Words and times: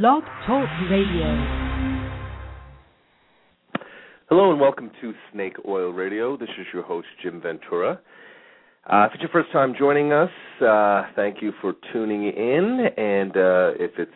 Blog 0.00 0.22
Talk 0.46 0.66
Radio. 0.90 1.26
Hello 4.30 4.50
and 4.50 4.58
welcome 4.58 4.90
to 5.02 5.12
Snake 5.30 5.56
Oil 5.68 5.90
Radio. 5.90 6.34
This 6.38 6.48
is 6.58 6.64
your 6.72 6.82
host, 6.82 7.08
Jim 7.22 7.42
Ventura. 7.42 8.00
Uh, 8.90 9.04
if 9.04 9.12
it's 9.12 9.20
your 9.20 9.28
first 9.30 9.52
time 9.52 9.74
joining 9.78 10.14
us, 10.14 10.30
uh, 10.66 11.02
thank 11.14 11.42
you 11.42 11.52
for 11.60 11.74
tuning 11.92 12.22
in. 12.24 12.86
And 12.96 13.32
uh, 13.32 13.72
if 13.78 13.90
it's 13.98 14.10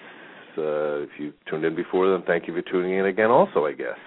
uh, 0.56 1.04
if 1.04 1.10
you 1.18 1.34
tuned 1.46 1.66
in 1.66 1.76
before, 1.76 2.10
then 2.10 2.26
thank 2.26 2.48
you 2.48 2.54
for 2.54 2.62
tuning 2.62 2.98
in 2.98 3.04
again. 3.04 3.30
Also, 3.30 3.66
I 3.66 3.72
guess 3.72 3.98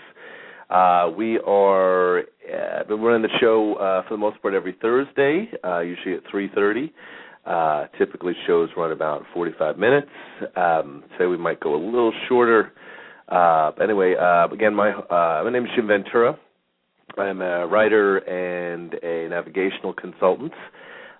uh, 0.71 1.11
we 1.15 1.37
are 1.45 2.21
uh, 2.21 2.83
been 2.87 2.99
running 2.99 3.21
the 3.21 3.37
show 3.39 3.75
for 4.07 4.15
the 4.15 4.17
most 4.17 4.41
part 4.41 4.55
every 4.55 4.75
Thursday, 4.81 5.51
usually 5.85 6.15
at 6.15 6.23
three 6.31 6.49
thirty. 6.55 6.91
Uh, 7.45 7.87
typically, 7.97 8.33
shows 8.45 8.69
run 8.77 8.91
about 8.91 9.23
45 9.33 9.77
minutes. 9.77 10.09
Um, 10.55 11.03
say 11.17 11.25
we 11.25 11.37
might 11.37 11.59
go 11.59 11.75
a 11.75 11.81
little 11.83 12.13
shorter. 12.27 12.71
Uh, 13.27 13.71
anyway, 13.81 14.15
uh, 14.19 14.47
again, 14.53 14.75
my 14.75 14.91
uh, 14.91 15.43
my 15.43 15.49
name 15.51 15.65
is 15.65 15.71
Jim 15.75 15.87
Ventura. 15.87 16.37
I'm 17.17 17.41
a 17.41 17.65
writer 17.67 18.17
and 18.17 18.93
a 19.03 19.29
navigational 19.29 19.93
consultant. 19.93 20.53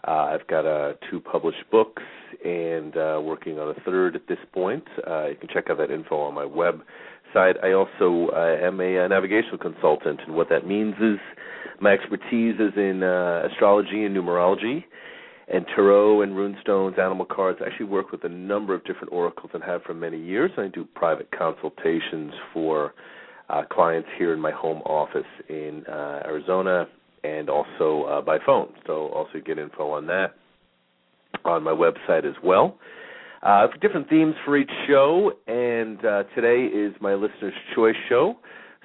Uh, 0.08 0.12
I've 0.12 0.48
got 0.48 0.66
uh, 0.66 0.94
two 1.10 1.20
published 1.20 1.64
books 1.72 2.04
and 2.44 2.96
uh, 2.96 3.20
working 3.22 3.60
on 3.60 3.70
a 3.76 3.80
third 3.82 4.16
at 4.16 4.28
this 4.28 4.38
point. 4.54 4.86
Uh, 5.06 5.28
you 5.28 5.36
can 5.36 5.50
check 5.52 5.70
out 5.70 5.78
that 5.78 5.92
info 5.92 6.18
on 6.18 6.34
my 6.34 6.46
website. 6.46 7.62
I 7.64 7.74
also 7.74 8.32
uh, 8.34 8.66
am 8.66 8.80
a, 8.80 8.98
a 8.98 9.08
navigational 9.10 9.58
consultant, 9.58 10.22
and 10.26 10.36
what 10.36 10.50
that 10.50 10.66
means 10.66 10.96
is 11.02 11.18
my 11.82 11.92
expertise 11.92 12.56
is 12.60 12.74
in 12.78 13.04
uh, 13.04 13.48
astrology 13.52 14.06
and 14.06 14.16
numerology 14.16 14.86
and 15.52 15.66
tarot 15.76 16.22
and 16.22 16.34
runestones, 16.34 17.00
animal 17.00 17.26
cards. 17.26 17.60
I 17.62 17.68
actually 17.68 17.88
work 17.88 18.12
with 18.12 18.24
a 18.24 18.30
number 18.30 18.74
of 18.74 18.84
different 18.86 19.12
oracles 19.12 19.52
and 19.54 19.64
have 19.64 19.82
for 19.84 19.94
many 19.94 20.22
years. 20.22 20.52
I 20.58 20.68
do 20.68 20.86
private 20.96 21.30
consultations 21.38 22.34
for 22.54 22.94
uh, 23.50 23.64
clients 23.72 24.10
here 24.18 24.34
in 24.34 24.40
my 24.40 24.52
home 24.52 24.82
office 24.84 25.26
in 25.48 25.84
uh, 25.88 26.22
Arizona 26.26 26.88
and 27.24 27.50
also 27.50 28.04
uh, 28.04 28.22
by 28.22 28.38
phone. 28.46 28.74
So 28.86 29.08
also 29.08 29.40
get 29.44 29.58
info 29.58 29.92
on 29.92 30.06
that 30.08 30.36
on 31.46 31.64
my 31.64 31.72
website 31.72 32.26
as 32.26 32.36
well. 32.44 32.78
Uh, 33.42 33.68
different 33.82 34.10
themes 34.10 34.36
for 34.44 34.58
each 34.58 34.70
show, 34.88 35.32
and 35.48 36.04
uh, 36.06 36.24
today 36.36 36.66
is 36.66 36.94
my 37.00 37.14
listener's 37.14 37.54
choice 37.74 37.96
show. 38.10 38.36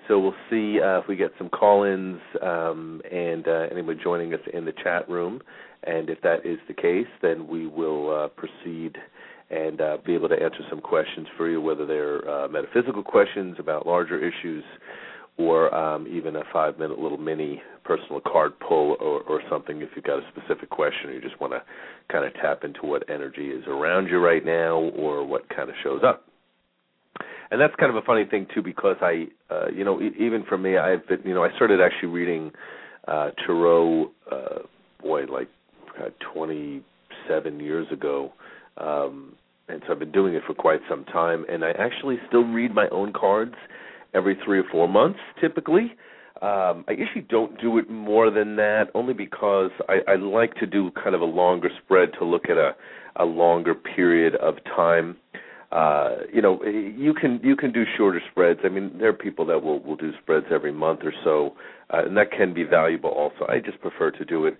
So 0.06 0.20
we'll 0.20 0.34
see 0.50 0.80
uh, 0.80 0.98
if 1.00 1.08
we 1.08 1.16
get 1.16 1.32
some 1.38 1.48
call-ins 1.48 2.20
um, 2.42 3.00
and 3.10 3.48
uh, 3.48 3.66
anyone 3.70 3.98
joining 4.02 4.34
us 4.34 4.40
in 4.52 4.64
the 4.64 4.72
chat 4.82 5.08
room. 5.08 5.40
And 5.86 6.10
if 6.10 6.20
that 6.22 6.46
is 6.46 6.58
the 6.68 6.74
case, 6.74 7.06
then 7.22 7.46
we 7.46 7.66
will 7.66 8.24
uh, 8.24 8.28
proceed 8.28 8.96
and 9.50 9.80
uh, 9.80 9.98
be 10.04 10.14
able 10.14 10.28
to 10.28 10.42
answer 10.42 10.60
some 10.70 10.80
questions 10.80 11.26
for 11.36 11.48
you, 11.48 11.60
whether 11.60 11.86
they're 11.86 12.28
uh, 12.28 12.48
metaphysical 12.48 13.02
questions 13.02 13.56
about 13.58 13.86
larger 13.86 14.18
issues 14.18 14.64
or 15.36 15.74
um, 15.74 16.06
even 16.06 16.36
a 16.36 16.42
five 16.52 16.78
minute 16.78 16.98
little 16.98 17.18
mini 17.18 17.60
personal 17.84 18.20
card 18.20 18.52
pull 18.60 18.96
or, 19.00 19.20
or 19.22 19.42
something 19.50 19.82
if 19.82 19.90
you've 19.94 20.04
got 20.04 20.18
a 20.18 20.22
specific 20.34 20.70
question 20.70 21.10
or 21.10 21.12
you 21.12 21.20
just 21.20 21.38
want 21.40 21.52
to 21.52 21.62
kind 22.10 22.24
of 22.24 22.32
tap 22.34 22.64
into 22.64 22.80
what 22.82 23.08
energy 23.10 23.48
is 23.48 23.64
around 23.66 24.06
you 24.06 24.18
right 24.18 24.44
now 24.44 24.76
or 24.96 25.26
what 25.26 25.48
kind 25.54 25.68
of 25.68 25.74
shows 25.82 26.02
up. 26.04 26.24
And 27.50 27.60
that's 27.60 27.74
kind 27.76 27.90
of 27.90 27.96
a 27.96 28.06
funny 28.06 28.24
thing 28.24 28.46
too 28.54 28.62
because 28.62 28.96
I, 29.00 29.26
uh, 29.50 29.68
you 29.68 29.84
know, 29.84 30.00
e- 30.00 30.14
even 30.18 30.44
for 30.48 30.56
me, 30.56 30.78
I've 30.78 31.06
been, 31.06 31.20
you 31.24 31.34
know, 31.34 31.44
I 31.44 31.54
started 31.56 31.80
actually 31.80 32.08
reading 32.08 32.52
uh, 33.06 33.30
tarot, 33.46 34.10
uh, 34.30 34.58
boy, 35.02 35.24
like 35.26 35.48
uh, 36.00 36.10
27 36.32 37.60
years 37.60 37.86
ago. 37.92 38.32
Um, 38.78 39.34
and 39.68 39.82
so 39.86 39.92
I've 39.92 39.98
been 39.98 40.12
doing 40.12 40.34
it 40.34 40.42
for 40.46 40.54
quite 40.54 40.80
some 40.88 41.04
time, 41.04 41.44
and 41.48 41.64
I 41.64 41.70
actually 41.70 42.18
still 42.28 42.44
read 42.44 42.74
my 42.74 42.88
own 42.90 43.12
cards 43.12 43.54
every 44.12 44.36
three 44.44 44.58
or 44.58 44.64
four 44.70 44.88
months, 44.88 45.18
typically. 45.40 45.94
Um, 46.42 46.84
I 46.88 46.92
usually 46.98 47.24
don't 47.28 47.58
do 47.60 47.78
it 47.78 47.88
more 47.88 48.30
than 48.30 48.56
that, 48.56 48.90
only 48.94 49.14
because 49.14 49.70
I, 49.88 50.00
I 50.06 50.16
like 50.16 50.54
to 50.56 50.66
do 50.66 50.90
kind 50.90 51.14
of 51.14 51.20
a 51.20 51.26
longer 51.26 51.70
spread 51.82 52.10
to 52.18 52.24
look 52.24 52.50
at 52.50 52.58
a, 52.58 52.74
a 53.16 53.24
longer 53.24 53.74
period 53.74 54.34
of 54.36 54.56
time. 54.64 55.16
Uh, 55.72 56.16
you 56.32 56.42
know, 56.42 56.62
you 56.64 57.14
can 57.14 57.40
you 57.42 57.56
can 57.56 57.72
do 57.72 57.84
shorter 57.96 58.20
spreads. 58.30 58.60
I 58.64 58.68
mean, 58.68 58.92
there 58.98 59.08
are 59.08 59.14
people 59.14 59.46
that 59.46 59.62
will 59.62 59.80
will 59.80 59.96
do 59.96 60.12
spreads 60.22 60.46
every 60.50 60.72
month 60.72 61.00
or 61.02 61.12
so, 61.24 61.54
uh, 61.92 62.04
and 62.04 62.16
that 62.16 62.30
can 62.30 62.52
be 62.52 62.64
valuable. 62.64 63.10
Also, 63.10 63.46
I 63.48 63.60
just 63.60 63.80
prefer 63.80 64.10
to 64.10 64.24
do 64.24 64.44
it 64.44 64.58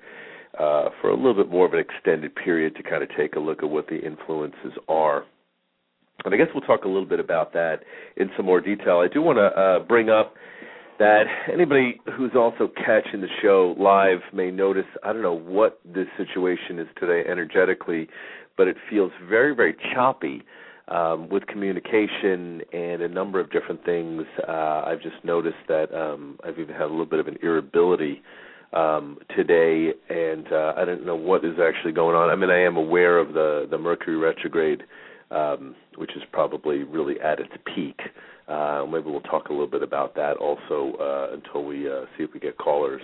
uh, 0.59 0.91
for 1.00 1.10
a 1.10 1.16
little 1.16 1.34
bit 1.34 1.50
more 1.50 1.66
of 1.66 1.72
an 1.72 1.81
extended 1.81 2.34
period 2.34 2.76
to 2.76 2.82
kind 2.82 3.03
of 3.03 3.09
take 3.16 3.37
a 3.37 3.41
look 3.41 3.62
at 3.62 3.70
what 3.70 3.88
the 3.88 3.98
influences 3.98 4.72
are. 4.88 5.25
And 6.25 6.32
I 6.32 6.37
guess 6.37 6.47
we'll 6.54 6.65
talk 6.65 6.84
a 6.84 6.88
little 6.88 7.06
bit 7.06 7.20
about 7.20 7.53
that 7.53 7.81
in 8.16 8.31
some 8.37 8.47
more 8.47 8.60
detail. 8.60 8.98
I 8.98 9.12
do 9.12 9.20
want 9.20 9.38
to 9.38 9.60
uh, 9.60 9.78
bring 9.81 10.10
up 10.10 10.34
that 10.98 11.25
anybody 11.53 12.00
who's 12.16 12.32
also 12.37 12.70
catching 12.76 13.20
the 13.20 13.28
show 13.43 13.75
live 13.78 14.20
may 14.32 14.50
notice 14.50 14.84
I 15.03 15.12
don't 15.12 15.22
know 15.22 15.34
what 15.37 15.81
this 15.84 16.06
situation 16.16 16.78
is 16.78 16.87
today 16.98 17.28
energetically, 17.28 18.09
but 18.56 18.69
it 18.69 18.76
feels 18.88 19.10
very, 19.28 19.54
very 19.54 19.76
choppy. 19.94 20.43
Um, 20.87 21.31
with 21.31 21.47
communication 21.47 22.60
and 22.75 23.00
a 23.00 23.09
number 23.09 23.41
of 23.41 23.50
different 23.50 23.82
things, 23.87 24.25
uh, 24.47 24.82
I've 24.84 25.00
just 25.00 25.16
noticed 25.25 25.56
that 25.66 25.91
um, 25.94 26.38
I've 26.44 26.59
even 26.59 26.75
had 26.75 26.82
a 26.82 26.88
little 26.88 27.06
bit 27.06 27.20
of 27.20 27.26
an 27.26 27.38
irritability 27.43 28.22
um, 28.75 29.19
today, 29.37 29.93
and 30.09 30.47
uh, 30.53 30.75
I 30.77 30.85
don't 30.85 31.07
know 31.07 31.17
what 31.17 31.45
is 31.45 31.57
actually 31.62 31.93
going 31.93 32.17
on. 32.17 32.31
I 32.31 32.37
mean, 32.37 32.51
I 32.51 32.61
am 32.61 32.77
aware 32.77 33.19
of 33.19 33.33
the 33.33 33.67
the 33.71 33.79
Mercury 33.79 34.17
retrograde, 34.17 34.83
um, 35.31 35.75
which 35.97 36.11
is 36.17 36.23
probably 36.33 36.83
really 36.83 37.21
at 37.21 37.39
its 37.41 37.53
peak. 37.75 37.99
Uh, 38.49 38.85
maybe 38.91 39.11
we'll 39.11 39.21
talk 39.21 39.49
a 39.49 39.53
little 39.53 39.67
bit 39.67 39.83
about 39.83 40.15
that 40.17 40.37
also 40.37 40.97
uh, 41.01 41.35
until 41.35 41.65
we 41.65 41.89
uh, 41.89 42.03
see 42.17 42.25
if 42.25 42.31
we 42.35 42.41
get 42.41 42.59
callers 42.59 43.03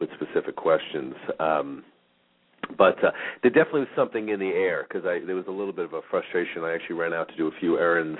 with 0.00 0.10
specific 0.16 0.56
questions. 0.56 1.14
Um, 1.40 1.84
but 2.76 3.02
uh, 3.02 3.10
there 3.42 3.50
definitely 3.50 3.80
was 3.80 3.88
something 3.96 4.28
in 4.28 4.38
the 4.38 4.48
air 4.48 4.86
because 4.86 5.02
there 5.02 5.34
was 5.34 5.46
a 5.48 5.52
little 5.52 5.72
bit 5.72 5.84
of 5.84 5.94
a 5.94 6.00
frustration. 6.10 6.62
I 6.62 6.74
actually 6.74 6.96
ran 6.96 7.12
out 7.12 7.28
to 7.28 7.36
do 7.36 7.48
a 7.48 7.50
few 7.58 7.78
errands, 7.78 8.18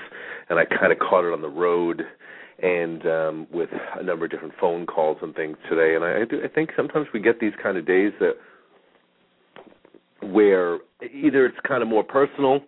and 0.48 0.58
I 0.58 0.64
kind 0.80 0.92
of 0.92 0.98
caught 0.98 1.24
it 1.24 1.32
on 1.32 1.42
the 1.42 1.48
road 1.48 2.02
and 2.62 3.04
um, 3.06 3.46
with 3.52 3.68
a 3.98 4.02
number 4.02 4.24
of 4.24 4.30
different 4.30 4.54
phone 4.60 4.86
calls 4.86 5.18
and 5.20 5.34
things 5.34 5.56
today. 5.68 5.96
And 5.96 6.04
I, 6.04 6.24
do, 6.24 6.40
I 6.42 6.48
think 6.48 6.70
sometimes 6.76 7.08
we 7.12 7.20
get 7.20 7.40
these 7.40 7.52
kind 7.60 7.76
of 7.76 7.86
days 7.86 8.12
that 8.20 8.34
where 10.22 10.78
either 11.12 11.44
it's 11.44 11.58
kind 11.66 11.82
of 11.82 11.88
more 11.88 12.04
personal, 12.04 12.60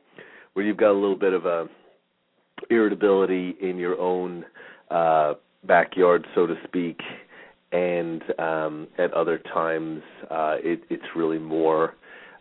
where 0.54 0.64
you've 0.64 0.76
got 0.76 0.90
a 0.90 0.98
little 0.98 1.16
bit 1.16 1.32
of 1.32 1.46
a 1.46 1.68
irritability 2.70 3.54
in 3.60 3.76
your 3.76 3.98
own 4.00 4.44
uh, 4.90 5.34
backyard, 5.64 6.26
so 6.34 6.46
to 6.46 6.54
speak, 6.64 7.00
and 7.72 8.22
um, 8.38 8.88
at 8.98 9.12
other 9.12 9.38
times 9.38 10.02
uh, 10.30 10.56
it, 10.58 10.82
it's 10.90 11.04
really 11.16 11.38
more. 11.38 11.94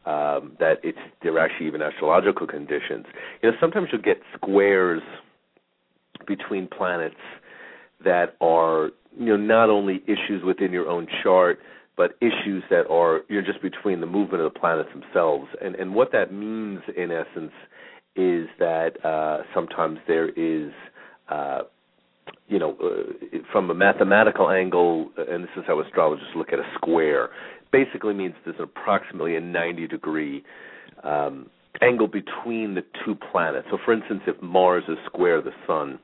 Um, 0.06 0.58
that 0.59 0.80
it's 0.84 0.97
there 1.22 1.31
are 1.36 1.40
actually 1.40 1.68
even 1.68 1.81
astrological 1.81 2.46
conditions. 2.46 3.06
You 3.42 3.52
know, 3.52 3.58
sometimes 3.62 3.88
you'll 3.90 4.02
get 4.02 4.18
squares 4.36 5.02
between 6.28 6.68
planets 6.68 7.16
that 8.03 8.36
are 8.41 8.91
you 9.18 9.25
know 9.25 9.38
not 9.38 9.69
only 9.69 10.02
issues 10.06 10.44
within 10.44 10.72
your 10.72 10.88
own 10.88 11.08
chart 11.24 11.59
but 11.96 12.16
issues 12.22 12.64
that 12.69 12.88
are 12.90 13.22
you're 13.30 13.44
just 13.44 13.62
between 13.62 14.02
the 14.02 14.08
movement 14.08 14.44
of 14.44 14.52
the 14.52 14.59
planets 14.59 14.90
themselves. 14.94 15.47
And 15.62 15.75
and 15.75 15.94
what 15.94 16.12
that 16.12 16.34
means 16.34 16.81
in 16.96 17.12
essence 17.12 17.53
is 18.16 18.47
that 18.59 19.03
uh 19.06 19.44
sometimes 19.53 20.00
there 20.08 20.30
is 20.30 20.72
uh 21.30 21.62
you 22.47 22.59
know 22.59 22.75
uh, 22.84 23.38
from 23.52 23.69
a 23.69 23.74
mathematical 23.74 24.50
angle 24.50 25.12
and 25.18 25.44
this 25.44 25.52
is 25.58 25.63
how 25.68 25.80
astrologers 25.81 26.28
look 26.36 26.53
at 26.53 26.59
a 26.59 26.69
square 26.75 27.30
basically 27.72 28.13
means 28.13 28.34
there's 28.46 28.56
approximately 28.59 29.36
a 29.36 29.42
90 29.42 29.88
degree 29.88 30.44
um 31.03 31.50
angle 31.81 32.08
between 32.08 32.75
the 32.75 32.84
two 33.03 33.16
planets. 33.31 33.68
So 33.72 33.78
for 33.84 33.94
instance 33.94 34.22
if 34.28 34.42
mars 34.42 34.84
is 34.88 34.97
square 35.06 35.42
the 35.42 35.53
sun 35.68 36.00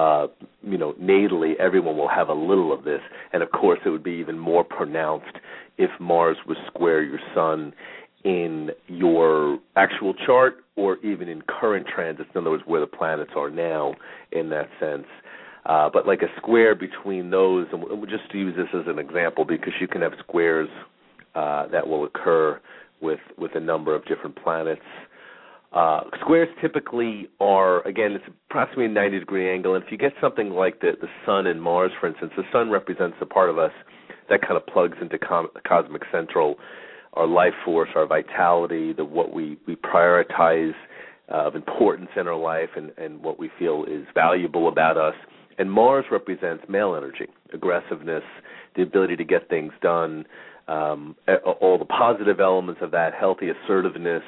uh, 0.00 0.28
you 0.62 0.78
know, 0.78 0.94
natally, 0.94 1.56
everyone 1.60 1.96
will 1.98 2.08
have 2.08 2.30
a 2.30 2.34
little 2.34 2.72
of 2.72 2.84
this, 2.84 3.00
and 3.34 3.42
of 3.42 3.50
course, 3.50 3.78
it 3.84 3.90
would 3.90 4.02
be 4.02 4.12
even 4.12 4.38
more 4.38 4.64
pronounced 4.64 5.36
if 5.76 5.90
Mars 6.00 6.38
was 6.46 6.56
square 6.68 7.02
your 7.02 7.18
Sun 7.34 7.74
in 8.24 8.70
your 8.86 9.58
actual 9.76 10.14
chart 10.14 10.64
or 10.76 10.96
even 10.98 11.28
in 11.28 11.42
current 11.42 11.86
transits. 11.86 12.30
In 12.34 12.40
other 12.40 12.50
words, 12.50 12.62
where 12.66 12.80
the 12.80 12.86
planets 12.86 13.32
are 13.36 13.50
now, 13.50 13.94
in 14.32 14.48
that 14.48 14.68
sense. 14.80 15.06
Uh, 15.66 15.90
but 15.92 16.06
like 16.06 16.22
a 16.22 16.34
square 16.38 16.74
between 16.74 17.28
those, 17.28 17.66
and 17.70 17.82
we'll 17.82 18.06
just 18.06 18.32
use 18.32 18.54
this 18.56 18.68
as 18.72 18.86
an 18.86 18.98
example 18.98 19.44
because 19.44 19.74
you 19.82 19.86
can 19.86 20.00
have 20.00 20.12
squares 20.20 20.68
uh, 21.34 21.66
that 21.68 21.86
will 21.86 22.04
occur 22.04 22.58
with 23.02 23.20
with 23.36 23.54
a 23.54 23.60
number 23.60 23.94
of 23.94 24.04
different 24.06 24.36
planets 24.42 24.80
uh, 25.72 26.00
squares 26.20 26.48
typically 26.60 27.28
are 27.38 27.86
again 27.86 28.12
it's 28.12 28.24
approximately 28.50 28.86
a 28.86 28.88
90 28.88 29.20
degree 29.20 29.52
angle, 29.52 29.74
and 29.74 29.84
if 29.84 29.92
you 29.92 29.98
get 29.98 30.12
something 30.20 30.50
like 30.50 30.80
the 30.80 30.92
the 31.00 31.08
Sun 31.24 31.46
and 31.46 31.62
Mars, 31.62 31.92
for 32.00 32.08
instance, 32.08 32.32
the 32.36 32.42
Sun 32.52 32.70
represents 32.70 33.16
the 33.20 33.26
part 33.26 33.50
of 33.50 33.58
us 33.58 33.72
that 34.28 34.40
kind 34.42 34.56
of 34.56 34.66
plugs 34.66 34.96
into 35.00 35.18
com- 35.18 35.48
cosmic 35.66 36.02
central, 36.10 36.56
our 37.14 37.26
life 37.26 37.54
force, 37.64 37.90
our 37.94 38.06
vitality, 38.06 38.92
the 38.92 39.04
what 39.04 39.32
we 39.32 39.58
we 39.66 39.76
prioritize 39.76 40.74
uh, 41.30 41.46
of 41.46 41.54
importance 41.54 42.08
in 42.16 42.26
our 42.26 42.36
life 42.36 42.70
and, 42.76 42.90
and 42.98 43.22
what 43.22 43.38
we 43.38 43.50
feel 43.58 43.84
is 43.84 44.04
valuable 44.14 44.68
about 44.68 44.96
us. 44.96 45.14
And 45.58 45.70
Mars 45.70 46.06
represents 46.10 46.64
male 46.68 46.96
energy, 46.96 47.26
aggressiveness, 47.52 48.24
the 48.74 48.82
ability 48.82 49.16
to 49.16 49.24
get 49.24 49.48
things 49.48 49.72
done, 49.82 50.24
um, 50.68 51.16
all 51.60 51.78
the 51.78 51.84
positive 51.84 52.40
elements 52.40 52.80
of 52.82 52.90
that, 52.92 53.12
healthy 53.14 53.48
assertiveness, 53.50 54.22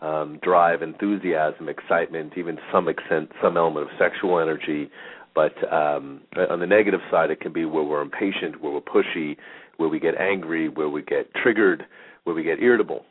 um, 0.00 0.38
drive, 0.42 0.82
enthusiasm, 0.82 1.68
excitement, 1.68 2.32
even 2.36 2.58
some 2.72 2.88
extent 2.88 3.30
some 3.42 3.56
element 3.56 3.90
of 3.90 3.92
sexual 3.98 4.38
energy. 4.40 4.90
But 5.34 5.54
um, 5.72 6.22
on 6.50 6.60
the 6.60 6.66
negative 6.66 7.00
side, 7.10 7.30
it 7.30 7.40
can 7.40 7.52
be 7.52 7.64
where 7.64 7.84
we're 7.84 8.02
impatient, 8.02 8.60
where 8.60 8.72
we're 8.72 8.80
pushy, 8.80 9.36
where 9.76 9.88
we 9.88 10.00
get 10.00 10.14
angry, 10.16 10.68
where 10.68 10.88
we 10.88 11.02
get 11.02 11.32
triggered, 11.34 11.86
where 12.24 12.34
we 12.34 12.42
get 12.42 12.60
irritable. 12.60 13.04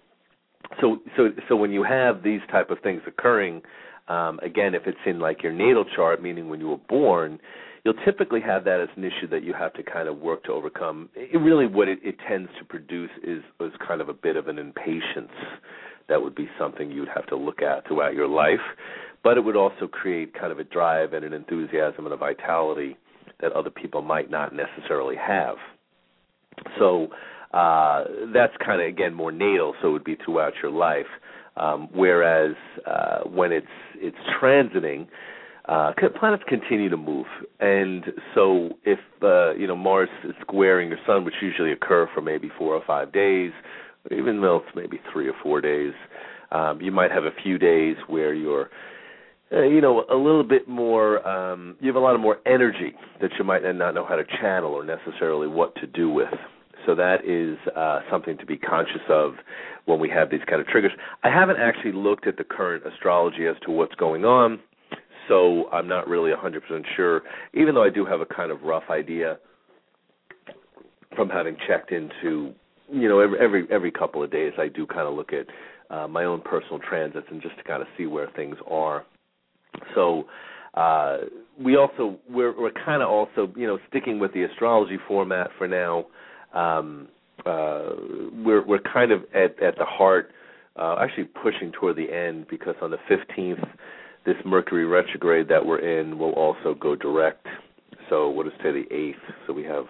So, 0.82 0.98
so, 1.16 1.30
so 1.48 1.56
when 1.56 1.72
you 1.72 1.84
have 1.84 2.24
these 2.24 2.42
type 2.52 2.70
of 2.70 2.80
things 2.80 3.02
occurring, 3.08 3.62
um, 4.08 4.40
again, 4.44 4.76
if 4.76 4.84
it's 4.86 4.98
in 5.06 5.20
like 5.20 5.42
your 5.44 5.54
natal 5.54 5.86
chart, 5.96 6.22
meaning 6.22 6.50
when 6.50 6.60
you 6.60 6.68
were 6.68 6.78
born, 6.90 7.40
you'll 7.86 7.94
typically 8.06 8.42
have 8.42 8.66
that 8.66 8.82
as 8.82 8.90
an 8.98 9.04
issue 9.04 9.28
that 9.30 9.44
you 9.44 9.54
have 9.54 9.74
to 9.74 9.84
kind 9.84 10.08
of 10.08 10.18
work 10.18 10.44
to 10.44 10.52
overcome. 10.52 11.10
It 11.16 11.40
really, 11.40 11.68
what 11.68 11.88
it, 11.88 12.00
it 12.04 12.16
tends 12.28 12.50
to 12.60 12.66
produce 12.66 13.12
is 13.24 13.42
is 13.62 13.72
kind 13.88 14.02
of 14.02 14.10
a 14.10 14.14
bit 14.14 14.36
of 14.36 14.48
an 14.48 14.60
impatience. 14.60 15.32
That 16.10 16.22
would 16.22 16.36
be 16.36 16.50
something 16.60 16.92
you'd 16.92 17.10
have 17.10 17.28
to 17.28 17.36
look 17.36 17.62
at 17.62 17.88
throughout 17.88 18.14
your 18.14 18.28
life, 18.28 18.60
but 19.24 19.38
it 19.38 19.42
would 19.42 19.56
also 19.56 19.88
create 19.88 20.34
kind 20.34 20.52
of 20.52 20.60
a 20.60 20.64
drive 20.64 21.14
and 21.14 21.24
an 21.24 21.34
enthusiasm 21.34 22.06
and 22.06 22.14
a 22.14 22.18
vitality 22.18 22.98
that 23.42 23.52
other 23.54 23.70
people 23.70 24.02
might 24.02 24.30
not 24.30 24.54
necessarily 24.54 25.16
have. 25.16 25.56
So 26.78 27.08
uh, 27.54 28.04
that's 28.34 28.54
kind 28.64 28.82
of 28.82 28.88
again 28.88 29.14
more 29.14 29.32
natal, 29.32 29.76
so 29.82 29.90
it 29.90 29.92
would 29.92 30.04
be 30.04 30.18
throughout 30.24 30.54
your 30.62 30.72
life. 30.72 31.08
Um, 31.58 31.90
whereas 31.94 32.56
uh, 32.86 33.20
when 33.30 33.52
it's 33.52 33.68
it's 33.96 34.18
transiting, 34.42 35.08
uh, 35.68 35.92
planets 36.18 36.44
continue 36.48 36.90
to 36.90 36.98
move, 36.98 37.26
and 37.60 38.06
so 38.34 38.70
if 38.86 39.00
uh, 39.22 39.54
you 39.56 39.68
know 39.68 39.76
Mars 39.76 40.10
is 40.24 40.34
squaring 40.42 40.90
your 40.90 41.00
Sun, 41.06 41.26
which 41.26 41.36
usually 41.42 41.72
occur 41.72 42.08
for 42.14 42.22
maybe 42.22 42.50
four 42.58 42.76
or 42.76 42.84
five 42.86 43.12
days, 43.12 43.52
even 44.12 44.42
though 44.42 44.58
it's 44.58 44.76
maybe 44.76 45.00
three 45.12 45.28
or 45.28 45.34
four 45.42 45.62
days, 45.62 45.94
um, 46.52 46.82
you 46.82 46.92
might 46.92 47.12
have 47.12 47.24
a 47.24 47.32
few 47.44 47.58
days 47.58 47.96
where 48.08 48.34
you're 48.34 48.70
uh, 49.52 49.64
you 49.64 49.82
know 49.82 50.06
a 50.12 50.16
little 50.16 50.44
bit 50.44 50.68
more 50.68 51.28
um 51.28 51.76
you 51.80 51.88
have 51.88 51.96
a 51.96 52.00
lot 52.00 52.14
of 52.14 52.22
more 52.22 52.38
energy 52.46 52.94
that 53.20 53.32
you 53.40 53.44
might 53.44 53.64
not 53.64 53.94
know 53.94 54.06
how 54.06 54.16
to 54.16 54.24
channel 54.40 54.72
or 54.72 54.86
necessarily 54.86 55.48
what 55.48 55.74
to 55.76 55.88
do 55.88 56.08
with 56.08 56.30
so 56.86 56.96
that 56.96 57.26
is 57.26 57.58
uh, 57.76 58.00
something 58.10 58.38
to 58.38 58.46
be 58.46 58.58
conscious 58.58 59.02
of 59.10 59.34
when 59.86 60.00
we 60.00 60.10
have 60.10 60.30
these 60.30 60.42
kind 60.48 60.62
of 60.62 60.68
triggers. 60.68 60.92
I 61.24 61.30
haven't 61.30 61.58
actually 61.58 61.92
looked 61.92 62.28
at 62.28 62.38
the 62.38 62.44
current 62.44 62.84
astrology 62.86 63.48
as 63.48 63.56
to 63.66 63.72
what's 63.72 63.96
going 63.96 64.26
on, 64.26 64.60
so 65.28 65.70
I'm 65.72 65.88
not 65.88 66.08
really 66.08 66.32
100% 66.32 66.60
sure, 66.96 67.22
even 67.54 67.76
though 67.76 67.84
I 67.84 67.90
do 67.90 68.06
have 68.06 68.22
a 68.22 68.26
kind 68.26 68.52
of 68.52 68.64
rough 68.64 68.90
idea 68.90 69.38
from 71.16 71.30
having 71.30 71.58
checked 71.68 71.92
into, 71.92 72.54
you 72.92 73.08
know, 73.08 73.20
every 73.20 73.40
every, 73.40 73.68
every 73.72 73.92
couple 73.92 74.24
of 74.24 74.32
days 74.32 74.54
I 74.58 74.68
do 74.68 74.86
kind 74.86 75.08
of 75.08 75.16
look 75.16 75.32
at 75.34 75.48
uh, 75.96 76.08
my 76.08 76.26
own 76.26 76.42
personal 76.42 76.80
transits 76.80 77.28
and 77.32 77.42
just 77.42 77.58
to 77.58 77.64
kind 77.64 77.82
of 77.82 77.88
see 77.98 78.06
where 78.06 78.30
things 78.36 78.56
are. 78.70 79.06
So 79.96 80.26
uh, 80.74 81.18
we 81.60 81.76
also 81.76 82.18
we're 82.30 82.60
we're 82.60 82.72
kind 82.72 83.02
of 83.02 83.10
also 83.10 83.52
you 83.56 83.68
know 83.68 83.80
sticking 83.90 84.20
with 84.20 84.34
the 84.34 84.44
astrology 84.44 84.98
format 85.08 85.50
for 85.58 85.68
now 85.68 86.06
um, 86.54 87.08
uh, 87.46 87.90
we're 88.44 88.66
we're 88.66 88.82
kind 88.82 89.12
of 89.12 89.24
at 89.34 89.62
at 89.62 89.78
the 89.78 89.86
heart, 89.86 90.32
uh, 90.76 90.96
actually 91.00 91.26
pushing 91.26 91.72
toward 91.72 91.96
the 91.96 92.12
end 92.12 92.48
because 92.50 92.76
on 92.82 92.92
the 92.92 92.98
15th, 93.10 93.66
this 94.26 94.36
Mercury 94.46 94.86
retrograde 94.86 95.48
that 95.48 95.66
we're 95.66 95.80
in 95.80 96.18
will 96.18 96.34
also 96.34 96.74
go 96.74 96.96
direct. 96.96 97.46
So 98.10 98.30
what 98.30 98.48
is 98.48 98.54
today 98.62 98.84
the 98.90 98.96
8th? 98.96 99.34
So 99.48 99.54
we 99.54 99.64
have, 99.66 99.86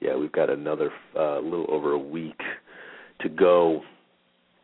yeah, 0.00 0.16
we've 0.16 0.32
got 0.32 0.50
another 0.50 0.90
uh, 1.16 1.40
little 1.40 1.66
over 1.68 1.92
a 1.92 1.98
week 1.98 2.40
to 3.20 3.28
go 3.28 3.82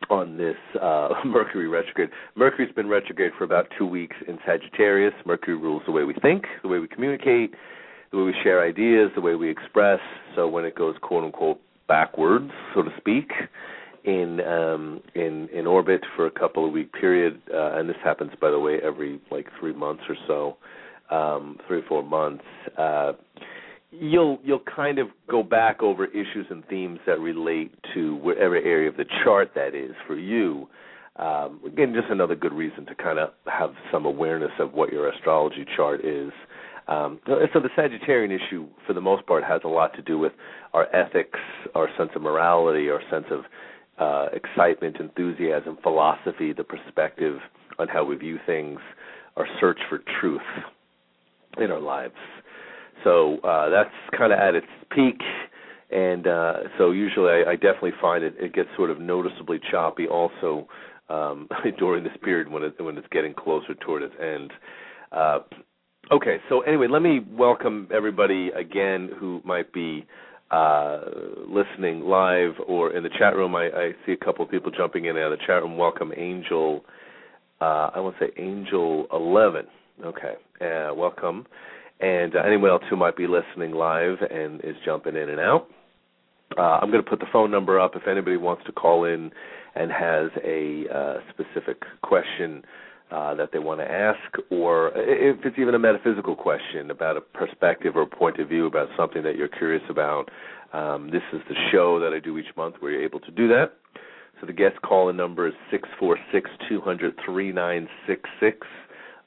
on 0.09 0.37
this 0.37 0.55
uh, 0.81 1.09
Mercury 1.25 1.67
retrograde. 1.67 2.09
Mercury's 2.35 2.73
been 2.73 2.87
retrograde 2.87 3.31
for 3.37 3.43
about 3.43 3.67
two 3.77 3.85
weeks 3.85 4.15
in 4.27 4.37
Sagittarius. 4.45 5.13
Mercury 5.25 5.57
rules 5.57 5.83
the 5.85 5.91
way 5.91 6.03
we 6.03 6.13
think, 6.21 6.45
the 6.61 6.67
way 6.67 6.79
we 6.79 6.87
communicate, 6.87 7.53
the 8.11 8.17
way 8.17 8.23
we 8.23 8.35
share 8.43 8.65
ideas, 8.65 9.11
the 9.15 9.21
way 9.21 9.35
we 9.35 9.49
express. 9.49 9.99
So 10.35 10.47
when 10.47 10.65
it 10.65 10.75
goes 10.75 10.95
quote 11.01 11.23
unquote 11.23 11.59
backwards, 11.87 12.51
so 12.73 12.83
to 12.83 12.89
speak, 12.97 13.31
in 14.05 14.39
um, 14.41 15.01
in 15.15 15.49
in 15.49 15.65
orbit 15.65 16.01
for 16.15 16.27
a 16.27 16.31
couple 16.31 16.65
of 16.65 16.71
week 16.71 16.93
period, 16.93 17.41
uh, 17.53 17.77
and 17.77 17.89
this 17.89 17.97
happens 18.03 18.31
by 18.39 18.51
the 18.51 18.59
way 18.59 18.77
every 18.83 19.19
like 19.31 19.47
three 19.59 19.73
months 19.73 20.03
or 20.07 20.15
so, 20.27 20.57
um, 21.15 21.57
three 21.67 21.79
or 21.79 21.85
four 21.87 22.03
months. 22.03 22.43
Uh, 22.77 23.13
you'll 23.99 24.39
you'll 24.43 24.63
kind 24.75 24.99
of 24.99 25.07
go 25.29 25.43
back 25.43 25.81
over 25.81 26.05
issues 26.05 26.45
and 26.49 26.65
themes 26.67 26.99
that 27.05 27.19
relate 27.19 27.73
to 27.93 28.15
whatever 28.17 28.55
area 28.55 28.89
of 28.89 28.97
the 28.97 29.05
chart 29.23 29.51
that 29.55 29.75
is 29.75 29.91
for 30.07 30.17
you. 30.17 30.67
Um, 31.17 31.61
again, 31.65 31.93
just 31.93 32.09
another 32.09 32.35
good 32.35 32.53
reason 32.53 32.85
to 32.87 32.95
kind 32.95 33.19
of 33.19 33.29
have 33.47 33.71
some 33.91 34.05
awareness 34.05 34.51
of 34.59 34.73
what 34.73 34.91
your 34.91 35.09
astrology 35.09 35.65
chart 35.75 36.03
is. 36.03 36.31
Um, 36.87 37.19
so 37.25 37.59
the 37.59 37.69
Sagittarian 37.77 38.35
issue, 38.35 38.67
for 38.85 38.93
the 38.93 39.01
most 39.01 39.25
part, 39.25 39.43
has 39.43 39.61
a 39.63 39.67
lot 39.67 39.95
to 39.95 40.01
do 40.01 40.19
with 40.19 40.33
our 40.73 40.93
ethics, 40.95 41.39
our 41.73 41.87
sense 41.97 42.11
of 42.15 42.21
morality, 42.21 42.89
our 42.89 43.01
sense 43.09 43.25
of 43.31 43.41
uh, 43.97 44.27
excitement, 44.33 44.97
enthusiasm, 44.99 45.77
philosophy, 45.81 46.53
the 46.53 46.63
perspective 46.63 47.37
on 47.79 47.87
how 47.87 48.03
we 48.03 48.15
view 48.15 48.37
things, 48.45 48.79
our 49.37 49.47
search 49.59 49.79
for 49.89 50.01
truth 50.19 50.41
in 51.57 51.71
our 51.71 51.79
lives. 51.79 52.13
So 53.05 53.39
uh, 53.45 53.69
that's 53.69 53.95
kind 54.17 54.33
of 54.33 54.39
at 54.39 54.55
its 54.55 54.67
peak, 54.91 55.21
and 55.91 56.27
uh, 56.27 56.53
so 56.77 56.91
usually 56.91 57.29
I, 57.31 57.51
I 57.51 57.55
definitely 57.55 57.93
find 58.01 58.25
it 58.25 58.35
it 58.39 58.53
gets 58.53 58.69
sort 58.75 58.91
of 58.91 58.99
noticeably 58.99 59.61
choppy 59.71 60.07
also 60.07 60.67
um, 61.09 61.47
during 61.79 62.03
this 62.03 62.17
period 62.23 62.49
when 62.49 62.63
it 62.63 62.75
when 62.83 62.97
it's 62.97 63.07
getting 63.11 63.33
closer 63.33 63.75
toward 63.75 64.03
its 64.03 64.15
end. 64.21 64.51
Uh, 65.13 65.39
Okay, 66.11 66.37
so 66.49 66.61
anyway, 66.61 66.87
let 66.87 67.01
me 67.01 67.21
welcome 67.31 67.87
everybody 67.91 68.49
again 68.49 69.09
who 69.19 69.41
might 69.43 69.73
be 69.73 70.05
uh, 70.51 70.99
listening 71.49 72.01
live 72.01 72.51
or 72.67 72.95
in 72.95 73.01
the 73.01 73.09
chat 73.17 73.35
room. 73.35 73.55
I, 73.55 73.69
I 73.69 73.91
see 74.05 74.11
a 74.11 74.17
couple 74.17 74.45
of 74.45 74.51
people 74.51 74.71
jumping 74.71 75.05
in 75.05 75.17
out 75.17 75.31
of 75.31 75.39
the 75.39 75.45
chat 75.47 75.63
room. 75.63 75.77
Welcome, 75.77 76.13
Angel. 76.15 76.85
Uh, 77.59 77.89
I 77.95 77.99
want 78.01 78.17
to 78.19 78.27
say 78.27 78.31
Angel 78.37 79.07
Eleven. 79.11 79.65
Okay, 80.05 80.35
uh, 80.61 80.93
welcome, 80.93 81.47
and 81.99 82.35
uh, 82.35 82.39
anyone 82.39 82.69
else 82.69 82.83
who 82.89 82.95
might 82.95 83.15
be 83.15 83.27
listening 83.27 83.71
live 83.71 84.17
and 84.29 84.61
is 84.63 84.75
jumping 84.83 85.15
in 85.15 85.29
and 85.29 85.39
out. 85.39 85.67
Uh, 86.57 86.79
I'm 86.81 86.91
going 86.91 87.03
to 87.03 87.09
put 87.09 87.19
the 87.19 87.25
phone 87.31 87.49
number 87.49 87.79
up 87.79 87.95
if 87.95 88.07
anybody 88.07 88.37
wants 88.37 88.63
to 88.65 88.71
call 88.71 89.05
in 89.05 89.31
and 89.75 89.91
has 89.91 90.29
a 90.43 90.85
uh, 90.93 91.15
specific 91.31 91.83
question 92.01 92.63
uh, 93.11 93.35
that 93.35 93.49
they 93.51 93.59
want 93.59 93.79
to 93.79 93.91
ask, 93.91 94.19
or 94.49 94.91
if 94.95 95.37
it's 95.45 95.57
even 95.59 95.75
a 95.75 95.79
metaphysical 95.79 96.35
question 96.35 96.91
about 96.91 97.17
a 97.17 97.21
perspective 97.21 97.95
or 97.95 98.05
point 98.05 98.39
of 98.39 98.49
view 98.49 98.65
about 98.65 98.89
something 98.97 99.21
that 99.23 99.35
you're 99.35 99.47
curious 99.47 99.83
about. 99.89 100.29
Um, 100.73 101.09
this 101.11 101.21
is 101.31 101.41
the 101.47 101.55
show 101.71 101.99
that 101.99 102.13
I 102.13 102.19
do 102.19 102.37
each 102.37 102.55
month 102.57 102.75
where 102.79 102.91
you're 102.91 103.03
able 103.03 103.19
to 103.21 103.31
do 103.31 103.47
that. 103.49 103.73
So 104.39 104.47
the 104.47 104.53
guest 104.53 104.81
call-in 104.81 105.15
number 105.15 105.47
is 105.47 105.53
six 105.71 105.87
four 105.99 106.17
six 106.33 106.49
two 106.67 106.81
hundred 106.81 107.15
three 107.23 107.51
nine 107.51 107.87
six 108.07 108.21
six. 108.39 108.67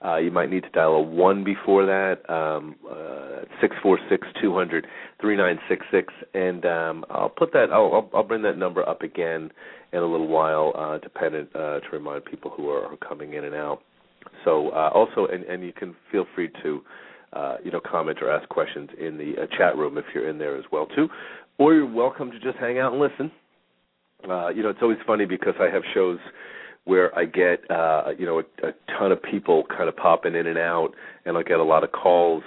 Uh, 0.05 0.17
you 0.17 0.31
might 0.31 0.49
need 0.49 0.63
to 0.63 0.71
dial 0.71 0.93
a 0.93 1.03
one 1.03 1.43
before 1.43 1.85
that. 1.85 2.29
Um, 2.31 2.77
uh, 2.89 3.41
and 6.35 6.65
um, 6.67 7.05
I'll 7.11 7.29
put 7.29 7.53
that. 7.53 7.71
I'll, 7.73 7.93
I'll, 7.93 8.11
I'll 8.15 8.23
bring 8.23 8.43
that 8.43 8.57
number 8.57 8.89
up 8.89 9.03
again 9.03 9.51
in 9.93 9.99
a 9.99 10.07
little 10.07 10.29
while, 10.29 10.73
uh, 10.77 10.99
dependent 10.99 11.49
uh, 11.55 11.81
to 11.81 11.87
remind 11.93 12.25
people 12.25 12.51
who 12.51 12.71
are, 12.71 12.97
coming 12.97 13.35
in 13.35 13.45
and 13.45 13.55
out. 13.55 13.83
So 14.45 14.71
uh, 14.71 14.91
also, 14.95 15.27
and, 15.27 15.45
and 15.45 15.63
you 15.65 15.73
can 15.73 15.95
feel 16.11 16.27
free 16.35 16.51
to. 16.63 16.83
Uh, 17.31 17.59
you 17.63 17.71
know, 17.71 17.79
comment 17.79 18.17
or 18.23 18.31
ask 18.31 18.49
questions 18.49 18.89
in 18.99 19.19
the 19.19 19.35
uh, 19.43 19.47
chat 19.59 19.77
room 19.77 19.99
if 19.99 20.05
you're 20.15 20.31
in 20.31 20.39
there 20.39 20.57
as 20.57 20.65
well 20.73 20.87
too, 20.87 21.11
or 21.59 21.75
you're 21.75 21.87
welcome 21.87 22.31
to 22.31 22.41
just 22.41 22.57
hang 22.57 22.79
out 22.79 22.91
and 22.91 23.03
listen. 23.03 23.31
Uh, 24.27 24.49
you 24.49 24.63
know, 24.63 24.71
it's 24.71 24.79
always 24.81 24.97
funny 25.07 25.27
because 25.27 25.53
I 25.61 25.65
have 25.65 25.83
shows 25.93 26.19
where 26.89 27.17
I 27.17 27.27
get 27.27 27.71
uh, 27.71 28.13
you 28.19 28.25
know 28.25 28.39
a, 28.41 28.69
a 28.69 28.73
ton 28.99 29.13
of 29.13 29.23
people 29.23 29.65
kind 29.69 29.91
of 29.91 29.97
popping 29.97 30.35
in 30.35 30.47
and 30.47 30.57
out, 30.59 30.93
and 31.27 31.37
I 31.37 31.43
get 31.43 31.61
a 31.61 31.65
lot 31.65 31.85
of 31.85 31.93
calls, 31.93 32.43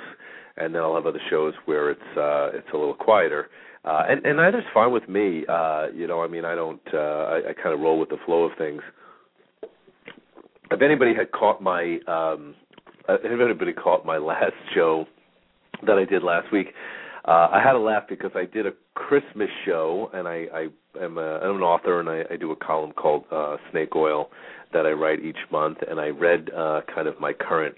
and 0.57 0.74
then 0.74 0.81
I'll 0.81 0.95
have 0.95 1.05
other 1.05 1.21
shows 1.29 1.53
where 1.65 1.91
it's 1.91 2.17
uh, 2.17 2.50
it's 2.57 2.67
a 2.74 2.77
little 2.77 2.95
quieter. 2.95 3.50
Uh, 3.86 4.03
and 4.10 4.25
and 4.25 4.41
either's 4.41 4.63
fine 4.74 4.91
with 4.91 5.07
me. 5.07 5.45
Uh, 5.48 5.88
you 5.93 6.07
know, 6.07 6.24
I 6.24 6.27
mean, 6.27 6.43
I 6.43 6.55
don't. 6.55 6.81
Uh, 6.91 6.98
I, 6.98 7.38
I 7.50 7.53
kind 7.53 7.74
of 7.74 7.79
roll 7.79 8.00
with 8.00 8.10
the 8.10 8.17
flow 8.25 8.43
of 8.45 8.57
things. 8.57 8.81
If 10.71 10.81
anybody 10.81 11.13
had 11.13 11.31
caught 11.31 11.62
my, 11.62 12.00
um, 12.07 12.55
uh, 13.07 13.17
if 13.24 13.39
anybody 13.39 13.74
caught 13.74 14.05
my 14.05 14.17
last 14.31 14.53
show 14.74 15.05
that 15.86 15.98
I 15.98 16.05
did 16.05 16.24
last 16.24 16.51
week, 16.51 16.67
uh, 17.25 17.50
I 17.51 17.62
had 17.63 17.75
a 17.75 17.79
laugh 17.79 18.03
because 18.10 18.31
I 18.33 18.45
did 18.45 18.65
a 18.65 18.71
Christmas 18.93 19.50
show, 19.65 20.10
and 20.13 20.27
I, 20.27 20.45
I 20.53 21.03
am 21.03 21.17
a, 21.17 21.39
I'm 21.39 21.57
an 21.57 21.62
author, 21.62 22.00
and 22.00 22.10
I, 22.10 22.24
I 22.33 22.38
do 22.38 22.51
a 22.51 22.55
column 22.55 22.91
called 22.91 23.24
uh, 23.31 23.57
Snake 23.71 23.95
Oil 23.95 24.29
that 24.74 24.86
I 24.86 24.91
write 24.91 25.24
each 25.24 25.38
month, 25.51 25.77
and 25.89 26.00
I 26.00 26.07
read 26.07 26.50
uh, 26.55 26.81
kind 26.93 27.07
of 27.07 27.19
my 27.19 27.33
current 27.33 27.75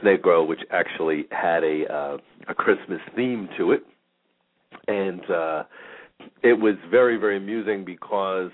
Snake 0.00 0.20
Oil, 0.26 0.46
which 0.46 0.60
actually 0.70 1.24
had 1.30 1.64
a 1.64 1.84
uh, 1.92 2.16
a 2.48 2.54
Christmas 2.54 3.00
theme 3.16 3.48
to 3.56 3.72
it, 3.72 3.82
and 4.86 5.30
uh, 5.30 5.62
it 6.42 6.58
was 6.58 6.74
very 6.90 7.16
very 7.16 7.36
amusing 7.36 7.84
because 7.84 8.50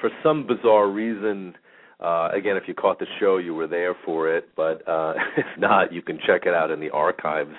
for 0.00 0.10
some 0.22 0.46
bizarre 0.46 0.88
reason. 0.88 1.54
Uh, 2.02 2.30
again, 2.32 2.56
if 2.56 2.62
you 2.66 2.72
caught 2.72 2.98
the 2.98 3.04
show, 3.20 3.36
you 3.36 3.52
were 3.52 3.66
there 3.66 3.94
for 4.06 4.34
it. 4.34 4.48
But 4.56 4.80
uh, 4.88 5.12
if 5.36 5.44
not, 5.58 5.92
you 5.92 6.00
can 6.00 6.18
check 6.26 6.46
it 6.46 6.54
out 6.54 6.70
in 6.70 6.80
the 6.80 6.88
archives. 6.88 7.54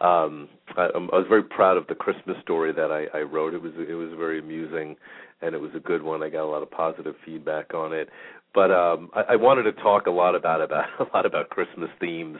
Um, 0.00 0.48
I, 0.76 0.88
I 0.94 0.98
was 0.98 1.26
very 1.28 1.42
proud 1.42 1.76
of 1.76 1.86
the 1.86 1.94
Christmas 1.94 2.36
story 2.42 2.72
that 2.72 2.90
I, 2.90 3.18
I 3.18 3.22
wrote. 3.22 3.54
It 3.54 3.60
was 3.60 3.72
it 3.76 3.94
was 3.94 4.10
very 4.18 4.38
amusing, 4.38 4.96
and 5.42 5.54
it 5.54 5.60
was 5.60 5.70
a 5.76 5.80
good 5.80 6.02
one. 6.02 6.22
I 6.22 6.30
got 6.30 6.44
a 6.44 6.50
lot 6.50 6.62
of 6.62 6.70
positive 6.70 7.14
feedback 7.24 7.74
on 7.74 7.92
it. 7.92 8.08
But 8.54 8.70
um, 8.70 9.10
I, 9.14 9.32
I 9.34 9.36
wanted 9.36 9.64
to 9.64 9.72
talk 9.82 10.06
a 10.06 10.10
lot 10.10 10.34
about 10.34 10.62
about 10.62 10.84
a 11.00 11.04
lot 11.14 11.26
about 11.26 11.50
Christmas 11.50 11.90
themes 12.00 12.38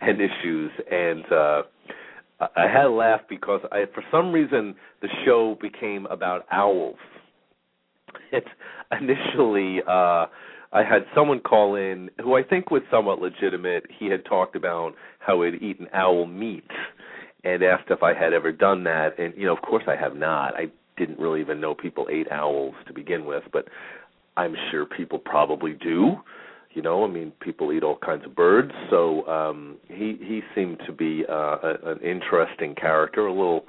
and 0.00 0.18
issues, 0.20 0.70
and 0.90 1.24
uh, 1.32 1.62
I 2.56 2.66
had 2.66 2.86
a 2.86 2.90
laugh 2.90 3.20
because 3.28 3.60
I, 3.70 3.84
for 3.92 4.02
some 4.10 4.32
reason, 4.32 4.74
the 5.02 5.08
show 5.24 5.56
became 5.60 6.06
about 6.06 6.46
owls. 6.50 6.96
It 8.32 8.44
initially. 8.90 9.80
Uh, 9.86 10.26
I 10.74 10.82
had 10.82 11.04
someone 11.14 11.38
call 11.38 11.76
in 11.76 12.10
who 12.20 12.36
I 12.36 12.42
think 12.42 12.72
was 12.72 12.82
somewhat 12.90 13.20
legitimate. 13.20 13.86
He 13.96 14.06
had 14.10 14.24
talked 14.24 14.56
about 14.56 14.94
how 15.20 15.40
he'd 15.42 15.62
eaten 15.62 15.86
owl 15.94 16.26
meat 16.26 16.68
and 17.44 17.62
asked 17.62 17.90
if 17.90 18.02
I 18.02 18.14
had 18.14 18.32
ever 18.32 18.52
done 18.52 18.84
that. 18.84 19.18
And 19.18 19.34
you 19.36 19.46
know, 19.46 19.54
of 19.54 19.62
course, 19.62 19.84
I 19.86 19.96
have 19.96 20.16
not. 20.16 20.54
I 20.54 20.66
didn't 20.96 21.18
really 21.18 21.40
even 21.40 21.60
know 21.60 21.74
people 21.74 22.06
ate 22.10 22.30
owls 22.30 22.74
to 22.86 22.92
begin 22.92 23.24
with, 23.24 23.44
but 23.52 23.66
I'm 24.36 24.54
sure 24.70 24.86
people 24.86 25.18
probably 25.18 25.72
do. 25.72 26.16
You 26.72 26.82
know, 26.82 27.04
I 27.04 27.08
mean, 27.08 27.32
people 27.40 27.72
eat 27.72 27.84
all 27.84 27.98
kinds 27.98 28.24
of 28.24 28.34
birds. 28.34 28.72
So 28.90 29.26
um, 29.28 29.76
he 29.88 30.16
he 30.20 30.40
seemed 30.54 30.80
to 30.86 30.92
be 30.92 31.24
uh, 31.28 31.56
a, 31.62 31.76
an 31.92 32.00
interesting 32.00 32.74
character, 32.74 33.26
a 33.26 33.32
little 33.32 33.64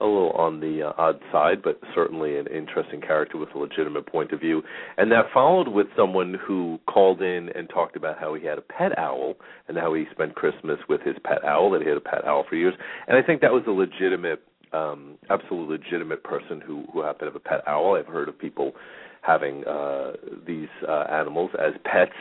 a 0.00 0.04
little 0.04 0.32
on 0.32 0.60
the 0.60 0.82
uh, 0.88 0.92
odd 0.98 1.20
side, 1.32 1.62
but 1.62 1.80
certainly 1.94 2.38
an 2.38 2.46
interesting 2.48 3.00
character 3.00 3.38
with 3.38 3.48
a 3.54 3.58
legitimate 3.58 4.06
point 4.06 4.32
of 4.32 4.40
view. 4.40 4.62
And 4.98 5.10
that 5.12 5.26
followed 5.32 5.68
with 5.68 5.86
someone 5.96 6.36
who 6.46 6.78
called 6.86 7.22
in 7.22 7.48
and 7.54 7.68
talked 7.68 7.96
about 7.96 8.18
how 8.18 8.34
he 8.34 8.44
had 8.44 8.58
a 8.58 8.62
pet 8.62 8.98
owl 8.98 9.36
and 9.68 9.78
how 9.78 9.94
he 9.94 10.04
spent 10.10 10.34
Christmas 10.34 10.78
with 10.88 11.00
his 11.00 11.16
pet 11.24 11.44
owl, 11.44 11.70
that 11.70 11.82
he 11.82 11.88
had 11.88 11.96
a 11.96 12.00
pet 12.00 12.26
owl 12.26 12.44
for 12.48 12.56
years. 12.56 12.74
And 13.08 13.16
I 13.16 13.22
think 13.22 13.40
that 13.40 13.52
was 13.52 13.62
a 13.66 13.70
legitimate, 13.70 14.42
um, 14.72 15.16
absolutely 15.30 15.78
legitimate 15.78 16.22
person 16.22 16.60
who, 16.60 16.84
who 16.92 17.02
happened 17.02 17.20
to 17.20 17.26
have 17.26 17.36
a 17.36 17.40
pet 17.40 17.62
owl. 17.66 17.96
I've 17.96 18.06
heard 18.06 18.28
of 18.28 18.38
people 18.38 18.72
having 19.22 19.64
uh, 19.64 20.12
these 20.46 20.68
uh, 20.86 21.04
animals 21.10 21.50
as 21.58 21.72
pets. 21.84 22.12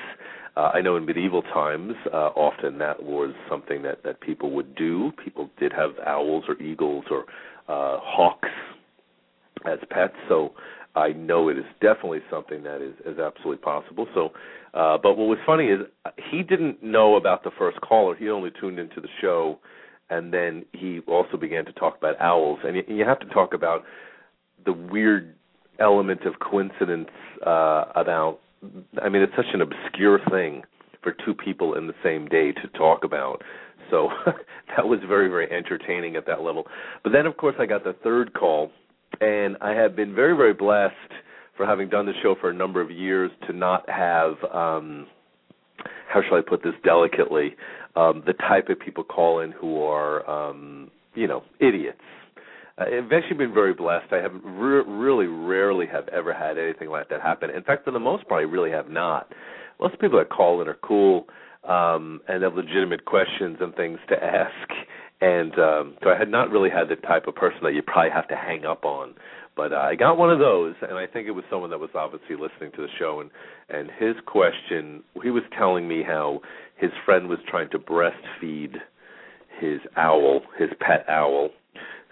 Uh, 0.57 0.71
I 0.73 0.81
know 0.81 0.95
in 0.95 1.05
medieval 1.05 1.41
times, 1.41 1.93
uh, 2.13 2.29
often 2.35 2.77
that 2.77 3.03
was 3.03 3.33
something 3.49 3.83
that 3.83 4.03
that 4.03 4.21
people 4.21 4.51
would 4.51 4.73
do. 4.75 5.11
People 5.23 5.49
did 5.59 5.73
have 5.73 5.91
owls 6.05 6.45
or 6.47 6.59
eagles 6.61 7.03
or 7.11 7.25
uh, 7.67 7.97
hawks 8.01 8.49
as 9.65 9.79
pets. 9.89 10.15
So 10.29 10.53
I 10.95 11.09
know 11.09 11.49
it 11.49 11.57
is 11.57 11.65
definitely 11.81 12.21
something 12.29 12.63
that 12.63 12.81
is, 12.81 12.93
is 13.05 13.19
absolutely 13.19 13.63
possible. 13.63 14.07
So, 14.13 14.29
uh, 14.73 14.97
but 15.01 15.17
what 15.17 15.27
was 15.27 15.39
funny 15.45 15.67
is 15.67 15.81
he 16.31 16.43
didn't 16.43 16.83
know 16.83 17.15
about 17.15 17.43
the 17.43 17.51
first 17.57 17.81
caller. 17.81 18.15
He 18.15 18.29
only 18.29 18.51
tuned 18.59 18.79
into 18.79 19.01
the 19.01 19.09
show, 19.21 19.59
and 20.09 20.33
then 20.33 20.65
he 20.73 20.99
also 21.07 21.37
began 21.37 21.65
to 21.65 21.73
talk 21.73 21.97
about 21.97 22.19
owls. 22.21 22.59
And 22.63 22.77
you, 22.77 22.83
you 22.87 23.05
have 23.05 23.19
to 23.19 23.27
talk 23.27 23.53
about 23.53 23.83
the 24.65 24.73
weird 24.73 25.35
element 25.79 26.21
of 26.25 26.39
coincidence 26.39 27.09
uh, 27.45 27.85
about 27.95 28.39
I 29.01 29.09
mean, 29.09 29.21
it's 29.21 29.35
such 29.35 29.53
an 29.53 29.61
obscure 29.61 30.19
thing 30.29 30.63
for 31.01 31.13
two 31.25 31.33
people 31.33 31.75
in 31.75 31.87
the 31.87 31.93
same 32.03 32.27
day 32.27 32.51
to 32.51 32.67
talk 32.69 33.03
about. 33.03 33.43
So 33.91 34.09
that 34.75 34.85
was 34.85 34.99
very, 35.07 35.27
very 35.29 35.51
entertaining 35.51 36.15
at 36.15 36.25
that 36.27 36.41
level. 36.41 36.65
But 37.03 37.13
then, 37.13 37.25
of 37.25 37.37
course, 37.37 37.55
I 37.59 37.65
got 37.65 37.83
the 37.83 37.95
third 38.03 38.33
call, 38.33 38.71
and 39.21 39.57
I 39.61 39.71
have 39.71 39.95
been 39.95 40.13
very, 40.15 40.35
very 40.35 40.53
blessed 40.53 40.93
for 41.57 41.65
having 41.65 41.89
done 41.89 42.05
the 42.05 42.13
show 42.21 42.35
for 42.39 42.49
a 42.49 42.53
number 42.53 42.81
of 42.81 42.91
years 42.91 43.31
to 43.47 43.53
not 43.53 43.89
have, 43.89 44.33
um, 44.53 45.07
how 46.09 46.21
shall 46.27 46.37
I 46.37 46.41
put 46.41 46.63
this 46.63 46.73
delicately, 46.83 47.55
um, 47.95 48.23
the 48.25 48.33
type 48.33 48.67
of 48.69 48.79
people 48.79 49.03
call 49.03 49.39
in 49.39 49.51
who 49.51 49.81
are, 49.83 50.29
um, 50.29 50.91
you 51.13 51.27
know, 51.27 51.43
idiots 51.59 52.01
uh, 52.77 52.83
I've 52.83 53.11
actually 53.11 53.37
been 53.37 53.53
very 53.53 53.73
blessed. 53.73 54.11
I 54.11 54.17
have 54.17 54.33
re- 54.43 54.83
really 54.85 55.27
rarely 55.27 55.85
have 55.87 56.07
ever 56.09 56.33
had 56.33 56.57
anything 56.57 56.89
like 56.89 57.09
that 57.09 57.21
happen. 57.21 57.49
In 57.49 57.63
fact, 57.63 57.85
for 57.85 57.91
the 57.91 57.99
most 57.99 58.27
part, 58.27 58.41
I 58.41 58.43
really 58.43 58.71
have 58.71 58.89
not. 58.89 59.31
Most 59.79 59.99
people 59.99 60.19
that 60.19 60.29
call 60.29 60.61
in 60.61 60.67
are 60.67 60.77
cool 60.83 61.25
um, 61.67 62.21
and 62.27 62.43
have 62.43 62.55
legitimate 62.55 63.05
questions 63.05 63.57
and 63.59 63.75
things 63.75 63.99
to 64.09 64.15
ask. 64.23 64.69
And 65.21 65.53
um, 65.57 65.95
so 66.03 66.09
I 66.09 66.17
had 66.17 66.29
not 66.29 66.51
really 66.51 66.69
had 66.69 66.89
the 66.89 66.95
type 67.07 67.27
of 67.27 67.35
person 67.35 67.59
that 67.63 67.73
you 67.73 67.81
probably 67.81 68.11
have 68.11 68.27
to 68.27 68.35
hang 68.35 68.65
up 68.65 68.85
on. 68.85 69.13
But 69.55 69.71
uh, 69.71 69.77
I 69.77 69.95
got 69.95 70.17
one 70.17 70.29
of 70.29 70.39
those, 70.39 70.75
and 70.81 70.97
I 70.97 71.07
think 71.07 71.27
it 71.27 71.31
was 71.31 71.45
someone 71.49 71.69
that 71.69 71.79
was 71.79 71.91
obviously 71.95 72.35
listening 72.35 72.71
to 72.75 72.81
the 72.81 72.89
show. 72.99 73.21
And 73.21 73.29
and 73.69 73.89
his 73.97 74.15
question, 74.25 75.01
he 75.23 75.29
was 75.29 75.43
telling 75.57 75.87
me 75.87 76.03
how 76.05 76.41
his 76.75 76.91
friend 77.05 77.29
was 77.29 77.39
trying 77.47 77.69
to 77.69 77.79
breastfeed 77.79 78.75
his 79.61 79.79
owl, 79.95 80.41
his 80.59 80.69
pet 80.81 81.05
owl, 81.07 81.51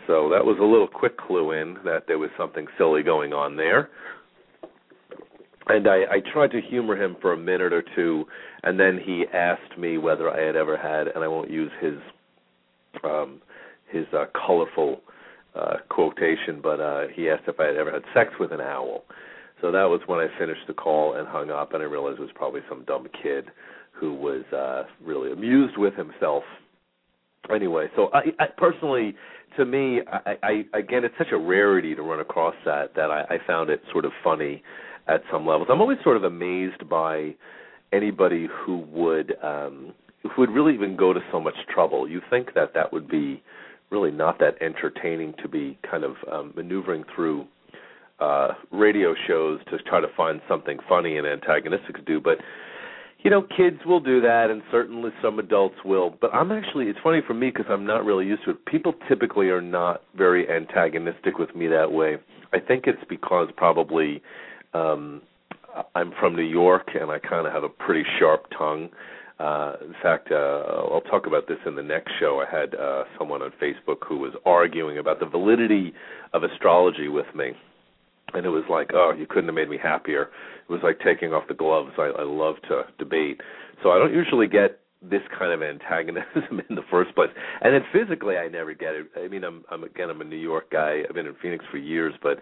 so 0.08 0.30
that 0.30 0.44
was 0.46 0.58
a 0.60 0.64
little 0.64 0.88
quick 0.88 1.18
clue 1.18 1.52
in 1.52 1.78
that 1.86 2.06
there 2.08 2.18
was 2.18 2.30
something 2.38 2.68
silly 2.78 3.04
going 3.04 3.34
on 3.34 3.56
there. 3.56 3.90
And 5.68 5.88
I, 5.88 6.02
I 6.12 6.20
tried 6.34 6.52
to 6.52 6.62
humor 6.62 7.02
him 7.02 7.16
for 7.22 7.34
a 7.34 7.38
minute 7.38 7.72
or 7.72 7.84
two, 7.96 8.26
and 8.64 8.80
then 8.80 9.00
he 9.04 9.26
asked 9.34 9.78
me 9.78 9.98
whether 9.98 10.30
I 10.30 10.46
had 10.46 10.56
ever 10.56 10.78
had, 10.78 11.08
and 11.08 11.24
I 11.24 11.28
won't 11.28 11.50
use 11.50 11.72
his 11.82 11.96
um, 13.04 13.42
his 13.92 14.06
uh, 14.14 14.26
colorful 14.46 15.02
uh, 15.56 15.78
quotation, 15.90 16.60
but 16.62 16.80
uh, 16.80 17.04
he 17.14 17.30
asked 17.30 17.44
if 17.48 17.60
I 17.60 17.68
had 17.68 17.76
ever 17.76 17.92
had 17.92 18.04
sex 18.14 18.32
with 18.40 18.52
an 18.52 18.62
owl. 18.62 19.04
So 19.62 19.72
that 19.72 19.84
was 19.84 20.02
when 20.08 20.20
I 20.20 20.28
finished 20.38 20.68
the 20.68 20.74
call 20.74 21.16
and 21.16 21.28
hung 21.28 21.50
up, 21.50 21.74
and 21.74 21.82
I 21.82 21.86
realized 21.86 22.20
it 22.20 22.22
was 22.22 22.32
probably 22.36 22.62
some 22.68 22.84
dumb 22.86 23.08
kid 23.22 23.46
who 23.92 24.14
was 24.14 24.44
uh, 24.52 24.84
really 25.04 25.32
amused 25.32 25.78
with 25.78 25.96
himself. 25.96 26.44
Anyway, 27.54 27.88
so 27.96 28.10
I, 28.14 28.22
I 28.40 28.46
personally 28.58 29.16
to 29.58 29.66
me, 29.66 30.02
I, 30.08 30.36
I 30.44 30.78
again, 30.78 31.04
it's 31.04 31.16
such 31.18 31.32
a 31.32 31.38
rarity 31.38 31.96
to 31.96 32.02
run 32.02 32.20
across 32.20 32.56
that 32.66 32.96
that 32.96 33.12
I, 33.12 33.22
I 33.30 33.38
found 33.46 33.70
it 33.70 33.82
sort 33.92 34.06
of 34.06 34.12
funny 34.24 34.64
at 35.08 35.22
some 35.32 35.46
levels. 35.46 35.68
I'm 35.72 35.82
always 35.82 35.98
sort 36.04 36.18
of 36.18 36.24
amazed 36.24 36.88
by 36.90 37.36
anybody 37.92 38.48
who 38.66 38.78
would 38.92 39.36
um, 39.44 39.94
who 40.24 40.42
would 40.42 40.52
really 40.52 40.74
even 40.74 40.96
go 40.96 41.14
to 41.14 41.20
so 41.32 41.40
much 41.40 41.56
trouble. 41.74 42.08
You 42.08 42.22
think 42.30 42.54
that 42.56 42.74
that 42.74 42.94
would 42.94 43.08
be 43.10 43.44
really 43.92 44.12
not 44.12 44.40
that 44.40 44.56
entertaining 44.62 45.34
to 45.42 45.48
be 45.48 45.78
kind 45.90 46.04
of 46.04 46.16
um, 46.32 46.54
maneuvering 46.56 47.04
through 47.14 47.46
uh, 48.20 48.50
radio 48.72 49.14
shows 49.28 49.60
to 49.70 49.78
try 49.80 50.00
to 50.00 50.08
find 50.16 50.42
something 50.48 50.78
funny 50.88 51.18
and 51.18 51.28
antagonistic 51.28 51.96
to 51.98 52.02
do, 52.02 52.20
but 52.20 52.38
you 53.24 53.30
know, 53.30 53.42
kids 53.42 53.78
will 53.86 54.02
do 54.02 54.20
that, 54.20 54.50
and 54.50 54.62
certainly 54.70 55.12
some 55.22 55.40
adults 55.40 55.76
will. 55.86 56.14
But 56.20 56.34
I'm 56.34 56.52
actually, 56.52 56.88
it's 56.88 57.00
funny 57.02 57.22
for 57.26 57.34
me 57.34 57.52
because 57.52 57.66
I'm 57.70 57.86
not 57.86 58.04
really 58.04 58.26
used 58.26 58.44
to 58.44 58.52
it. 58.52 58.66
People 58.66 58.94
typically 59.08 59.48
are 59.48 59.62
not 59.62 60.04
very 60.16 60.50
antagonistic 60.50 61.38
with 61.38 61.56
me 61.56 61.68
that 61.68 61.94
way. 61.94 62.18
I 62.52 62.60
think 62.60 62.84
it's 62.86 63.04
because 63.10 63.48
probably 63.56 64.22
um 64.74 65.22
I'm 65.96 66.14
from 66.20 66.36
New 66.36 66.44
York 66.44 66.90
and 67.00 67.10
I 67.10 67.18
kind 67.18 67.48
of 67.48 67.54
have 67.54 67.64
a 67.64 67.70
pretty 67.70 68.04
sharp 68.20 68.46
tongue. 68.56 68.90
Uh, 69.40 69.74
in 69.84 69.96
fact, 70.04 70.32
uh, 70.32 70.36
I'll 70.92 71.02
talk 71.10 71.26
about 71.26 71.48
this 71.48 71.58
in 71.66 71.76
the 71.76 71.82
next 71.82 72.12
show. 72.20 72.44
I 72.48 72.56
had 72.56 72.76
uh, 72.76 73.06
someone 73.18 73.42
on 73.42 73.52
Facebook 73.62 74.06
who 74.08 74.20
was 74.20 74.34
arguing 74.46 75.00
about 75.00 75.20
the 75.20 75.26
validity 75.26 75.94
of 76.34 76.44
astrology 76.44 77.08
with 77.08 77.26
me 77.34 77.54
and 78.34 78.46
it 78.46 78.50
was 78.50 78.64
like, 78.70 78.92
oh, 78.94 79.14
you 79.18 79.26
couldn't 79.28 79.46
have 79.46 79.56
made 79.56 79.70
me 79.70 79.78
happier. 79.82 80.24
It 80.68 80.72
was 80.72 80.82
like 80.84 81.00
taking 81.00 81.34
off 81.34 81.48
the 81.48 81.54
gloves. 81.54 81.92
I, 81.98 82.12
I 82.20 82.24
love 82.24 82.56
to 82.70 82.84
debate, 82.98 83.42
so 83.82 83.92
I 83.92 84.00
don't 84.00 84.14
usually 84.14 84.48
get 84.48 84.80
this 85.02 85.22
kind 85.38 85.52
of 85.52 85.62
antagonism 85.62 86.62
in 86.70 86.76
the 86.76 86.84
first 86.90 87.14
place. 87.16 87.30
And 87.62 87.74
then 87.74 87.82
physically, 87.92 88.38
I 88.38 88.48
never 88.48 88.74
get 88.74 88.96
it. 88.96 89.08
I 89.18 89.28
mean, 89.28 89.44
I'm, 89.44 89.64
I'm 89.70 89.84
again, 89.84 90.10
I'm 90.10 90.22
a 90.22 90.26
New 90.26 90.38
York 90.38 90.72
guy. 90.72 91.02
I've 91.08 91.16
been 91.16 91.28
in 91.28 91.36
Phoenix 91.42 91.64
for 91.70 91.78
years, 91.78 92.14
but 92.24 92.40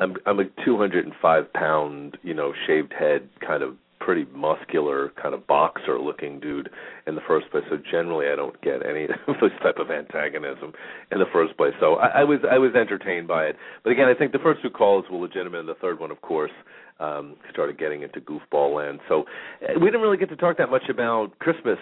I'm, 0.00 0.16
I'm 0.26 0.38
a 0.40 0.44
205 0.64 1.52
pound, 1.52 2.18
you 2.22 2.34
know, 2.34 2.52
shaved 2.66 2.92
head 2.92 3.28
kind 3.44 3.62
of 3.62 3.74
pretty 4.08 4.26
muscular 4.34 5.12
kind 5.20 5.34
of 5.34 5.46
boxer 5.46 5.98
looking 5.98 6.40
dude 6.40 6.70
in 7.06 7.14
the 7.14 7.20
first 7.26 7.50
place. 7.50 7.64
So 7.68 7.76
generally, 7.90 8.26
I 8.32 8.36
don't 8.36 8.58
get 8.62 8.84
any 8.86 9.04
of 9.28 9.34
this 9.40 9.50
type 9.62 9.76
of 9.78 9.90
antagonism 9.90 10.72
in 11.12 11.18
the 11.18 11.26
first 11.32 11.56
place. 11.56 11.74
So 11.80 11.96
I, 11.96 12.20
I 12.20 12.24
was 12.24 12.38
I 12.50 12.58
was 12.58 12.74
entertained 12.74 13.28
by 13.28 13.44
it. 13.44 13.56
But 13.84 13.90
again, 13.90 14.08
I 14.08 14.14
think 14.14 14.32
the 14.32 14.38
first 14.38 14.62
two 14.62 14.70
calls 14.70 15.04
were 15.10 15.18
legitimate, 15.18 15.60
and 15.60 15.68
the 15.68 15.74
third 15.74 16.00
one, 16.00 16.10
of 16.10 16.20
course, 16.22 16.52
um, 17.00 17.36
started 17.52 17.78
getting 17.78 18.02
into 18.02 18.20
goofball 18.20 18.74
land. 18.74 19.00
So 19.08 19.24
uh, 19.62 19.78
we 19.78 19.86
didn't 19.86 20.00
really 20.00 20.16
get 20.16 20.30
to 20.30 20.36
talk 20.36 20.56
that 20.58 20.70
much 20.70 20.88
about 20.88 21.38
Christmas 21.38 21.78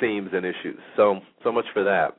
themes 0.00 0.30
and 0.32 0.46
issues. 0.46 0.78
So 0.96 1.20
so 1.44 1.52
much 1.52 1.66
for 1.72 1.84
that. 1.84 2.16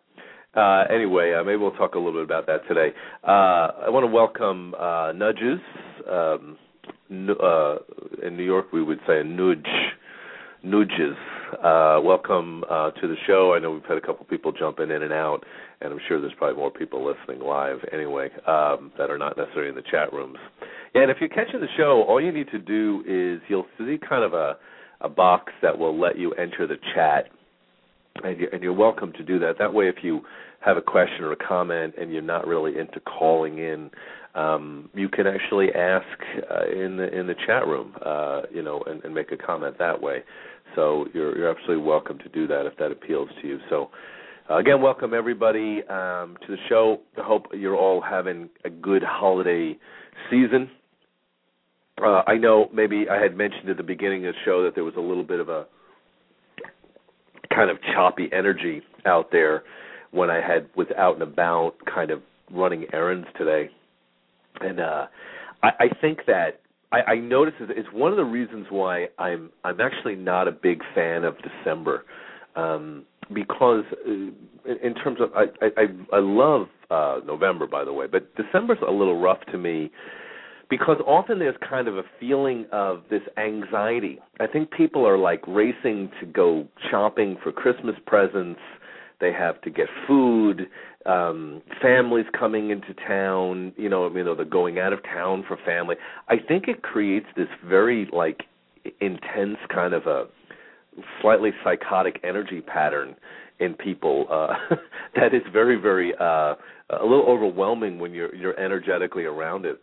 Uh, 0.56 0.84
anyway, 0.94 1.34
uh, 1.34 1.44
maybe 1.44 1.58
we'll 1.58 1.72
talk 1.72 1.96
a 1.96 1.98
little 1.98 2.14
bit 2.14 2.24
about 2.24 2.48
that 2.48 2.68
today. 2.68 2.96
Uh, 3.24 3.86
I 3.86 3.90
want 3.90 4.04
to 4.04 4.12
welcome 4.12 4.74
uh, 4.76 5.12
Nudges. 5.14 5.60
Um, 6.10 6.58
uh, 7.10 7.76
in 8.26 8.36
New 8.36 8.44
York 8.44 8.72
we 8.74 8.84
would 8.84 9.00
say 9.08 9.20
a 9.20 9.24
nudge, 9.24 9.66
nudges. 10.64 11.16
Uh, 11.64 12.00
welcome 12.04 12.64
to 12.70 13.08
the 13.08 13.16
show. 13.26 13.54
I 13.56 13.60
know 13.60 13.72
we've 13.72 13.86
had 13.86 13.98
a 13.98 14.02
couple 14.02 14.26
people 14.26 14.52
jumping 14.52 14.92
in 14.92 15.04
and 15.04 15.14
out, 15.14 15.44
and 15.82 15.94
I'm 15.94 16.00
sure 16.08 16.20
there's 16.20 16.34
probably 16.38 16.58
more 16.58 16.72
people 16.72 17.06
listening 17.06 17.40
live 17.46 17.78
anyway 17.94 18.30
um, 18.48 18.92
that 18.98 19.10
are 19.10 19.18
not 19.18 19.38
necessarily 19.38 19.70
in 19.70 19.76
the 19.76 19.84
chat 19.90 20.12
rooms. 20.12 20.38
And 20.94 21.10
if 21.12 21.18
you're 21.20 21.30
catching 21.30 21.62
the 21.62 21.68
show, 21.78 22.04
all 22.08 22.22
you 22.22 22.32
need 22.32 22.48
to 22.52 22.60
do 22.60 23.04
is 23.08 23.42
you'll 23.48 23.68
see 23.78 23.98
kind 24.08 24.24
of 24.24 24.34
a 24.34 24.58
a 25.02 25.10
box 25.10 25.54
that 25.62 25.78
will 25.78 26.00
let 26.00 26.18
you 26.18 26.34
enter 26.34 26.66
the 26.66 26.78
chat, 26.96 27.28
and 28.24 28.40
you're, 28.40 28.50
and 28.50 28.64
you're 28.64 28.74
welcome 28.74 29.14
to 29.14 29.24
do 29.24 29.40
that. 29.40 29.58
That 29.60 29.74
way, 29.74 29.88
if 29.88 29.98
you 30.04 30.22
have 30.60 30.78
a 30.78 30.82
question 30.82 31.24
or 31.24 31.32
a 31.32 31.36
comment 31.36 31.96
and 32.00 32.12
you're 32.12 32.22
not 32.22 32.48
really 32.48 32.78
into 32.78 33.00
calling 33.00 33.60
in, 33.60 33.90
um, 34.36 34.90
you 34.94 35.10
can 35.10 35.28
actually 35.28 35.70
ask 35.74 36.06
uh, 36.52 36.66
in 36.72 36.98
the 36.98 37.08
in 37.18 37.28
the 37.28 37.36
chat 37.46 37.66
room, 37.68 37.96
uh, 38.06 38.42
you 38.54 38.62
know, 38.62 38.84
and, 38.86 39.04
and 39.04 39.14
make 39.14 39.32
a 39.32 39.38
comment 39.38 39.78
that 39.80 40.02
way. 40.02 40.24
So 40.76 41.06
you're 41.14 41.38
you're 41.38 41.50
absolutely 41.50 41.86
welcome 41.86 42.18
to 42.20 42.30
do 42.30 42.48
that 42.48 42.66
if 42.66 42.78
that 42.78 42.92
appeals 42.92 43.30
to 43.42 43.48
you. 43.48 43.60
So. 43.70 43.90
Uh, 44.50 44.60
again, 44.60 44.82
welcome 44.82 45.14
everybody 45.14 45.84
um, 45.90 46.38
to 46.40 46.48
the 46.48 46.58
show. 46.70 47.02
I 47.18 47.22
hope 47.22 47.48
you're 47.54 47.76
all 47.76 48.00
having 48.00 48.48
a 48.64 48.70
good 48.70 49.04
holiday 49.04 49.78
season. 50.30 50.70
Uh, 52.02 52.22
I 52.26 52.38
know 52.38 52.70
maybe 52.74 53.08
I 53.10 53.22
had 53.22 53.36
mentioned 53.36 53.70
at 53.70 53.76
the 53.76 53.84
beginning 53.84 54.26
of 54.26 54.34
the 54.34 54.40
show 54.46 54.64
that 54.64 54.74
there 54.74 54.86
was 54.86 54.94
a 54.96 55.02
little 55.02 55.26
bit 55.26 55.42
of 55.42 55.50
a 55.50 55.66
kind 57.58 57.72
of 57.72 57.78
choppy 57.96 58.30
energy 58.32 58.84
out 59.08 59.32
there 59.32 59.64
when 60.12 60.30
I 60.30 60.36
had 60.36 60.70
was 60.76 60.88
out 60.96 61.16
and 61.16 61.24
about, 61.24 61.74
kind 61.92 62.12
of 62.12 62.22
running 62.54 62.86
errands 62.94 63.28
today, 63.38 63.70
and 64.62 64.80
uh, 64.80 65.08
I, 65.64 65.70
I 65.80 65.88
think 66.00 66.20
that 66.28 66.62
I, 66.92 67.02
I 67.02 67.16
noticed 67.16 67.58
it's 67.60 67.90
one 67.92 68.12
of 68.12 68.18
the 68.18 68.24
reasons 68.24 68.68
why 68.70 69.08
I'm 69.18 69.50
I'm 69.64 69.82
actually 69.82 70.16
not 70.16 70.48
a 70.48 70.52
big 70.52 70.82
fan 70.94 71.24
of 71.24 71.36
December, 71.40 72.06
um, 72.56 73.06
because 73.34 73.84
uh, 74.08 74.12
in, 74.12 74.36
in 74.84 74.94
terms 74.94 75.18
of 75.20 75.32
I 75.36 75.46
I 75.62 75.86
I 76.14 76.20
love 76.20 76.68
uh, 76.92 77.20
November 77.26 77.66
by 77.66 77.84
the 77.84 77.92
way, 77.92 78.06
but 78.06 78.34
December's 78.36 78.78
a 78.88 78.92
little 78.92 79.20
rough 79.20 79.44
to 79.52 79.58
me 79.58 79.92
because 80.70 80.98
often 81.06 81.40
there's 81.40 81.56
kind 81.68 81.88
of 81.88 81.98
a 81.98 82.04
feeling 82.20 82.66
of 82.72 83.04
this 83.10 83.22
anxiety. 83.38 84.20
I 84.40 84.48
think 84.48 84.72
people 84.72 85.08
are 85.08 85.18
like 85.18 85.42
racing 85.48 86.12
to 86.20 86.26
go 86.26 86.68
shopping 86.90 87.38
for 87.42 87.52
Christmas 87.52 87.96
presents. 88.06 88.60
They 89.20 89.32
have 89.34 89.62
to 89.62 89.70
get 89.70 89.88
food. 90.08 90.68
Um, 91.06 91.62
families 91.82 92.26
coming 92.38 92.70
into 92.70 92.94
town. 93.08 93.74
You 93.78 93.90
know, 93.90 94.14
you 94.14 94.24
know, 94.24 94.36
they're 94.36 94.46
going 94.46 94.78
out 94.80 94.94
of 94.94 95.04
town 95.04 95.46
for 95.48 95.58
family. 95.66 95.96
I 96.28 96.36
think 96.38 96.68
it 96.68 96.84
creates 96.84 97.28
this 97.36 97.48
very 97.66 98.10
like 98.12 98.44
intense 99.00 99.58
kind 99.74 99.94
of 99.94 100.06
a 100.06 100.26
slightly 101.22 101.52
psychotic 101.64 102.20
energy 102.24 102.62
pattern 102.62 103.16
in 103.60 103.74
people 103.74 104.28
uh 104.32 104.54
that 105.16 105.34
is 105.34 105.42
very 105.52 105.76
very 105.76 106.14
uh 106.20 106.54
a 106.90 107.04
little 107.04 107.26
overwhelming 107.28 108.00
when 108.00 108.14
you're 108.14 108.34
you're 108.36 108.58
energetically 108.60 109.26
around 109.26 109.66
it 109.66 109.82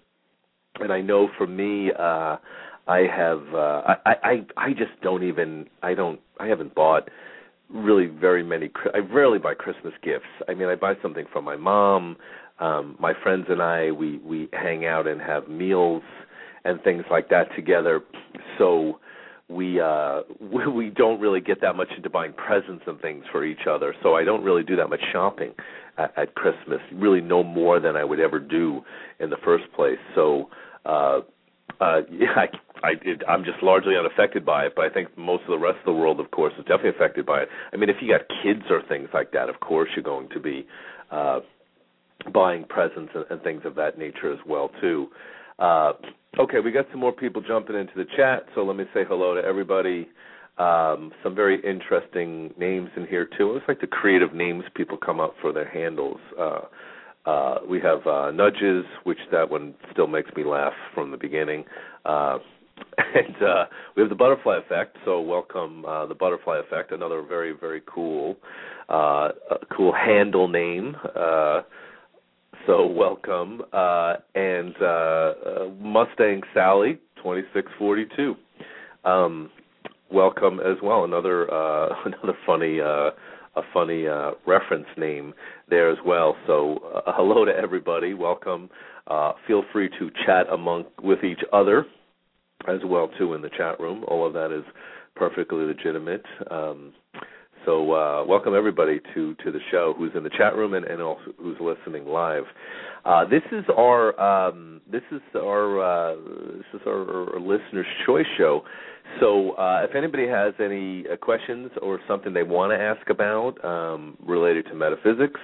and 0.80 0.92
I 0.92 1.00
know 1.00 1.28
for 1.38 1.46
me, 1.46 1.90
uh, 1.98 2.36
I 2.86 3.06
have 3.10 3.42
uh, 3.54 3.82
I, 4.04 4.14
I 4.22 4.46
I 4.56 4.68
just 4.70 5.00
don't 5.02 5.22
even 5.22 5.66
I 5.82 5.94
don't 5.94 6.20
I 6.38 6.46
haven't 6.46 6.74
bought 6.74 7.08
really 7.70 8.06
very 8.06 8.42
many. 8.42 8.70
I 8.92 8.98
rarely 8.98 9.38
buy 9.38 9.54
Christmas 9.54 9.94
gifts. 10.02 10.26
I 10.48 10.54
mean, 10.54 10.68
I 10.68 10.74
buy 10.74 10.94
something 11.00 11.24
from 11.32 11.44
my 11.44 11.56
mom. 11.56 12.16
Um, 12.60 12.96
my 13.00 13.14
friends 13.22 13.46
and 13.48 13.62
I 13.62 13.90
we 13.90 14.18
we 14.18 14.48
hang 14.52 14.84
out 14.84 15.06
and 15.06 15.20
have 15.20 15.48
meals 15.48 16.02
and 16.64 16.80
things 16.82 17.04
like 17.10 17.28
that 17.30 17.46
together. 17.56 18.00
So 18.58 19.00
we 19.48 19.80
uh 19.80 20.20
we, 20.40 20.66
we 20.74 20.90
don't 20.90 21.20
really 21.20 21.40
get 21.40 21.60
that 21.62 21.76
much 21.76 21.88
into 21.96 22.10
buying 22.10 22.34
presents 22.34 22.84
and 22.86 23.00
things 23.00 23.24
for 23.32 23.44
each 23.44 23.66
other. 23.68 23.94
So 24.02 24.14
I 24.14 24.24
don't 24.24 24.44
really 24.44 24.62
do 24.62 24.76
that 24.76 24.88
much 24.88 25.02
shopping 25.12 25.52
at, 25.98 26.16
at 26.16 26.34
Christmas. 26.34 26.80
Really, 26.92 27.20
no 27.20 27.42
more 27.42 27.80
than 27.80 27.96
I 27.96 28.04
would 28.04 28.20
ever 28.20 28.38
do 28.38 28.82
in 29.20 29.30
the 29.30 29.38
first 29.44 29.64
place. 29.74 29.98
So 30.14 30.50
uh, 30.84 31.20
uh, 31.80 32.00
yeah, 32.10 32.34
I, 32.36 32.46
I 32.82 32.90
it, 33.02 33.22
I'm 33.28 33.44
just 33.44 33.62
largely 33.62 33.96
unaffected 33.96 34.44
by 34.44 34.66
it, 34.66 34.72
but 34.76 34.84
I 34.84 34.88
think 34.90 35.16
most 35.16 35.42
of 35.42 35.48
the 35.48 35.58
rest 35.58 35.78
of 35.78 35.86
the 35.86 35.92
world, 35.92 36.20
of 36.20 36.30
course, 36.30 36.52
is 36.58 36.64
definitely 36.64 36.90
affected 36.90 37.26
by 37.26 37.42
it. 37.42 37.48
I 37.72 37.76
mean, 37.76 37.88
if 37.88 37.96
you 38.00 38.10
got 38.10 38.22
kids 38.42 38.62
or 38.70 38.82
things 38.88 39.08
like 39.14 39.32
that, 39.32 39.48
of 39.48 39.60
course 39.60 39.88
you're 39.94 40.04
going 40.04 40.28
to 40.30 40.40
be 40.40 40.66
uh, 41.10 41.40
buying 42.32 42.64
presents 42.64 43.12
and, 43.14 43.24
and 43.30 43.42
things 43.42 43.62
of 43.64 43.74
that 43.76 43.98
nature 43.98 44.32
as 44.32 44.38
well 44.46 44.70
too. 44.80 45.08
Uh, 45.58 45.92
okay, 46.38 46.60
we 46.60 46.72
got 46.72 46.86
some 46.90 47.00
more 47.00 47.12
people 47.12 47.40
jumping 47.40 47.76
into 47.76 47.92
the 47.96 48.06
chat, 48.16 48.44
so 48.54 48.64
let 48.64 48.76
me 48.76 48.84
say 48.92 49.04
hello 49.06 49.34
to 49.34 49.42
everybody. 49.42 50.08
Um, 50.56 51.12
some 51.22 51.34
very 51.34 51.60
interesting 51.64 52.54
names 52.58 52.90
in 52.96 53.06
here 53.06 53.26
too. 53.36 53.50
It 53.50 53.54
looks 53.54 53.68
like 53.68 53.80
the 53.80 53.88
creative 53.88 54.34
names 54.34 54.64
people 54.74 54.96
come 54.96 55.18
up 55.18 55.34
for 55.40 55.52
their 55.52 55.68
handles. 55.68 56.20
Uh, 56.38 56.60
uh, 57.26 57.58
we 57.68 57.80
have 57.80 58.06
uh, 58.06 58.30
nudges, 58.30 58.84
which 59.04 59.18
that 59.32 59.50
one 59.50 59.74
still 59.90 60.06
makes 60.06 60.30
me 60.36 60.44
laugh 60.44 60.74
from 60.94 61.10
the 61.10 61.16
beginning. 61.16 61.64
Uh, 62.04 62.38
and 62.98 63.42
uh, 63.42 63.64
we 63.96 64.02
have 64.02 64.10
the 64.10 64.16
butterfly 64.16 64.58
effect. 64.58 64.96
So 65.04 65.20
welcome 65.20 65.84
uh, 65.84 66.06
the 66.06 66.14
butterfly 66.14 66.58
effect, 66.58 66.92
another 66.92 67.22
very 67.22 67.52
very 67.52 67.82
cool, 67.86 68.36
uh, 68.88 69.30
cool 69.76 69.92
handle 69.92 70.48
name. 70.48 70.96
Uh, 71.16 71.62
so 72.66 72.86
welcome 72.86 73.62
uh, 73.72 74.14
and 74.34 74.74
uh, 74.80 74.84
uh, 74.84 75.68
Mustang 75.80 76.42
Sally 76.52 76.98
twenty 77.22 77.42
six 77.52 77.70
forty 77.78 78.06
two. 78.16 78.34
Um, 79.04 79.50
welcome 80.12 80.60
as 80.60 80.76
well. 80.82 81.04
Another 81.04 81.52
uh, 81.52 81.88
another 82.04 82.36
funny 82.46 82.80
uh, 82.80 83.10
a 83.56 83.62
funny 83.72 84.06
uh, 84.06 84.32
reference 84.46 84.86
name 84.96 85.32
there 85.68 85.90
as 85.90 85.98
well. 86.04 86.36
So 86.46 86.78
uh, 86.94 87.12
hello 87.14 87.44
to 87.44 87.52
everybody. 87.52 88.14
Welcome. 88.14 88.68
Uh, 89.06 89.32
feel 89.46 89.62
free 89.72 89.88
to 89.98 90.10
chat 90.26 90.46
among 90.50 90.86
with 91.02 91.22
each 91.24 91.40
other 91.52 91.86
as 92.68 92.80
well 92.84 93.08
too 93.18 93.34
in 93.34 93.42
the 93.42 93.50
chat 93.50 93.78
room. 93.78 94.04
All 94.08 94.26
of 94.26 94.32
that 94.32 94.50
is 94.50 94.64
perfectly 95.14 95.64
legitimate. 95.64 96.24
Um, 96.50 96.92
so 97.64 97.92
uh, 97.92 98.24
welcome 98.26 98.54
everybody 98.54 99.00
to 99.14 99.34
to 99.36 99.50
the 99.50 99.60
show 99.70 99.94
who's 99.96 100.12
in 100.14 100.22
the 100.22 100.30
chat 100.30 100.54
room 100.54 100.74
and, 100.74 100.84
and 100.84 101.00
also 101.00 101.32
who's 101.38 101.56
listening 101.60 102.06
live. 102.06 102.44
Uh, 103.04 103.24
this 103.24 103.42
is 103.52 103.64
our 103.76 104.18
um, 104.20 104.80
this 104.90 105.02
is 105.10 105.20
our 105.34 105.80
uh, 105.80 106.16
this 106.56 106.80
is 106.80 106.86
our, 106.86 107.34
our 107.34 107.40
listeners' 107.40 107.86
choice 108.06 108.26
show. 108.36 108.62
So 109.20 109.52
uh, 109.52 109.86
if 109.88 109.94
anybody 109.94 110.26
has 110.28 110.52
any 110.60 111.04
uh, 111.10 111.16
questions 111.16 111.70
or 111.80 112.00
something 112.06 112.34
they 112.34 112.42
want 112.42 112.72
to 112.72 112.82
ask 112.82 113.08
about 113.08 113.62
um, 113.64 114.16
related 114.26 114.66
to 114.66 114.74
metaphysics, 114.74 115.40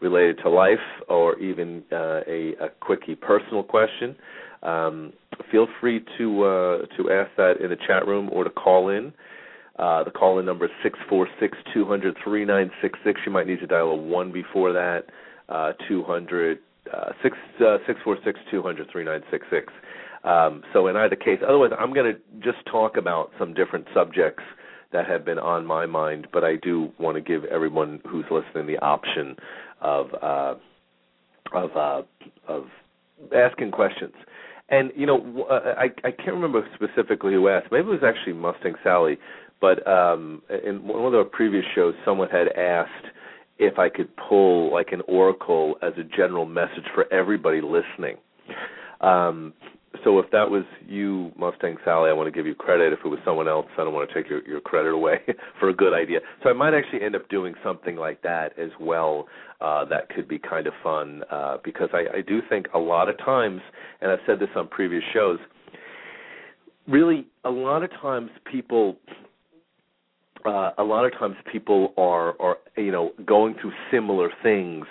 related 0.00 0.38
to 0.44 0.50
life, 0.50 0.78
or 1.08 1.38
even 1.38 1.82
uh, 1.92 2.20
a, 2.26 2.54
a 2.60 2.68
quickie 2.80 3.14
personal 3.14 3.62
question, 3.62 4.16
um, 4.62 5.12
feel 5.50 5.66
free 5.80 6.00
to 6.16 6.86
to 6.96 7.10
ask 7.10 7.30
that 7.36 7.54
in 7.62 7.70
the 7.70 7.78
chat 7.86 8.06
room 8.06 8.30
or 8.32 8.44
to 8.44 8.50
call 8.50 8.88
in. 8.88 9.12
Uh, 9.78 10.02
the 10.02 10.10
call 10.10 10.38
in 10.38 10.46
number 10.46 10.64
is 10.64 10.70
six 10.82 10.98
four 11.08 11.28
six 11.38 11.56
two 11.72 11.84
hundred 11.84 12.16
three 12.24 12.44
nine 12.44 12.70
six 12.82 12.98
six. 13.04 13.20
You 13.24 13.32
might 13.32 13.46
need 13.46 13.60
to 13.60 13.66
dial 13.66 13.90
a 13.90 13.96
one 13.96 14.32
before 14.32 14.72
that. 14.72 15.04
Uh, 15.48 15.72
two 15.86 16.02
hundred 16.02 16.58
uh, 16.92 17.12
six 17.22 17.36
uh, 17.60 17.78
six 17.86 18.00
four 18.02 18.16
six 18.24 18.38
two 18.50 18.62
hundred 18.62 18.90
three 18.90 19.04
nine 19.04 19.22
six 19.30 19.46
six. 19.50 19.72
Um, 20.24 20.62
so 20.72 20.88
in 20.88 20.96
either 20.96 21.16
case, 21.16 21.38
otherwise, 21.46 21.70
I'm 21.78 21.94
going 21.94 22.12
to 22.12 22.20
just 22.40 22.64
talk 22.66 22.96
about 22.96 23.30
some 23.38 23.54
different 23.54 23.86
subjects 23.94 24.42
that 24.92 25.06
have 25.06 25.24
been 25.24 25.38
on 25.38 25.64
my 25.64 25.86
mind, 25.86 26.26
but 26.32 26.44
I 26.44 26.56
do 26.56 26.90
want 26.98 27.16
to 27.16 27.20
give 27.20 27.44
everyone 27.44 28.00
who's 28.08 28.24
listening 28.30 28.66
the 28.66 28.78
option 28.78 29.36
of 29.80 30.06
uh, 30.20 30.54
of 31.54 31.76
uh, 31.76 32.02
of 32.48 32.64
asking 33.34 33.70
questions. 33.70 34.14
And 34.70 34.92
you 34.96 35.06
know, 35.06 35.46
uh, 35.50 35.74
I 35.78 35.84
I 36.04 36.10
can't 36.10 36.34
remember 36.34 36.66
specifically 36.74 37.34
who 37.34 37.48
asked. 37.48 37.68
Maybe 37.70 37.86
it 37.86 37.90
was 37.90 38.04
actually 38.04 38.34
Mustang 38.34 38.74
Sally, 38.82 39.18
but 39.60 39.86
um, 39.86 40.42
in 40.64 40.86
one 40.86 41.06
of 41.06 41.12
the 41.12 41.28
previous 41.30 41.64
shows, 41.74 41.94
someone 42.04 42.28
had 42.28 42.48
asked 42.48 43.06
if 43.58 43.78
I 43.78 43.88
could 43.88 44.08
pull 44.28 44.72
like 44.72 44.92
an 44.92 45.02
oracle 45.08 45.76
as 45.82 45.92
a 45.98 46.04
general 46.04 46.46
message 46.46 46.84
for 46.94 47.12
everybody 47.12 47.60
listening. 47.60 48.16
Um, 49.00 49.52
so 50.04 50.18
if 50.18 50.30
that 50.30 50.48
was 50.48 50.64
you, 50.86 51.32
Mustang 51.36 51.76
Sally, 51.84 52.10
I 52.10 52.12
want 52.12 52.28
to 52.28 52.30
give 52.30 52.46
you 52.46 52.54
credit. 52.54 52.92
If 52.92 53.00
it 53.04 53.08
was 53.08 53.18
someone 53.24 53.48
else, 53.48 53.66
I 53.76 53.84
don't 53.84 53.92
want 53.92 54.08
to 54.08 54.14
take 54.14 54.30
your, 54.30 54.46
your 54.46 54.60
credit 54.60 54.92
away 54.92 55.18
for 55.60 55.70
a 55.70 55.74
good 55.74 55.92
idea. 55.92 56.20
So 56.42 56.50
I 56.50 56.52
might 56.52 56.74
actually 56.74 57.02
end 57.02 57.16
up 57.16 57.28
doing 57.28 57.54
something 57.64 57.96
like 57.96 58.22
that 58.22 58.56
as 58.58 58.70
well. 58.80 59.26
Uh, 59.60 59.84
that 59.86 60.08
could 60.10 60.28
be 60.28 60.38
kind 60.38 60.66
of 60.66 60.72
fun 60.82 61.22
uh, 61.30 61.56
because 61.64 61.88
I, 61.92 62.18
I 62.18 62.20
do 62.20 62.40
think 62.48 62.66
a 62.74 62.78
lot 62.78 63.08
of 63.08 63.18
times, 63.18 63.60
and 64.00 64.10
I've 64.10 64.20
said 64.26 64.38
this 64.38 64.50
on 64.54 64.68
previous 64.68 65.02
shows, 65.12 65.38
really 66.86 67.26
a 67.44 67.50
lot 67.50 67.82
of 67.82 67.90
times 68.00 68.30
people 68.50 68.96
uh, 70.48 70.72
a 70.78 70.84
lot 70.84 71.04
of 71.04 71.12
times 71.12 71.36
people 71.52 71.92
are 71.96 72.40
are 72.40 72.56
you 72.76 72.90
know 72.90 73.12
going 73.26 73.54
through 73.60 73.72
similar 73.90 74.30
things 74.42 74.86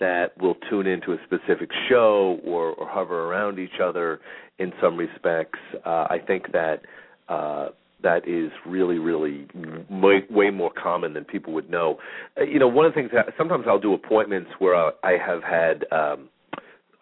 that 0.00 0.36
will 0.40 0.56
tune 0.68 0.86
into 0.86 1.12
a 1.12 1.16
specific 1.24 1.70
show 1.88 2.38
or, 2.44 2.70
or 2.74 2.88
hover 2.88 3.24
around 3.24 3.58
each 3.58 3.80
other 3.82 4.20
in 4.58 4.72
some 4.80 4.96
respects. 4.96 5.58
Uh, 5.84 6.06
I 6.08 6.18
think 6.24 6.52
that 6.52 6.82
uh, 7.28 7.68
that 8.02 8.28
is 8.28 8.52
really, 8.64 8.98
really 8.98 9.48
way, 9.90 10.22
way 10.30 10.50
more 10.50 10.70
common 10.70 11.14
than 11.14 11.24
people 11.24 11.52
would 11.52 11.68
know. 11.68 11.98
Uh, 12.40 12.44
you 12.44 12.58
know, 12.58 12.68
one 12.68 12.86
of 12.86 12.92
the 12.92 12.96
things 13.00 13.10
that 13.12 13.26
sometimes 13.36 13.64
I'll 13.66 13.80
do 13.80 13.92
appointments 13.92 14.50
where 14.60 14.76
I, 14.76 14.90
I 15.02 15.16
have 15.18 15.42
had, 15.42 15.84
um, 15.90 16.28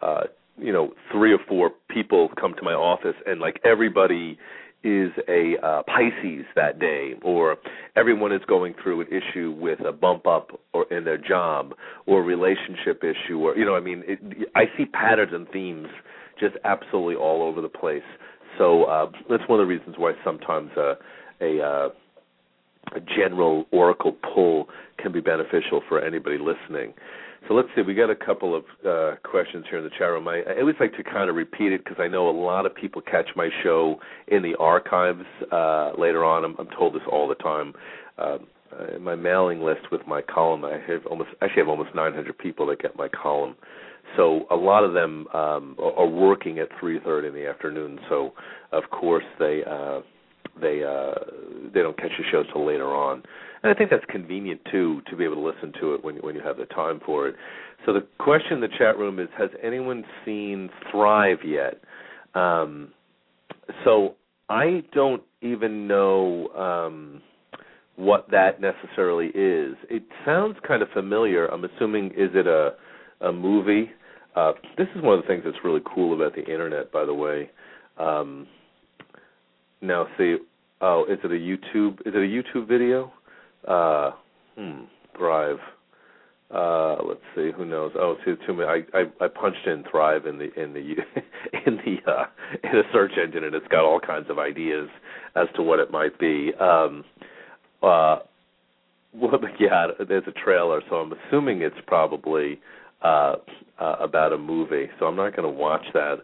uh, 0.01 0.23
you 0.57 0.73
know, 0.73 0.93
three 1.11 1.33
or 1.33 1.39
four 1.47 1.71
people 1.89 2.29
come 2.39 2.55
to 2.55 2.63
my 2.63 2.73
office, 2.73 3.15
and 3.27 3.39
like 3.39 3.59
everybody 3.63 4.39
is 4.87 5.11
a 5.27 5.57
uh, 5.61 5.83
Pisces 5.83 6.45
that 6.55 6.79
day, 6.79 7.13
or 7.21 7.57
everyone 7.97 8.31
is 8.31 8.41
going 8.47 8.73
through 8.81 9.01
an 9.01 9.07
issue 9.07 9.51
with 9.59 9.79
a 9.85 9.91
bump 9.91 10.25
up 10.25 10.59
or 10.73 10.85
in 10.93 11.03
their 11.03 11.17
job, 11.17 11.73
or 12.05 12.23
relationship 12.23 13.03
issue, 13.03 13.39
or 13.39 13.57
you 13.57 13.65
know, 13.65 13.75
I 13.75 13.81
mean, 13.81 14.03
it, 14.07 14.19
I 14.55 14.65
see 14.77 14.85
patterns 14.85 15.33
and 15.33 15.47
themes 15.49 15.87
just 16.39 16.55
absolutely 16.63 17.15
all 17.15 17.43
over 17.43 17.61
the 17.61 17.69
place. 17.69 18.07
So 18.57 18.85
uh, 18.85 19.11
that's 19.29 19.43
one 19.47 19.59
of 19.59 19.67
the 19.67 19.73
reasons 19.73 19.95
why 19.97 20.13
sometimes 20.23 20.71
uh, 20.77 20.95
a 21.41 21.61
uh, 21.61 21.89
a 22.95 23.01
general 23.01 23.65
oracle 23.71 24.15
pull 24.33 24.69
can 24.97 25.11
be 25.11 25.19
beneficial 25.19 25.81
for 25.89 26.01
anybody 26.01 26.37
listening. 26.37 26.93
So 27.47 27.53
let's 27.53 27.69
see. 27.75 27.81
We 27.81 27.93
got 27.93 28.09
a 28.09 28.15
couple 28.15 28.55
of 28.55 28.63
uh, 28.85 29.15
questions 29.23 29.65
here 29.69 29.77
in 29.77 29.83
the 29.85 29.89
chat 29.91 30.09
room. 30.09 30.27
I, 30.27 30.41
I 30.41 30.59
always 30.59 30.75
like 30.79 30.95
to 30.97 31.03
kind 31.03 31.29
of 31.29 31.35
repeat 31.35 31.71
it 31.71 31.83
because 31.83 31.97
I 31.99 32.07
know 32.07 32.29
a 32.29 32.37
lot 32.37 32.65
of 32.65 32.75
people 32.75 33.01
catch 33.01 33.29
my 33.35 33.49
show 33.63 33.99
in 34.27 34.41
the 34.41 34.55
archives 34.59 35.23
uh, 35.51 35.91
later 35.97 36.25
on. 36.25 36.43
I'm, 36.43 36.55
I'm 36.59 36.67
told 36.77 36.93
this 36.93 37.03
all 37.09 37.27
the 37.27 37.35
time. 37.35 37.73
Uh, 38.17 38.39
in 38.95 39.01
my 39.01 39.15
mailing 39.15 39.61
list 39.61 39.91
with 39.91 40.01
my 40.05 40.21
column, 40.21 40.65
I 40.65 40.73
have 40.87 41.05
almost 41.05 41.29
actually 41.41 41.61
have 41.61 41.69
almost 41.69 41.95
900 41.95 42.37
people 42.37 42.65
that 42.67 42.81
get 42.81 42.97
my 42.97 43.07
column. 43.07 43.55
So 44.17 44.45
a 44.51 44.55
lot 44.55 44.83
of 44.83 44.93
them 44.93 45.27
um, 45.33 45.75
are 45.79 46.07
working 46.07 46.59
at 46.59 46.69
3:30 46.81 47.29
in 47.29 47.33
the 47.33 47.47
afternoon. 47.47 47.99
So 48.09 48.33
of 48.71 48.83
course 48.89 49.23
they 49.39 49.63
uh, 49.65 50.01
they 50.61 50.83
uh, 50.83 51.13
they 51.73 51.81
don't 51.81 51.97
catch 51.97 52.11
the 52.17 52.23
show 52.29 52.43
till 52.51 52.65
later 52.65 52.93
on. 52.93 53.23
And 53.63 53.71
I 53.71 53.75
think 53.75 53.89
that's 53.89 54.05
convenient 54.09 54.61
too 54.71 55.01
to 55.09 55.15
be 55.15 55.23
able 55.23 55.35
to 55.35 55.41
listen 55.41 55.73
to 55.81 55.93
it 55.93 56.03
when 56.03 56.17
when 56.17 56.35
you 56.35 56.41
have 56.41 56.57
the 56.57 56.65
time 56.65 56.99
for 57.05 57.27
it. 57.27 57.35
So 57.85 57.93
the 57.93 58.05
question 58.19 58.53
in 58.53 58.61
the 58.61 58.69
chat 58.77 58.97
room 58.97 59.19
is: 59.19 59.27
Has 59.37 59.49
anyone 59.63 60.03
seen 60.25 60.69
Thrive 60.91 61.39
yet? 61.45 61.81
Um, 62.35 62.89
so 63.83 64.15
I 64.49 64.83
don't 64.93 65.23
even 65.41 65.87
know 65.87 66.47
um, 66.49 67.21
what 67.95 68.29
that 68.31 68.61
necessarily 68.61 69.27
is. 69.27 69.75
It 69.89 70.03
sounds 70.25 70.57
kind 70.67 70.81
of 70.81 70.89
familiar. 70.93 71.47
I'm 71.47 71.63
assuming 71.65 72.07
is 72.11 72.29
it 72.33 72.47
a 72.47 72.75
a 73.21 73.31
movie? 73.31 73.91
Uh, 74.35 74.53
this 74.77 74.87
is 74.95 75.01
one 75.01 75.17
of 75.17 75.23
the 75.23 75.27
things 75.27 75.41
that's 75.43 75.57
really 75.63 75.81
cool 75.93 76.13
about 76.13 76.35
the 76.35 76.43
internet, 76.43 76.91
by 76.91 77.03
the 77.05 77.13
way. 77.13 77.49
Um, 77.97 78.45
now, 79.81 80.05
see, 80.17 80.37
oh, 80.79 81.05
is 81.09 81.17
it 81.23 81.31
a 81.31 81.33
YouTube? 81.33 82.01
Is 82.01 82.13
it 82.13 82.15
a 82.15 82.59
YouTube 82.59 82.67
video? 82.67 83.11
Uh, 83.65 84.11
hmm, 84.57 84.81
Thrive. 85.17 85.59
Uh, 86.49 86.95
let's 87.03 87.19
see, 87.35 87.51
who 87.55 87.65
knows? 87.65 87.91
Oh, 87.95 88.15
see, 88.25 88.33
too 88.45 88.53
many. 88.53 88.69
I, 88.69 88.97
I 88.97 89.25
I 89.25 89.27
punched 89.27 89.67
in 89.67 89.83
Thrive 89.91 90.25
in 90.25 90.37
the 90.37 90.53
in 90.61 90.73
the 90.73 90.79
in 91.65 91.77
the 91.77 92.11
uh, 92.11 92.25
in 92.63 92.71
the 92.71 92.83
search 92.93 93.11
engine, 93.21 93.43
and 93.43 93.53
it's 93.53 93.67
got 93.67 93.83
all 93.83 93.99
kinds 93.99 94.27
of 94.29 94.39
ideas 94.39 94.87
as 95.35 95.47
to 95.55 95.61
what 95.61 95.79
it 95.79 95.91
might 95.91 96.17
be. 96.19 96.53
Um, 96.59 97.03
uh, 97.83 98.19
well, 99.13 99.39
yeah, 99.59 99.87
there's 100.07 100.23
a 100.27 100.31
trailer, 100.31 100.81
so 100.89 100.97
I'm 100.97 101.13
assuming 101.27 101.61
it's 101.63 101.75
probably 101.85 102.59
uh, 103.01 103.35
uh, 103.79 103.95
about 103.99 104.31
a 104.31 104.37
movie. 104.37 104.87
So 104.99 105.05
I'm 105.05 105.15
not 105.17 105.35
going 105.35 105.43
to 105.53 105.61
watch 105.61 105.85
that 105.93 106.17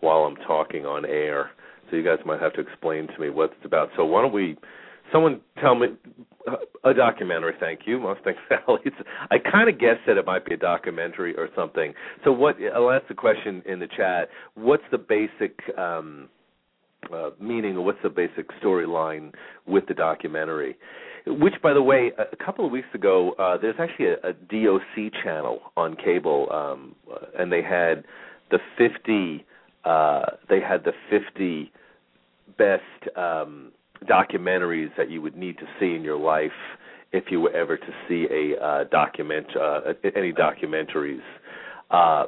while 0.00 0.20
I'm 0.24 0.36
talking 0.46 0.84
on 0.84 1.06
air. 1.06 1.52
So 1.90 1.96
you 1.96 2.04
guys 2.04 2.18
might 2.24 2.40
have 2.40 2.52
to 2.54 2.60
explain 2.60 3.06
to 3.08 3.18
me 3.18 3.30
what 3.30 3.52
it's 3.52 3.64
about. 3.64 3.88
So 3.96 4.04
why 4.04 4.22
don't 4.22 4.32
we? 4.32 4.56
Someone 5.12 5.40
tell 5.60 5.74
me 5.74 5.88
a 6.84 6.94
documentary. 6.94 7.52
Thank 7.60 7.80
you, 7.86 7.98
Mustang 7.98 8.34
Sally. 8.48 8.80
I 9.30 9.38
kind 9.38 9.68
of 9.68 9.78
guessed 9.78 10.00
that 10.06 10.16
it 10.16 10.26
might 10.26 10.44
be 10.44 10.54
a 10.54 10.58
documentary 10.58 11.36
or 11.36 11.48
something. 11.54 11.92
So 12.24 12.32
what? 12.32 12.56
I'll 12.74 12.90
ask 12.90 13.06
the 13.08 13.14
question 13.14 13.62
in 13.66 13.78
the 13.78 13.88
chat. 13.88 14.28
What's 14.54 14.82
the 14.90 14.98
basic 14.98 15.58
um, 15.78 16.28
uh, 17.12 17.30
meaning, 17.40 17.76
or 17.76 17.84
what's 17.84 17.98
the 18.02 18.10
basic 18.10 18.48
storyline 18.62 19.32
with 19.66 19.86
the 19.86 19.94
documentary? 19.94 20.76
Which, 21.26 21.54
by 21.62 21.74
the 21.74 21.82
way, 21.82 22.12
a 22.18 22.36
couple 22.36 22.64
of 22.64 22.72
weeks 22.72 22.88
ago, 22.94 23.32
uh, 23.38 23.58
there's 23.60 23.76
actually 23.78 24.06
a, 24.06 24.28
a 24.28 24.32
DOC 24.32 25.12
channel 25.22 25.60
on 25.76 25.96
cable, 25.96 26.48
um, 26.50 26.94
and 27.38 27.52
they 27.52 27.62
had 27.62 28.04
the 28.50 28.58
50. 28.78 29.44
Uh, 29.84 30.22
they 30.48 30.60
had 30.60 30.84
the 30.84 30.92
50 31.10 31.70
best. 32.56 33.16
Um, 33.16 33.72
documentaries 34.06 34.90
that 34.96 35.10
you 35.10 35.20
would 35.22 35.36
need 35.36 35.58
to 35.58 35.64
see 35.78 35.94
in 35.94 36.02
your 36.02 36.18
life 36.18 36.50
if 37.12 37.24
you 37.30 37.40
were 37.40 37.52
ever 37.52 37.76
to 37.76 37.92
see 38.08 38.26
a 38.30 38.62
uh, 38.62 38.84
document 38.84 39.46
uh, 39.56 39.80
any 40.16 40.32
documentaries. 40.32 41.20
Uh, 41.90 42.26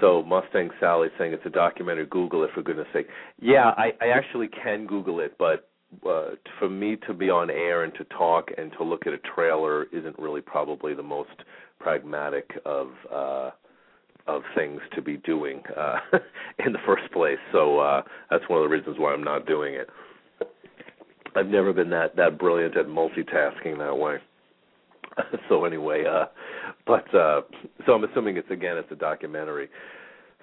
so 0.00 0.22
Mustang 0.22 0.70
Sally 0.80 1.08
saying 1.18 1.32
it's 1.32 1.46
a 1.46 1.50
documentary. 1.50 2.06
Google 2.06 2.44
it 2.44 2.50
for 2.54 2.62
goodness 2.62 2.86
sake. 2.92 3.06
Yeah, 3.40 3.72
I, 3.76 3.92
I 4.00 4.08
actually 4.08 4.48
can 4.48 4.86
Google 4.86 5.20
it, 5.20 5.36
but 5.38 5.68
uh, 6.08 6.30
for 6.58 6.68
me 6.68 6.96
to 7.06 7.14
be 7.14 7.30
on 7.30 7.50
air 7.50 7.84
and 7.84 7.94
to 7.94 8.04
talk 8.04 8.50
and 8.58 8.72
to 8.72 8.84
look 8.84 9.06
at 9.06 9.12
a 9.12 9.18
trailer 9.34 9.84
isn't 9.92 10.18
really 10.18 10.40
probably 10.40 10.94
the 10.94 11.02
most 11.02 11.30
pragmatic 11.78 12.50
of 12.64 12.88
uh, 13.12 13.50
of 14.26 14.42
things 14.54 14.80
to 14.94 15.02
be 15.02 15.18
doing 15.18 15.62
uh, 15.76 15.98
in 16.64 16.72
the 16.72 16.78
first 16.86 17.12
place. 17.12 17.38
So 17.52 17.78
uh, 17.78 18.02
that's 18.30 18.44
one 18.48 18.58
of 18.58 18.68
the 18.68 18.74
reasons 18.74 18.96
why 18.98 19.12
I'm 19.12 19.22
not 19.22 19.46
doing 19.46 19.74
it. 19.74 19.88
I've 21.36 21.46
never 21.46 21.72
been 21.72 21.90
that 21.90 22.16
that 22.16 22.38
brilliant 22.38 22.76
at 22.76 22.86
multitasking 22.86 23.78
that 23.78 23.96
way. 23.96 24.18
so 25.48 25.64
anyway, 25.64 26.04
uh 26.04 26.26
but 26.86 27.12
uh 27.14 27.42
so 27.86 27.92
I'm 27.94 28.04
assuming 28.04 28.36
it's 28.36 28.50
again 28.50 28.76
it's 28.76 28.90
a 28.90 28.96
documentary. 28.96 29.68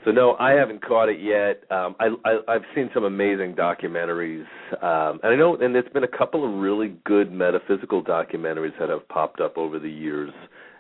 So 0.04 0.12
no, 0.12 0.36
I 0.39 0.51
haven't 0.51 0.84
caught 0.84 1.10
it 1.10 1.19
yet. 1.19 1.63
Um 1.71 1.95
I, 1.99 2.10
I 2.25 2.39
I've 2.56 2.65
seen 2.75 2.89
some 2.93 3.04
amazing 3.04 3.56
documentaries. 3.56 4.45
Um 4.82 5.19
and 5.23 5.34
I 5.34 5.36
know 5.36 5.56
and 5.56 5.73
there's 5.75 5.91
been 5.93 6.04
a 6.04 6.17
couple 6.17 6.45
of 6.47 6.60
really 6.62 6.95
good 7.06 7.32
metaphysical 7.32 8.04
documentaries 8.04 8.77
that 8.80 8.89
have 8.89 9.08
popped 9.10 9.41
up 9.41 9.58
over 9.58 9.80
the 9.80 9.89
years 9.89 10.32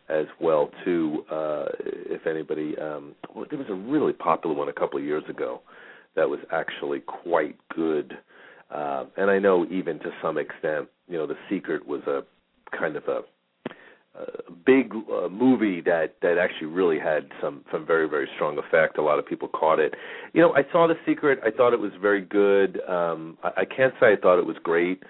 as 0.09 0.25
well 0.39 0.69
too. 0.85 1.25
Uh 1.31 1.65
if 1.79 2.27
anybody 2.27 2.75
um 2.79 3.15
well, 3.35 3.45
there 3.49 3.59
was 3.59 3.69
a 3.69 3.75
really 3.75 4.13
popular 4.13 4.55
one 4.55 4.69
a 4.69 4.73
couple 4.73 4.99
of 4.99 5.05
years 5.05 5.23
ago 5.29 5.61
that 6.15 6.29
was 6.29 6.39
actually 6.51 6.99
quite 7.01 7.55
good 7.73 8.17
uh, 8.73 9.05
and 9.17 9.29
I 9.29 9.39
know 9.39 9.65
even 9.69 9.99
to 9.99 10.11
some 10.21 10.37
extent, 10.37 10.87
you 11.07 11.17
know, 11.17 11.27
The 11.27 11.35
Secret 11.49 11.85
was 11.85 12.01
a 12.07 12.21
kind 12.75 12.95
of 12.95 13.03
a, 13.07 13.21
a 14.17 14.51
big 14.65 14.93
uh, 14.93 15.27
movie 15.27 15.81
that 15.81 16.15
that 16.21 16.37
actually 16.37 16.67
really 16.67 16.99
had 16.99 17.29
some 17.41 17.65
some 17.71 17.85
very 17.85 18.07
very 18.07 18.29
strong 18.35 18.57
effect. 18.57 18.97
A 18.97 19.01
lot 19.01 19.19
of 19.19 19.25
people 19.25 19.49
caught 19.49 19.79
it. 19.79 19.93
You 20.33 20.41
know, 20.41 20.53
I 20.53 20.63
saw 20.71 20.87
The 20.87 20.95
Secret. 21.05 21.39
I 21.45 21.51
thought 21.51 21.73
it 21.73 21.79
was 21.79 21.91
very 22.01 22.21
good. 22.21 22.79
Um, 22.87 23.37
I, 23.43 23.61
I 23.61 23.65
can't 23.65 23.93
say 23.99 24.13
I 24.13 24.15
thought 24.15 24.39
it 24.39 24.45
was 24.45 24.57
great 24.63 25.03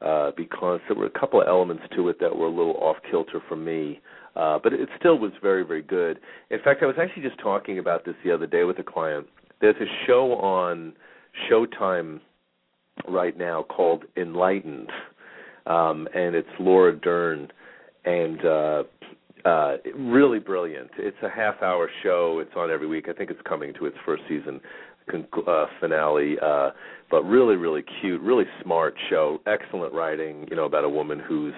uh, 0.00 0.32
because 0.36 0.80
there 0.88 0.96
were 0.96 1.06
a 1.06 1.18
couple 1.18 1.40
of 1.40 1.46
elements 1.46 1.84
to 1.94 2.08
it 2.08 2.18
that 2.20 2.36
were 2.36 2.46
a 2.46 2.50
little 2.50 2.76
off 2.78 2.96
kilter 3.10 3.40
for 3.48 3.56
me. 3.56 4.00
Uh, 4.34 4.58
but 4.60 4.72
it 4.72 4.88
still 4.98 5.16
was 5.16 5.30
very 5.40 5.64
very 5.64 5.82
good. 5.82 6.18
In 6.50 6.58
fact, 6.64 6.82
I 6.82 6.86
was 6.86 6.96
actually 7.00 7.22
just 7.22 7.38
talking 7.38 7.78
about 7.78 8.04
this 8.04 8.16
the 8.24 8.32
other 8.32 8.48
day 8.48 8.64
with 8.64 8.80
a 8.80 8.82
client. 8.82 9.28
There's 9.60 9.76
a 9.80 10.06
show 10.06 10.32
on 10.34 10.94
Showtime 11.48 12.20
right 13.08 13.36
now 13.36 13.62
called 13.64 14.04
Enlightened, 14.16 14.90
um, 15.66 16.08
and 16.14 16.34
it's 16.34 16.48
Laura 16.58 16.94
Dern, 16.94 17.48
and 18.04 18.44
uh, 18.44 18.82
uh, 19.44 19.76
really 19.96 20.38
brilliant. 20.38 20.90
It's 20.98 21.16
a 21.22 21.28
half-hour 21.28 21.90
show. 22.02 22.38
It's 22.40 22.54
on 22.56 22.70
every 22.70 22.86
week. 22.86 23.08
I 23.08 23.12
think 23.12 23.30
it's 23.30 23.40
coming 23.46 23.72
to 23.74 23.86
its 23.86 23.96
first 24.04 24.22
season 24.28 24.60
uh, 25.12 25.66
finale, 25.80 26.36
uh, 26.42 26.70
but 27.10 27.22
really, 27.24 27.56
really 27.56 27.84
cute, 28.00 28.20
really 28.20 28.44
smart 28.62 28.94
show. 29.10 29.38
Excellent 29.46 29.92
writing. 29.92 30.46
You 30.50 30.56
know 30.56 30.64
about 30.64 30.84
a 30.84 30.88
woman 30.88 31.20
who's 31.20 31.54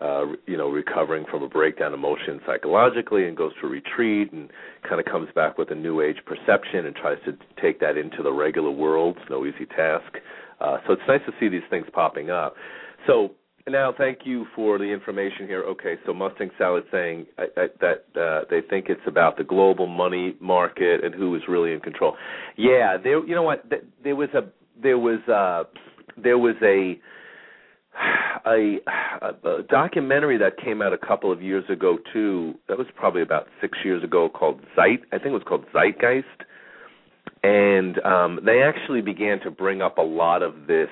uh, 0.00 0.26
you 0.46 0.56
know, 0.56 0.68
recovering 0.68 1.24
from 1.30 1.42
a 1.42 1.48
breakdown 1.48 1.94
emotion 1.94 2.40
psychologically 2.44 3.26
and 3.26 3.36
goes 3.36 3.52
to 3.60 3.66
a 3.66 3.70
retreat 3.70 4.32
and 4.32 4.50
kind 4.86 5.00
of 5.00 5.06
comes 5.06 5.28
back 5.34 5.56
with 5.56 5.70
a 5.70 5.74
new 5.74 6.00
age 6.00 6.18
perception 6.26 6.84
and 6.86 6.94
tries 6.96 7.18
to 7.24 7.32
take 7.62 7.80
that 7.80 7.96
into 7.96 8.22
the 8.22 8.32
regular 8.32 8.70
world. 8.70 9.16
It's 9.20 9.30
no 9.30 9.46
easy 9.46 9.66
task. 9.66 10.18
Uh, 10.60 10.78
so 10.86 10.92
it's 10.94 11.02
nice 11.08 11.20
to 11.26 11.32
see 11.40 11.48
these 11.48 11.66
things 11.70 11.86
popping 11.92 12.30
up. 12.30 12.54
So 13.06 13.32
now, 13.66 13.94
thank 13.96 14.20
you 14.24 14.44
for 14.54 14.76
the 14.76 14.84
information 14.84 15.46
here. 15.46 15.62
Okay, 15.62 15.94
so 16.04 16.12
Mustang 16.12 16.50
Sally 16.58 16.82
saying 16.92 17.26
I, 17.38 17.44
I, 17.56 17.66
that 17.80 18.20
uh, 18.20 18.44
they 18.50 18.60
think 18.68 18.86
it's 18.90 19.00
about 19.06 19.38
the 19.38 19.44
global 19.44 19.86
money 19.86 20.36
market 20.38 21.02
and 21.02 21.14
who 21.14 21.34
is 21.34 21.42
really 21.48 21.72
in 21.72 21.80
control. 21.80 22.14
Yeah, 22.56 22.98
there. 23.02 23.26
You 23.26 23.34
know 23.34 23.42
what? 23.42 23.64
There 24.02 24.16
was 24.16 24.28
a 24.34 24.42
there 24.82 24.98
was 24.98 25.20
uh, 25.28 25.64
there 26.22 26.36
was 26.36 26.56
a 26.62 27.00
a, 28.46 28.76
a 29.22 29.62
documentary 29.70 30.36
that 30.36 30.58
came 30.62 30.82
out 30.82 30.92
a 30.92 30.98
couple 30.98 31.32
of 31.32 31.42
years 31.42 31.64
ago 31.70 31.96
too. 32.12 32.54
That 32.68 32.76
was 32.76 32.86
probably 32.94 33.22
about 33.22 33.46
six 33.62 33.78
years 33.82 34.04
ago, 34.04 34.28
called 34.28 34.60
Zeit. 34.76 35.00
I 35.10 35.16
think 35.16 35.28
it 35.28 35.30
was 35.30 35.42
called 35.48 35.64
Zeitgeist, 35.72 36.44
and 37.44 38.02
um, 38.04 38.40
they 38.44 38.62
actually 38.62 39.02
began 39.02 39.38
to 39.40 39.50
bring 39.50 39.82
up 39.82 39.98
a 39.98 40.02
lot 40.02 40.42
of 40.42 40.66
this 40.66 40.88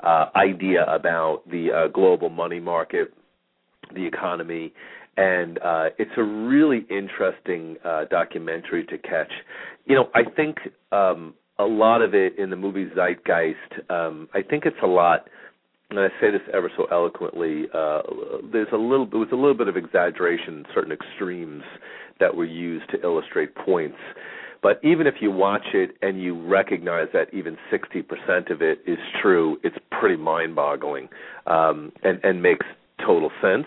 uh, 0.00 0.26
idea 0.34 0.84
about 0.86 1.42
the 1.50 1.68
uh, 1.70 1.88
global 1.88 2.30
money 2.30 2.58
market, 2.58 3.12
the 3.94 4.06
economy, 4.06 4.72
and 5.18 5.58
uh, 5.58 5.90
it's 5.98 6.10
a 6.16 6.22
really 6.22 6.86
interesting 6.88 7.76
uh, 7.84 8.06
documentary 8.10 8.86
to 8.86 8.96
catch. 8.96 9.30
You 9.84 9.94
know, 9.96 10.08
I 10.14 10.22
think 10.24 10.56
um, 10.90 11.34
a 11.58 11.64
lot 11.64 12.00
of 12.00 12.14
it 12.14 12.38
in 12.38 12.48
the 12.48 12.56
movie 12.56 12.86
Zeitgeist. 12.96 13.90
Um, 13.90 14.28
I 14.32 14.40
think 14.40 14.64
it's 14.64 14.76
a 14.82 14.86
lot 14.86 15.28
and 15.90 15.98
I 15.98 16.08
say 16.20 16.30
this 16.30 16.42
ever 16.52 16.70
so 16.76 16.84
eloquently, 16.92 17.64
uh, 17.72 18.02
there's 18.52 18.68
a 18.72 18.76
little 18.76 19.06
it 19.06 19.14
was 19.14 19.28
a 19.32 19.36
little 19.36 19.54
bit 19.54 19.68
of 19.68 19.76
exaggeration, 19.78 20.66
certain 20.74 20.92
extremes 20.92 21.62
that 22.20 22.34
were 22.34 22.44
used 22.44 22.90
to 22.90 23.00
illustrate 23.02 23.54
points. 23.54 23.96
But 24.62 24.80
even 24.82 25.06
if 25.06 25.14
you 25.20 25.30
watch 25.30 25.66
it 25.72 25.90
and 26.02 26.20
you 26.20 26.40
recognize 26.46 27.08
that 27.12 27.32
even 27.32 27.56
60% 27.72 28.50
of 28.50 28.62
it 28.62 28.80
is 28.86 28.98
true, 29.22 29.58
it's 29.62 29.76
pretty 29.90 30.16
mind-boggling 30.16 31.08
um, 31.46 31.92
and, 32.02 32.20
and 32.24 32.42
makes 32.42 32.66
total 33.04 33.30
sense. 33.40 33.66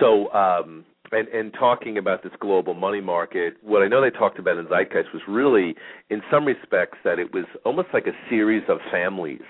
So, 0.00 0.32
um, 0.32 0.84
and, 1.12 1.28
and 1.28 1.52
talking 1.52 1.98
about 1.98 2.22
this 2.22 2.32
global 2.40 2.74
money 2.74 3.00
market, 3.00 3.54
what 3.62 3.82
I 3.82 3.88
know 3.88 4.00
they 4.00 4.10
talked 4.10 4.38
about 4.38 4.56
in 4.56 4.66
Zeitgeist 4.66 5.12
was 5.12 5.22
really, 5.28 5.74
in 6.10 6.22
some 6.30 6.44
respects, 6.44 6.98
that 7.04 7.18
it 7.18 7.32
was 7.32 7.44
almost 7.64 7.88
like 7.92 8.06
a 8.06 8.28
series 8.28 8.62
of 8.68 8.78
families 8.90 9.42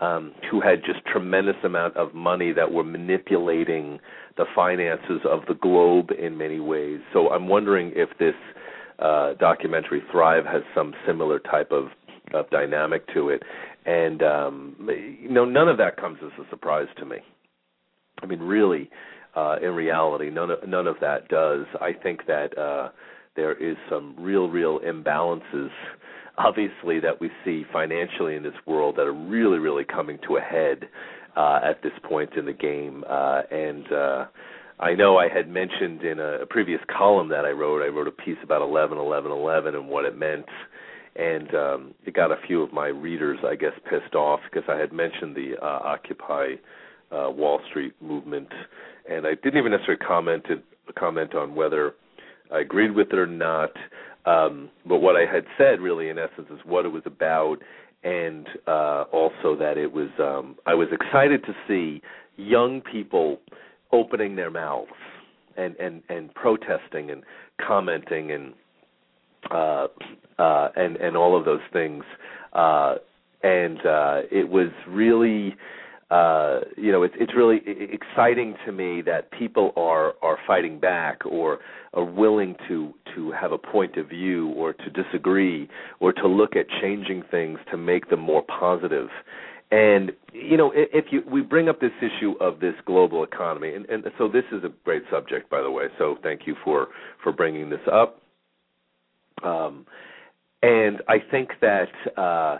um, 0.00 0.32
who 0.50 0.60
had 0.60 0.82
just 0.84 1.04
tremendous 1.06 1.56
amount 1.62 1.96
of 1.96 2.14
money 2.14 2.52
that 2.52 2.72
were 2.72 2.84
manipulating 2.84 3.98
the 4.36 4.46
finances 4.54 5.20
of 5.28 5.40
the 5.46 5.54
globe 5.54 6.10
in 6.18 6.38
many 6.38 6.58
ways. 6.58 7.00
So 7.12 7.28
I'm 7.30 7.48
wondering 7.48 7.92
if 7.94 8.08
this 8.18 8.34
uh, 9.00 9.34
documentary 9.34 10.02
Thrive 10.10 10.44
has 10.44 10.62
some 10.74 10.94
similar 11.06 11.38
type 11.38 11.72
of, 11.72 11.86
of 12.34 12.48
dynamic 12.50 13.06
to 13.14 13.30
it. 13.30 13.42
And 13.86 14.22
um, 14.22 14.76
you 14.88 15.30
know, 15.30 15.44
none 15.44 15.68
of 15.68 15.78
that 15.78 15.96
comes 15.96 16.18
as 16.24 16.32
a 16.44 16.48
surprise 16.50 16.88
to 16.98 17.04
me. 17.04 17.16
I 18.22 18.26
mean, 18.26 18.40
really, 18.40 18.90
uh, 19.34 19.56
in 19.62 19.70
reality, 19.74 20.30
none 20.30 20.50
of, 20.50 20.68
none 20.68 20.86
of 20.86 20.96
that 21.00 21.28
does. 21.28 21.64
I 21.80 21.92
think 21.92 22.26
that 22.26 22.56
uh, 22.58 22.90
there 23.36 23.54
is 23.54 23.76
some 23.88 24.14
real, 24.18 24.48
real 24.48 24.80
imbalances 24.80 25.70
obviously 26.38 27.00
that 27.00 27.20
we 27.20 27.30
see 27.44 27.64
financially 27.72 28.36
in 28.36 28.42
this 28.42 28.54
world 28.66 28.96
that 28.96 29.02
are 29.02 29.12
really, 29.12 29.58
really 29.58 29.84
coming 29.84 30.18
to 30.26 30.36
a 30.36 30.40
head 30.40 30.88
uh, 31.36 31.60
at 31.62 31.82
this 31.82 31.92
point 32.08 32.34
in 32.36 32.44
the 32.44 32.52
game. 32.52 33.04
Uh, 33.08 33.42
and 33.50 33.92
uh, 33.92 34.24
I 34.80 34.94
know 34.94 35.18
I 35.18 35.28
had 35.28 35.48
mentioned 35.48 36.02
in 36.02 36.18
a, 36.18 36.46
previous 36.46 36.80
column 36.96 37.28
that 37.28 37.44
I 37.44 37.50
wrote, 37.50 37.82
I 37.82 37.88
wrote 37.88 38.08
a 38.08 38.10
piece 38.10 38.38
about 38.42 38.62
11, 38.62 38.96
11, 38.96 39.30
11 39.30 39.74
and 39.74 39.88
what 39.88 40.06
it 40.06 40.16
meant. 40.16 40.46
And 41.16 41.54
um, 41.54 41.94
it 42.06 42.14
got 42.14 42.32
a 42.32 42.36
few 42.46 42.62
of 42.62 42.72
my 42.72 42.86
readers, 42.86 43.38
I 43.44 43.56
guess, 43.56 43.72
pissed 43.90 44.14
off 44.14 44.40
because 44.50 44.66
I 44.68 44.78
had 44.78 44.92
mentioned 44.92 45.36
the 45.36 45.54
uh, 45.60 45.80
Occupy 45.84 46.54
uh, 47.12 47.30
Wall 47.30 47.60
Street 47.68 47.92
movement, 48.00 48.48
and 49.08 49.26
I 49.26 49.34
didn't 49.34 49.58
even 49.58 49.72
necessarily 49.72 50.02
comment 50.06 50.46
comment 50.98 51.34
on 51.34 51.54
whether 51.54 51.94
I 52.52 52.60
agreed 52.60 52.94
with 52.94 53.08
it 53.12 53.18
or 53.18 53.26
not. 53.26 53.70
Um, 54.24 54.70
but 54.86 54.98
what 54.98 55.16
I 55.16 55.30
had 55.30 55.44
said, 55.58 55.80
really, 55.80 56.08
in 56.08 56.18
essence, 56.18 56.48
is 56.50 56.60
what 56.64 56.84
it 56.84 56.88
was 56.88 57.02
about, 57.06 57.56
and 58.04 58.46
uh, 58.66 59.04
also 59.12 59.56
that 59.58 59.74
it 59.76 59.92
was. 59.92 60.08
Um, 60.18 60.56
I 60.66 60.74
was 60.74 60.88
excited 60.92 61.42
to 61.44 61.54
see 61.66 62.02
young 62.36 62.80
people 62.80 63.40
opening 63.92 64.36
their 64.36 64.50
mouths 64.50 64.90
and 65.56 65.76
and 65.76 66.02
and 66.08 66.34
protesting 66.34 67.10
and 67.10 67.22
commenting 67.66 68.30
and 68.32 68.54
uh, 69.50 69.86
uh, 70.38 70.68
and 70.76 70.96
and 70.96 71.16
all 71.16 71.38
of 71.38 71.44
those 71.44 71.60
things. 71.72 72.04
Uh, 72.52 72.96
and 73.42 73.78
uh, 73.86 74.20
it 74.30 74.48
was 74.48 74.68
really 74.86 75.56
uh, 76.10 76.60
you 76.76 76.90
know, 76.90 77.04
it's 77.04 77.14
it's 77.20 77.34
really 77.36 77.60
exciting 77.66 78.56
to 78.66 78.72
me 78.72 79.00
that 79.02 79.30
people 79.30 79.72
are 79.76 80.14
are 80.22 80.38
fighting 80.44 80.80
back 80.80 81.24
or 81.24 81.58
are 81.94 82.04
willing 82.04 82.56
to 82.66 82.92
to 83.14 83.30
have 83.30 83.52
a 83.52 83.58
point 83.58 83.96
of 83.96 84.08
view 84.08 84.48
or 84.56 84.72
to 84.72 84.90
disagree 84.90 85.68
or 86.00 86.12
to 86.12 86.26
look 86.26 86.56
at 86.56 86.66
changing 86.82 87.22
things 87.30 87.60
to 87.70 87.76
make 87.76 88.10
them 88.10 88.18
more 88.18 88.42
positive. 88.42 89.08
And 89.70 90.12
you 90.32 90.56
know, 90.56 90.72
if 90.74 91.06
you 91.10 91.22
we 91.30 91.42
bring 91.42 91.68
up 91.68 91.80
this 91.80 91.92
issue 92.00 92.34
of 92.40 92.60
this 92.60 92.74
global 92.86 93.22
economy, 93.22 93.74
and, 93.74 93.86
and 93.86 94.04
so 94.18 94.28
this 94.28 94.44
is 94.52 94.64
a 94.64 94.70
great 94.84 95.02
subject, 95.10 95.48
by 95.48 95.62
the 95.62 95.70
way. 95.70 95.84
So 95.98 96.16
thank 96.22 96.42
you 96.46 96.56
for 96.64 96.88
for 97.22 97.32
bringing 97.32 97.70
this 97.70 97.80
up. 97.90 98.20
Um, 99.42 99.86
and 100.62 101.02
I 101.08 101.18
think 101.30 101.50
that. 101.60 101.88
Uh, 102.16 102.58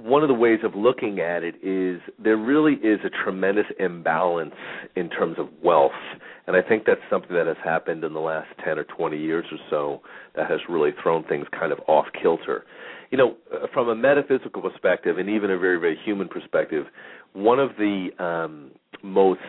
one 0.00 0.22
of 0.22 0.28
the 0.28 0.34
ways 0.34 0.60
of 0.64 0.74
looking 0.74 1.20
at 1.20 1.42
it 1.42 1.54
is 1.62 2.00
there 2.18 2.36
really 2.36 2.74
is 2.74 2.98
a 3.04 3.10
tremendous 3.24 3.66
imbalance 3.78 4.54
in 4.96 5.08
terms 5.08 5.36
of 5.38 5.48
wealth. 5.62 5.92
And 6.46 6.56
I 6.56 6.62
think 6.62 6.84
that's 6.84 7.00
something 7.08 7.34
that 7.34 7.46
has 7.46 7.56
happened 7.64 8.02
in 8.02 8.12
the 8.12 8.20
last 8.20 8.48
10 8.64 8.78
or 8.78 8.84
20 8.84 9.16
years 9.16 9.44
or 9.52 9.58
so 9.70 10.02
that 10.34 10.50
has 10.50 10.60
really 10.68 10.90
thrown 11.02 11.24
things 11.24 11.46
kind 11.56 11.72
of 11.72 11.78
off 11.86 12.06
kilter. 12.20 12.64
You 13.12 13.18
know, 13.18 13.36
uh, 13.54 13.66
from 13.72 13.90
a 13.90 13.94
metaphysical 13.94 14.62
perspective 14.62 15.18
and 15.18 15.28
even 15.28 15.50
a 15.50 15.58
very, 15.58 15.78
very 15.78 15.98
human 16.02 16.28
perspective, 16.28 16.86
one 17.34 17.60
of 17.60 17.70
the 17.78 18.08
um, 18.18 18.70
most 19.02 19.40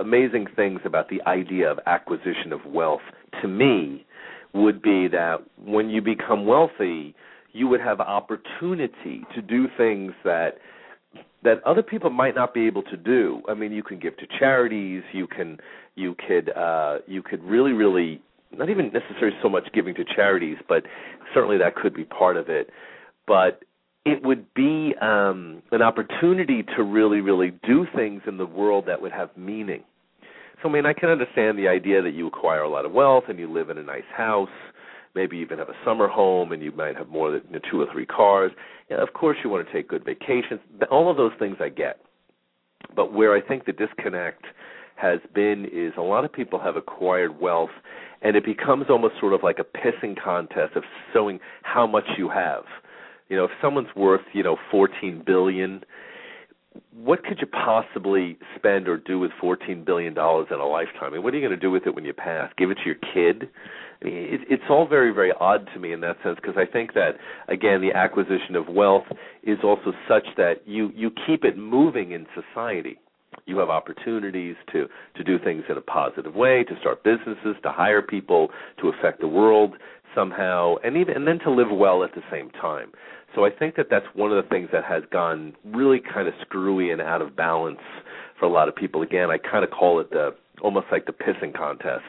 amazing 0.00 0.46
things 0.56 0.80
about 0.84 1.08
the 1.08 1.22
idea 1.26 1.70
of 1.70 1.78
acquisition 1.86 2.52
of 2.52 2.60
wealth 2.66 3.02
to 3.40 3.48
me 3.48 4.04
would 4.54 4.82
be 4.82 5.06
that 5.06 5.36
when 5.64 5.88
you 5.88 6.02
become 6.02 6.46
wealthy, 6.46 7.14
you 7.52 7.68
would 7.68 7.80
have 7.80 8.00
opportunity 8.00 9.24
to 9.34 9.40
do 9.40 9.68
things 9.78 10.12
that 10.24 10.58
that 11.44 11.62
other 11.64 11.82
people 11.82 12.10
might 12.10 12.34
not 12.34 12.52
be 12.52 12.66
able 12.66 12.82
to 12.82 12.96
do. 12.96 13.40
I 13.48 13.54
mean, 13.54 13.70
you 13.70 13.82
can 13.82 14.00
give 14.00 14.16
to 14.16 14.26
charities, 14.38 15.04
you 15.12 15.28
can 15.28 15.58
you 15.94 16.16
could 16.26 16.50
uh 16.56 16.98
you 17.06 17.22
could 17.22 17.42
really 17.44 17.72
really 17.72 18.20
not 18.50 18.68
even 18.68 18.90
necessarily 18.92 19.36
so 19.42 19.48
much 19.48 19.68
giving 19.72 19.94
to 19.94 20.04
charities, 20.04 20.56
but 20.68 20.82
certainly 21.32 21.58
that 21.58 21.76
could 21.76 21.94
be 21.94 22.04
part 22.04 22.36
of 22.36 22.48
it. 22.48 22.70
But 23.26 23.62
it 24.04 24.22
would 24.22 24.52
be 24.54 24.94
um 25.00 25.62
an 25.72 25.82
opportunity 25.82 26.62
to 26.76 26.82
really 26.82 27.20
really 27.20 27.52
do 27.66 27.86
things 27.94 28.22
in 28.26 28.38
the 28.38 28.46
world 28.46 28.84
that 28.86 29.00
would 29.02 29.12
have 29.12 29.30
meaning. 29.36 29.82
So 30.62 30.68
I 30.68 30.72
mean, 30.72 30.86
I 30.86 30.92
can 30.92 31.08
understand 31.08 31.58
the 31.58 31.68
idea 31.68 32.02
that 32.02 32.14
you 32.14 32.26
acquire 32.26 32.62
a 32.62 32.68
lot 32.68 32.84
of 32.84 32.92
wealth 32.92 33.24
and 33.28 33.38
you 33.38 33.52
live 33.52 33.70
in 33.70 33.78
a 33.78 33.82
nice 33.82 34.08
house 34.16 34.48
maybe 35.16 35.38
even 35.38 35.58
have 35.58 35.70
a 35.70 35.84
summer 35.84 36.06
home 36.06 36.52
and 36.52 36.62
you 36.62 36.70
might 36.70 36.94
have 36.94 37.08
more 37.08 37.32
than 37.32 37.42
two 37.68 37.80
or 37.80 37.86
three 37.90 38.06
cars. 38.06 38.52
And 38.90 39.00
of 39.00 39.14
course, 39.14 39.38
you 39.42 39.50
want 39.50 39.66
to 39.66 39.72
take 39.72 39.88
good 39.88 40.04
vacations. 40.04 40.60
All 40.90 41.10
of 41.10 41.16
those 41.16 41.32
things 41.40 41.56
I 41.58 41.70
get. 41.70 41.98
But 42.94 43.12
where 43.12 43.34
I 43.34 43.40
think 43.40 43.64
the 43.64 43.72
disconnect 43.72 44.44
has 44.94 45.18
been 45.34 45.64
is 45.72 45.92
a 45.96 46.02
lot 46.02 46.24
of 46.24 46.32
people 46.32 46.60
have 46.60 46.76
acquired 46.76 47.40
wealth 47.40 47.70
and 48.22 48.36
it 48.36 48.44
becomes 48.44 48.86
almost 48.88 49.14
sort 49.18 49.32
of 49.32 49.42
like 49.42 49.58
a 49.58 49.64
pissing 49.64 50.14
contest 50.22 50.76
of 50.76 50.84
showing 51.12 51.40
how 51.62 51.86
much 51.86 52.04
you 52.16 52.28
have. 52.28 52.64
You 53.28 53.36
know, 53.36 53.44
if 53.44 53.50
someone's 53.60 53.94
worth, 53.96 54.22
you 54.32 54.42
know, 54.42 54.56
14 54.70 55.22
billion, 55.26 55.82
what 56.94 57.24
could 57.24 57.38
you 57.40 57.46
possibly 57.46 58.38
spend 58.56 58.86
or 58.88 58.98
do 58.98 59.18
with 59.18 59.30
14 59.40 59.84
billion 59.84 60.14
dollars 60.14 60.48
in 60.50 60.58
a 60.58 60.66
lifetime? 60.66 61.04
I 61.04 61.10
mean, 61.10 61.22
what 61.22 61.34
are 61.34 61.38
you 61.38 61.46
going 61.46 61.58
to 61.58 61.60
do 61.60 61.70
with 61.70 61.86
it 61.86 61.94
when 61.94 62.04
you 62.04 62.12
pass? 62.12 62.50
Give 62.56 62.70
it 62.70 62.78
to 62.78 62.84
your 62.84 62.96
kid? 62.96 63.48
it, 64.00 64.40
it's 64.48 64.62
all 64.68 64.86
very 64.86 65.12
very 65.12 65.32
odd 65.40 65.68
to 65.74 65.80
me 65.80 65.92
in 65.92 66.00
that 66.00 66.16
sense 66.22 66.36
because 66.40 66.56
I 66.56 66.70
think 66.70 66.94
that 66.94 67.12
again 67.48 67.80
the 67.80 67.92
acquisition 67.96 68.56
of 68.56 68.68
wealth 68.68 69.04
is 69.42 69.58
also 69.64 69.92
such 70.08 70.26
that 70.36 70.66
you 70.66 70.90
you 70.94 71.10
keep 71.26 71.44
it 71.44 71.56
moving 71.56 72.12
in 72.12 72.26
society. 72.34 72.98
You 73.46 73.58
have 73.58 73.70
opportunities 73.70 74.56
to 74.72 74.86
to 75.16 75.24
do 75.24 75.38
things 75.38 75.64
in 75.68 75.76
a 75.76 75.80
positive 75.80 76.34
way, 76.34 76.64
to 76.64 76.74
start 76.80 77.04
businesses, 77.04 77.56
to 77.62 77.70
hire 77.70 78.02
people, 78.02 78.48
to 78.80 78.88
affect 78.88 79.20
the 79.20 79.28
world 79.28 79.74
somehow, 80.14 80.76
and 80.84 80.96
even 80.96 81.16
and 81.16 81.26
then 81.26 81.38
to 81.40 81.50
live 81.50 81.68
well 81.70 82.04
at 82.04 82.14
the 82.14 82.22
same 82.30 82.50
time. 82.50 82.92
So 83.36 83.44
I 83.44 83.50
think 83.50 83.76
that 83.76 83.88
that's 83.90 84.06
one 84.14 84.32
of 84.32 84.42
the 84.42 84.48
things 84.48 84.70
that 84.72 84.82
has 84.84 85.02
gone 85.12 85.54
really 85.66 86.00
kind 86.00 86.26
of 86.26 86.32
screwy 86.40 86.90
and 86.90 87.02
out 87.02 87.20
of 87.20 87.36
balance 87.36 87.78
for 88.40 88.46
a 88.46 88.48
lot 88.48 88.66
of 88.66 88.74
people. 88.74 89.02
Again, 89.02 89.30
I 89.30 89.36
kind 89.36 89.62
of 89.62 89.70
call 89.70 90.00
it 90.00 90.10
the 90.10 90.30
almost 90.62 90.86
like 90.90 91.04
the 91.04 91.12
pissing 91.12 91.54
contest. 91.54 92.06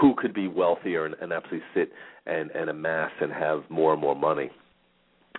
Who 0.00 0.14
could 0.16 0.32
be 0.32 0.46
wealthier 0.46 1.04
and, 1.04 1.16
and 1.20 1.32
actually 1.32 1.62
sit 1.74 1.90
and, 2.26 2.52
and 2.52 2.70
amass 2.70 3.10
and 3.20 3.32
have 3.32 3.64
more 3.68 3.92
and 3.92 4.00
more 4.00 4.14
money? 4.14 4.50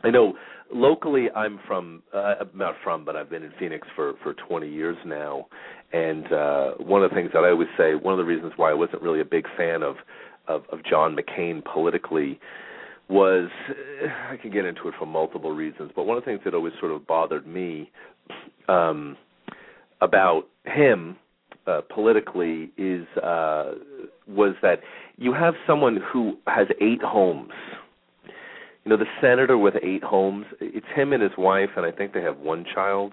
I 0.04 0.10
know 0.10 0.34
locally 0.74 1.28
I'm 1.34 1.58
from 1.66 2.04
uh, 2.14 2.36
not 2.54 2.76
from, 2.84 3.06
but 3.06 3.16
I've 3.16 3.30
been 3.30 3.44
in 3.44 3.54
Phoenix 3.58 3.88
for 3.96 4.16
for 4.22 4.34
20 4.34 4.70
years 4.70 4.98
now, 5.06 5.48
and 5.94 6.32
uh, 6.34 6.72
one 6.80 7.02
of 7.02 7.12
the 7.12 7.16
things 7.16 7.32
that 7.34 7.40
I 7.40 7.52
always 7.52 7.70
say, 7.78 7.96
one 7.96 8.14
of 8.14 8.18
the 8.18 8.26
reasons 8.26 8.54
why 8.58 8.72
I 8.72 8.74
wasn't 8.74 9.02
really 9.02 9.22
a 9.22 9.26
big 9.26 9.46
fan 9.56 9.84
of 9.84 9.96
of, 10.50 10.64
of 10.72 10.80
John 10.84 11.16
McCain 11.16 11.64
politically 11.64 12.40
was 13.10 13.50
I 14.30 14.38
can 14.38 14.52
get 14.52 14.66
into 14.66 14.88
it 14.88 14.94
for 15.00 15.06
multiple 15.06 15.52
reasons, 15.52 15.92
but 15.96 16.06
one 16.06 16.18
of 16.18 16.24
the 16.24 16.30
things 16.30 16.42
that 16.46 16.54
always 16.54 16.74
sort 16.80 16.92
of 16.92 17.06
bothered 17.08 17.48
me 17.48 17.92
um 18.68 19.18
about 20.02 20.44
him 20.66 21.18
uh, 21.68 21.82
politically 21.94 22.72
is 22.78 23.06
uh, 23.18 23.74
was 24.28 24.56
that 24.62 24.80
you 25.18 25.34
have 25.34 25.54
someone 25.68 26.00
who 26.12 26.38
has 26.48 26.68
eight 26.82 27.02
homes. 27.02 27.52
You 28.86 28.92
know, 28.92 28.98
the 28.98 29.06
senator 29.22 29.58
with 29.58 29.76
eight 29.84 30.04
homes. 30.04 30.46
It's 30.62 30.86
him 30.96 31.14
and 31.14 31.22
his 31.22 31.34
wife, 31.38 31.70
and 31.76 31.86
I 31.86 31.92
think 31.92 32.14
they 32.14 32.22
have 32.22 32.38
one 32.38 32.66
child. 32.74 33.12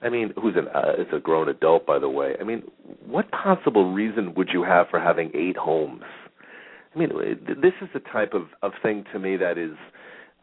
I 0.00 0.10
mean, 0.10 0.32
who's 0.40 0.54
an 0.56 0.68
uh, 0.68 1.00
is 1.00 1.08
a 1.12 1.18
grown 1.18 1.48
adult, 1.48 1.86
by 1.86 1.98
the 1.98 2.08
way. 2.08 2.36
I 2.40 2.44
mean, 2.44 2.62
what 3.04 3.30
possible 3.32 3.92
reason 3.92 4.34
would 4.34 4.50
you 4.52 4.62
have 4.62 4.86
for 4.90 5.00
having 5.00 5.30
eight 5.34 5.56
homes? 5.56 6.02
I 6.94 6.98
mean, 6.98 7.10
this 7.46 7.74
is 7.82 7.88
the 7.92 8.00
type 8.00 8.34
of 8.34 8.48
of 8.62 8.72
thing 8.82 9.04
to 9.12 9.18
me 9.18 9.36
that 9.36 9.58
is 9.58 9.76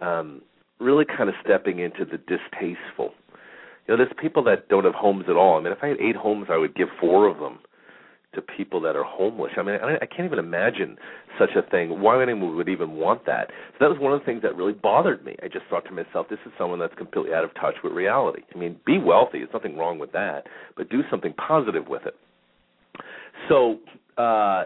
um, 0.02 0.42
really 0.80 1.06
kind 1.06 1.30
of 1.30 1.36
stepping 1.44 1.80
into 1.80 2.06
the 2.06 2.18
distasteful. 2.18 3.14
You 3.88 3.94
know, 3.94 3.98
there's 3.98 4.14
people 4.20 4.44
that 4.46 4.68
don't 4.68 4.84
have 4.84 4.96
homes 4.96 5.26
at 5.30 5.36
all. 5.36 5.58
I 5.58 5.62
mean, 5.62 5.72
if 5.72 5.80
I 5.82 5.88
had 5.88 5.98
eight 6.00 6.16
homes, 6.16 6.48
I 6.50 6.58
would 6.58 6.76
give 6.76 6.88
four 7.00 7.28
of 7.28 7.38
them 7.40 7.60
to 8.34 8.42
people 8.42 8.82
that 8.82 8.96
are 8.96 9.04
homeless. 9.04 9.52
I 9.58 9.64
mean, 9.64 9.78
I, 9.82 9.96
I 10.02 10.06
can't 10.06 10.26
even 10.26 10.40
imagine 10.40 10.98
such 11.40 11.52
a 11.56 11.68
thing. 11.70 12.02
Why 12.02 12.22
anyone 12.22 12.56
would 12.56 12.70
even 12.70 12.94
want 12.94 13.26
that? 13.26 13.48
So 13.74 13.78
that 13.80 13.90
was 13.90 13.98
one 14.00 14.12
of 14.14 14.20
the 14.20 14.26
things 14.26 14.42
that 14.42 14.56
really 14.56 14.74
bothered 14.74 15.24
me. 15.26 15.36
I 15.42 15.48
just 15.48 15.66
thought 15.70 15.86
to 15.86 15.92
myself, 15.92 16.28
this 16.30 16.40
is 16.46 16.52
someone 16.58 16.80
that's 16.80 16.94
completely 16.96 17.34
out 17.34 17.44
of 17.44 17.54
touch 17.56 17.76
with 17.84 17.94
reality. 17.94 18.42
I 18.54 18.58
mean, 18.58 18.78
be 18.86 18.98
wealthy. 18.98 19.40
There's 19.40 19.54
nothing 19.54 19.78
wrong 19.78 20.00
with 20.00 20.12
that, 20.12 20.48
but 20.76 20.90
do 20.90 21.02
something 21.10 21.34
positive 21.34 21.88
with 21.88 22.04
it. 22.06 22.16
So, 23.50 23.80
uh, 24.18 24.66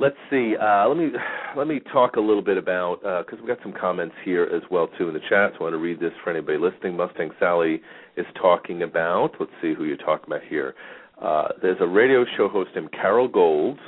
let's 0.00 0.16
see. 0.30 0.54
Uh, 0.60 0.88
let 0.88 0.96
me 0.96 1.10
let 1.56 1.68
me 1.68 1.80
talk 1.92 2.16
a 2.16 2.20
little 2.20 2.42
bit 2.42 2.56
about 2.56 3.00
because 3.00 3.38
uh, 3.38 3.42
we've 3.42 3.56
got 3.56 3.62
some 3.62 3.74
comments 3.78 4.14
here 4.24 4.44
as 4.44 4.62
well 4.70 4.88
too 4.98 5.08
in 5.08 5.14
the 5.14 5.20
chat. 5.28 5.52
So 5.52 5.60
I 5.60 5.62
want 5.64 5.74
to 5.74 5.78
read 5.78 6.00
this 6.00 6.12
for 6.24 6.30
anybody 6.30 6.58
listening. 6.58 6.96
Mustang 6.96 7.30
Sally 7.38 7.80
is 8.16 8.26
talking 8.40 8.82
about. 8.82 9.32
Let's 9.38 9.52
see 9.62 9.74
who 9.74 9.84
you're 9.84 9.96
talking 9.96 10.26
about 10.26 10.42
here. 10.48 10.74
Uh, 11.22 11.48
there's 11.62 11.76
a 11.80 11.86
radio 11.86 12.24
show 12.36 12.48
host 12.48 12.70
named 12.74 12.90
Carol 12.92 13.28
Gold. 13.28 13.78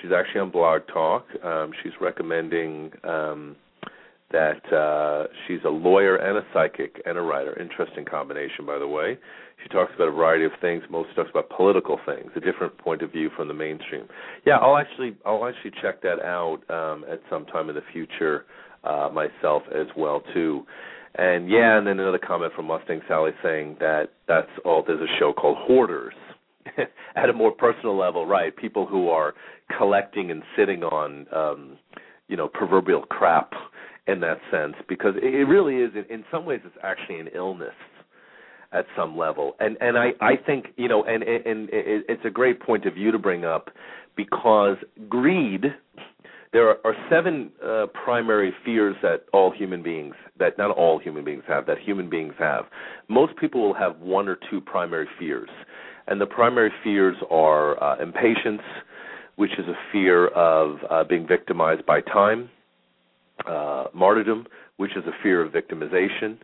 She's 0.00 0.10
actually 0.12 0.40
on 0.40 0.50
Blog 0.50 0.82
Talk. 0.92 1.26
Um, 1.44 1.72
she's 1.82 1.92
recommending 2.00 2.90
um, 3.04 3.56
that 4.30 4.72
uh, 4.72 5.26
she's 5.46 5.58
a 5.66 5.68
lawyer 5.68 6.16
and 6.16 6.38
a 6.38 6.42
psychic 6.54 7.02
and 7.04 7.18
a 7.18 7.20
writer. 7.20 7.58
Interesting 7.60 8.04
combination, 8.04 8.64
by 8.64 8.78
the 8.78 8.86
way. 8.86 9.18
She 9.62 9.68
talks 9.68 9.92
about 9.94 10.08
a 10.08 10.12
variety 10.12 10.44
of 10.44 10.52
things. 10.60 10.84
Mostly 10.88 11.14
talks 11.14 11.30
about 11.30 11.50
political 11.50 11.98
things, 12.06 12.30
a 12.36 12.40
different 12.40 12.78
point 12.78 13.02
of 13.02 13.10
view 13.10 13.30
from 13.36 13.48
the 13.48 13.54
mainstream. 13.54 14.06
Yeah, 14.46 14.56
I'll 14.56 14.76
actually 14.76 15.16
I'll 15.26 15.46
actually 15.46 15.72
check 15.82 16.00
that 16.02 16.20
out 16.20 16.58
um, 16.70 17.04
at 17.10 17.20
some 17.28 17.44
time 17.46 17.68
in 17.68 17.74
the 17.74 17.82
future 17.92 18.46
uh, 18.84 19.10
myself 19.12 19.62
as 19.74 19.86
well 19.96 20.22
too. 20.32 20.64
And 21.16 21.50
yeah, 21.50 21.78
and 21.78 21.86
then 21.86 21.98
another 21.98 22.18
comment 22.18 22.52
from 22.54 22.66
Mustang 22.66 23.00
Sally 23.08 23.32
saying 23.42 23.76
that 23.80 24.10
that's 24.28 24.50
all. 24.64 24.84
There's 24.86 25.00
a 25.00 25.18
show 25.18 25.32
called 25.32 25.56
Hoarders 25.60 26.14
at 27.16 27.28
a 27.28 27.32
more 27.32 27.50
personal 27.50 27.96
level, 27.96 28.26
right? 28.26 28.56
People 28.56 28.86
who 28.86 29.08
are 29.08 29.34
collecting 29.76 30.30
and 30.30 30.42
sitting 30.56 30.84
on, 30.84 31.26
um, 31.34 31.78
you 32.28 32.36
know, 32.36 32.46
proverbial 32.46 33.02
crap 33.02 33.52
in 34.06 34.20
that 34.20 34.38
sense, 34.50 34.74
because 34.88 35.14
it 35.20 35.48
really 35.48 35.76
is. 35.76 35.90
In 36.08 36.24
some 36.30 36.46
ways, 36.46 36.60
it's 36.64 36.76
actually 36.82 37.20
an 37.20 37.28
illness 37.34 37.74
at 38.72 38.86
some 38.96 39.16
level, 39.16 39.56
and 39.60 39.76
and 39.80 39.96
I 39.96 40.12
I 40.20 40.36
think 40.36 40.66
you 40.76 40.88
know, 40.88 41.02
and 41.04 41.22
and 41.22 41.68
it's 41.72 42.24
a 42.24 42.30
great 42.30 42.60
point 42.60 42.84
of 42.86 42.94
view 42.94 43.10
to 43.12 43.18
bring 43.18 43.44
up 43.44 43.70
because 44.16 44.76
greed. 45.08 45.66
There 46.50 46.66
are, 46.70 46.78
are 46.82 46.94
seven 47.10 47.50
uh, 47.62 47.86
primary 48.04 48.54
fears 48.64 48.96
that 49.02 49.24
all 49.34 49.50
human 49.50 49.82
beings, 49.82 50.14
that 50.38 50.56
not 50.56 50.70
all 50.70 50.98
human 50.98 51.22
beings 51.22 51.42
have, 51.46 51.66
that 51.66 51.78
human 51.78 52.08
beings 52.08 52.32
have. 52.38 52.64
Most 53.08 53.36
people 53.36 53.60
will 53.60 53.74
have 53.74 53.98
one 53.98 54.28
or 54.28 54.38
two 54.50 54.62
primary 54.62 55.06
fears. 55.18 55.50
And 56.06 56.18
the 56.18 56.26
primary 56.26 56.72
fears 56.82 57.16
are 57.30 57.82
uh, 57.84 58.02
impatience, 58.02 58.62
which 59.36 59.52
is 59.58 59.66
a 59.68 59.76
fear 59.92 60.28
of 60.28 60.78
uh, 60.88 61.04
being 61.04 61.28
victimized 61.28 61.84
by 61.84 62.00
time, 62.00 62.48
uh, 63.46 63.84
martyrdom, 63.94 64.46
which 64.78 64.92
is 64.96 65.04
a 65.06 65.12
fear 65.22 65.42
of 65.42 65.52
victimization. 65.52 66.38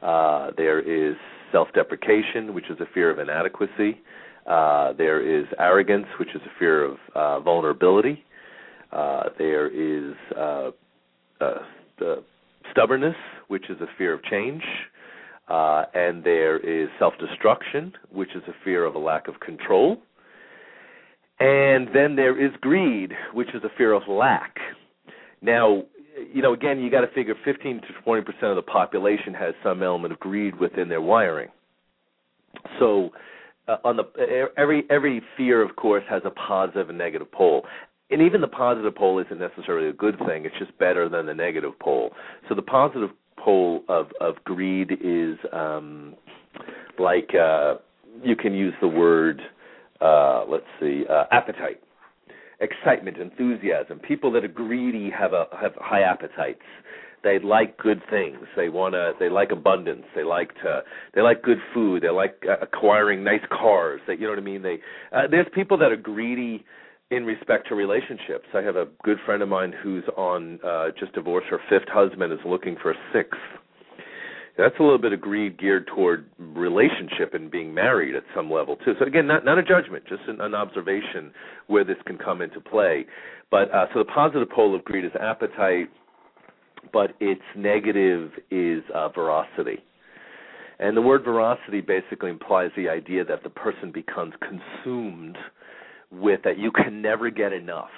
Uh, 0.00 0.52
there 0.56 0.78
is 0.78 1.16
self-deprecation, 1.52 2.54
which 2.54 2.70
is 2.70 2.78
a 2.80 2.86
fear 2.92 3.10
of 3.10 3.18
inadequacy. 3.18 4.00
Uh, 4.46 4.92
there 4.94 5.20
is 5.20 5.46
arrogance, 5.58 6.06
which 6.18 6.30
is 6.34 6.40
a 6.46 6.58
fear 6.58 6.84
of 6.84 6.96
uh, 7.14 7.40
vulnerability. 7.40 8.24
there 9.38 9.68
is 9.68 10.14
stubbornness, 12.70 13.16
which 13.48 13.68
is 13.70 13.80
a 13.80 13.86
fear 13.96 14.14
of 14.14 14.22
change. 14.24 14.62
Uh, 15.48 15.84
and 15.94 16.24
there 16.24 16.58
is 16.58 16.88
self 16.98 17.14
destruction, 17.18 17.92
which 18.12 18.30
is 18.34 18.42
a 18.48 18.64
fear 18.64 18.84
of 18.84 18.94
a 18.94 18.98
lack 18.98 19.28
of 19.28 19.40
control. 19.40 19.96
And 21.40 21.88
then 21.94 22.16
there 22.16 22.38
is 22.38 22.52
greed, 22.60 23.12
which 23.32 23.48
is 23.54 23.62
a 23.64 23.70
fear 23.78 23.92
of 23.92 24.02
lack. 24.08 24.56
Now, 25.40 25.84
you 26.32 26.42
know, 26.42 26.52
again, 26.52 26.80
you 26.80 26.90
got 26.90 27.02
to 27.02 27.08
figure 27.08 27.34
15 27.44 27.80
to 27.80 27.86
20 28.04 28.22
percent 28.22 28.44
of 28.44 28.56
the 28.56 28.62
population 28.62 29.34
has 29.34 29.54
some 29.62 29.82
element 29.82 30.12
of 30.12 30.20
greed 30.20 30.58
within 30.58 30.88
their 30.88 31.00
wiring. 31.00 31.48
So, 32.78 33.10
uh, 33.68 33.76
on 33.84 33.96
the 33.96 34.04
every 34.56 34.84
every 34.90 35.22
fear, 35.36 35.62
of 35.62 35.76
course, 35.76 36.04
has 36.08 36.22
a 36.24 36.30
positive 36.30 36.88
and 36.88 36.98
negative 36.98 37.30
pole. 37.30 37.64
And 38.10 38.22
even 38.22 38.40
the 38.40 38.48
positive 38.48 38.94
pole 38.94 39.18
isn't 39.18 39.38
necessarily 39.38 39.88
a 39.88 39.92
good 39.92 40.18
thing. 40.26 40.46
It's 40.46 40.58
just 40.58 40.76
better 40.78 41.10
than 41.10 41.26
the 41.26 41.34
negative 41.34 41.78
pole. 41.78 42.12
So 42.48 42.54
the 42.54 42.62
positive 42.62 43.10
pole 43.36 43.84
of 43.88 44.06
of 44.20 44.36
greed 44.44 44.92
is 45.02 45.36
um 45.52 46.14
like 46.98 47.30
uh 47.34 47.74
you 48.22 48.34
can 48.34 48.54
use 48.54 48.74
the 48.80 48.88
word 48.88 49.40
uh 50.00 50.44
let's 50.48 50.64
see 50.80 51.04
uh 51.08 51.24
appetite 51.30 51.80
excitement 52.60 53.16
enthusiasm. 53.18 53.98
People 54.00 54.32
that 54.32 54.44
are 54.44 54.48
greedy 54.48 55.10
have 55.10 55.32
a 55.32 55.46
have 55.60 55.72
high 55.76 56.02
appetites. 56.02 56.62
They 57.24 57.38
like 57.40 57.76
good 57.78 58.00
things. 58.10 58.38
They 58.56 58.68
want 58.68 58.94
to 58.94 59.12
they 59.18 59.28
like 59.28 59.50
abundance. 59.50 60.04
They 60.14 60.22
like 60.24 60.54
to 60.62 60.82
they 61.14 61.20
like 61.20 61.42
good 61.42 61.58
food. 61.74 62.02
They 62.02 62.10
like 62.10 62.42
uh, 62.48 62.56
acquiring 62.62 63.24
nice 63.24 63.44
cars. 63.50 64.00
They 64.06 64.14
you 64.14 64.22
know 64.22 64.30
what 64.30 64.38
i 64.38 64.42
mean? 64.42 64.62
They 64.62 64.78
uh, 65.12 65.22
there's 65.30 65.46
people 65.54 65.76
that 65.78 65.90
are 65.90 65.96
greedy 65.96 66.64
in 67.10 67.24
respect 67.24 67.68
to 67.68 67.74
relationships. 67.74 68.46
I 68.54 68.60
have 68.60 68.76
a 68.76 68.86
good 69.02 69.18
friend 69.24 69.42
of 69.42 69.48
mine 69.48 69.72
who's 69.82 70.04
on 70.16 70.60
uh 70.64 70.88
just 70.98 71.12
divorced. 71.12 71.48
Her 71.48 71.60
fifth 71.68 71.88
husband 71.88 72.32
is 72.32 72.40
looking 72.46 72.76
for 72.80 72.92
a 72.92 72.96
sixth. 73.12 73.40
That's 74.58 74.74
a 74.80 74.82
little 74.82 74.98
bit 74.98 75.12
of 75.12 75.20
greed 75.20 75.56
geared 75.56 75.86
toward 75.86 76.26
relationship 76.38 77.32
and 77.32 77.48
being 77.48 77.72
married 77.72 78.16
at 78.16 78.24
some 78.34 78.50
level 78.50 78.76
too. 78.76 78.94
So 78.98 79.06
again, 79.06 79.28
not 79.28 79.44
not 79.44 79.56
a 79.56 79.62
judgment, 79.62 80.04
just 80.08 80.22
an, 80.26 80.40
an 80.40 80.52
observation 80.52 81.30
where 81.68 81.84
this 81.84 81.96
can 82.04 82.18
come 82.18 82.42
into 82.42 82.60
play. 82.60 83.06
But 83.52 83.72
uh 83.72 83.86
so 83.94 84.00
the 84.00 84.04
positive 84.04 84.50
pole 84.50 84.74
of 84.74 84.84
greed 84.84 85.04
is 85.04 85.12
appetite, 85.20 85.88
but 86.92 87.12
its 87.20 87.42
negative 87.56 88.32
is 88.50 88.82
uh 88.92 89.08
veracity. 89.10 89.78
And 90.80 90.96
the 90.96 91.02
word 91.02 91.24
veracity 91.24 91.80
basically 91.80 92.30
implies 92.30 92.70
the 92.76 92.88
idea 92.88 93.24
that 93.24 93.44
the 93.44 93.50
person 93.50 93.92
becomes 93.92 94.34
consumed 94.40 95.38
with 96.10 96.40
that 96.42 96.58
you 96.58 96.72
can 96.72 97.00
never 97.00 97.30
get 97.30 97.52
enough. 97.52 97.90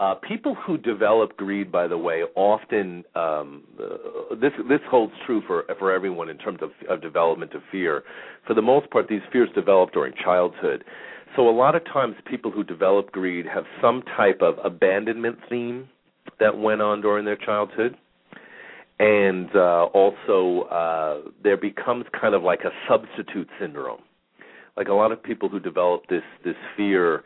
Uh, 0.00 0.14
people 0.28 0.56
who 0.56 0.76
develop 0.76 1.36
greed, 1.36 1.70
by 1.70 1.86
the 1.86 1.96
way, 1.96 2.22
often 2.34 3.04
um, 3.14 3.62
uh, 3.80 4.34
this 4.34 4.50
this 4.68 4.80
holds 4.90 5.12
true 5.24 5.40
for 5.46 5.64
for 5.78 5.92
everyone 5.92 6.28
in 6.28 6.36
terms 6.36 6.58
of, 6.62 6.70
of 6.90 7.00
development 7.00 7.54
of 7.54 7.62
fear. 7.70 8.02
For 8.44 8.54
the 8.54 8.62
most 8.62 8.90
part, 8.90 9.06
these 9.08 9.20
fears 9.30 9.48
develop 9.54 9.92
during 9.92 10.12
childhood. 10.24 10.82
So 11.36 11.48
a 11.48 11.50
lot 11.50 11.76
of 11.76 11.84
times, 11.84 12.16
people 12.28 12.50
who 12.50 12.64
develop 12.64 13.12
greed 13.12 13.46
have 13.46 13.64
some 13.80 14.02
type 14.16 14.40
of 14.42 14.56
abandonment 14.64 15.38
theme 15.48 15.88
that 16.40 16.58
went 16.58 16.82
on 16.82 17.00
during 17.00 17.24
their 17.24 17.36
childhood, 17.36 17.96
and 18.98 19.48
uh, 19.54 19.84
also 19.94 20.68
uh, 20.70 21.30
there 21.44 21.56
becomes 21.56 22.04
kind 22.20 22.34
of 22.34 22.42
like 22.42 22.60
a 22.64 22.70
substitute 22.88 23.48
syndrome 23.60 24.00
like 24.76 24.88
a 24.88 24.92
lot 24.92 25.12
of 25.12 25.22
people 25.22 25.48
who 25.48 25.60
develop 25.60 26.02
this 26.08 26.22
this 26.44 26.56
fear 26.76 27.22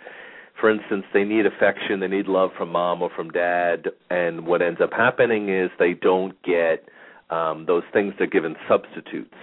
for 0.60 0.70
instance 0.70 1.04
they 1.12 1.24
need 1.24 1.46
affection 1.46 2.00
they 2.00 2.08
need 2.08 2.26
love 2.26 2.50
from 2.56 2.70
mom 2.70 3.02
or 3.02 3.10
from 3.14 3.30
dad 3.30 3.86
and 4.10 4.46
what 4.46 4.62
ends 4.62 4.80
up 4.82 4.92
happening 4.92 5.48
is 5.48 5.70
they 5.78 5.94
don't 5.94 6.40
get 6.42 6.88
um 7.30 7.64
those 7.66 7.82
things 7.92 8.14
they're 8.18 8.26
given 8.26 8.56
substitutes. 8.68 9.34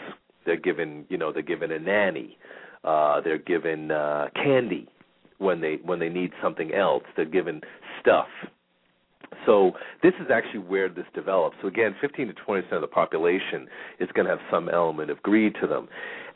They're 0.45 0.57
given 0.57 1.05
you 1.09 1.17
know 1.17 1.31
they're 1.31 1.41
given 1.41 1.71
a 1.71 1.79
nanny. 1.79 2.37
Uh 2.83 3.21
they're 3.21 3.37
given 3.37 3.91
uh 3.91 4.29
candy 4.35 4.87
when 5.37 5.61
they 5.61 5.77
when 5.83 5.99
they 5.99 6.09
need 6.09 6.31
something 6.41 6.73
else. 6.73 7.03
They're 7.15 7.25
given 7.25 7.61
stuff 8.01 8.27
so 9.45 9.71
this 10.03 10.13
is 10.19 10.27
actually 10.31 10.59
where 10.59 10.89
this 10.89 11.05
develops. 11.13 11.55
So 11.61 11.67
again, 11.67 11.95
15 12.01 12.27
to 12.27 12.33
20 12.33 12.61
percent 12.61 12.75
of 12.75 12.81
the 12.81 12.87
population 12.87 13.67
is 13.99 14.09
going 14.13 14.25
to 14.25 14.31
have 14.31 14.41
some 14.51 14.69
element 14.69 15.11
of 15.11 15.21
greed 15.23 15.55
to 15.61 15.67
them. 15.67 15.87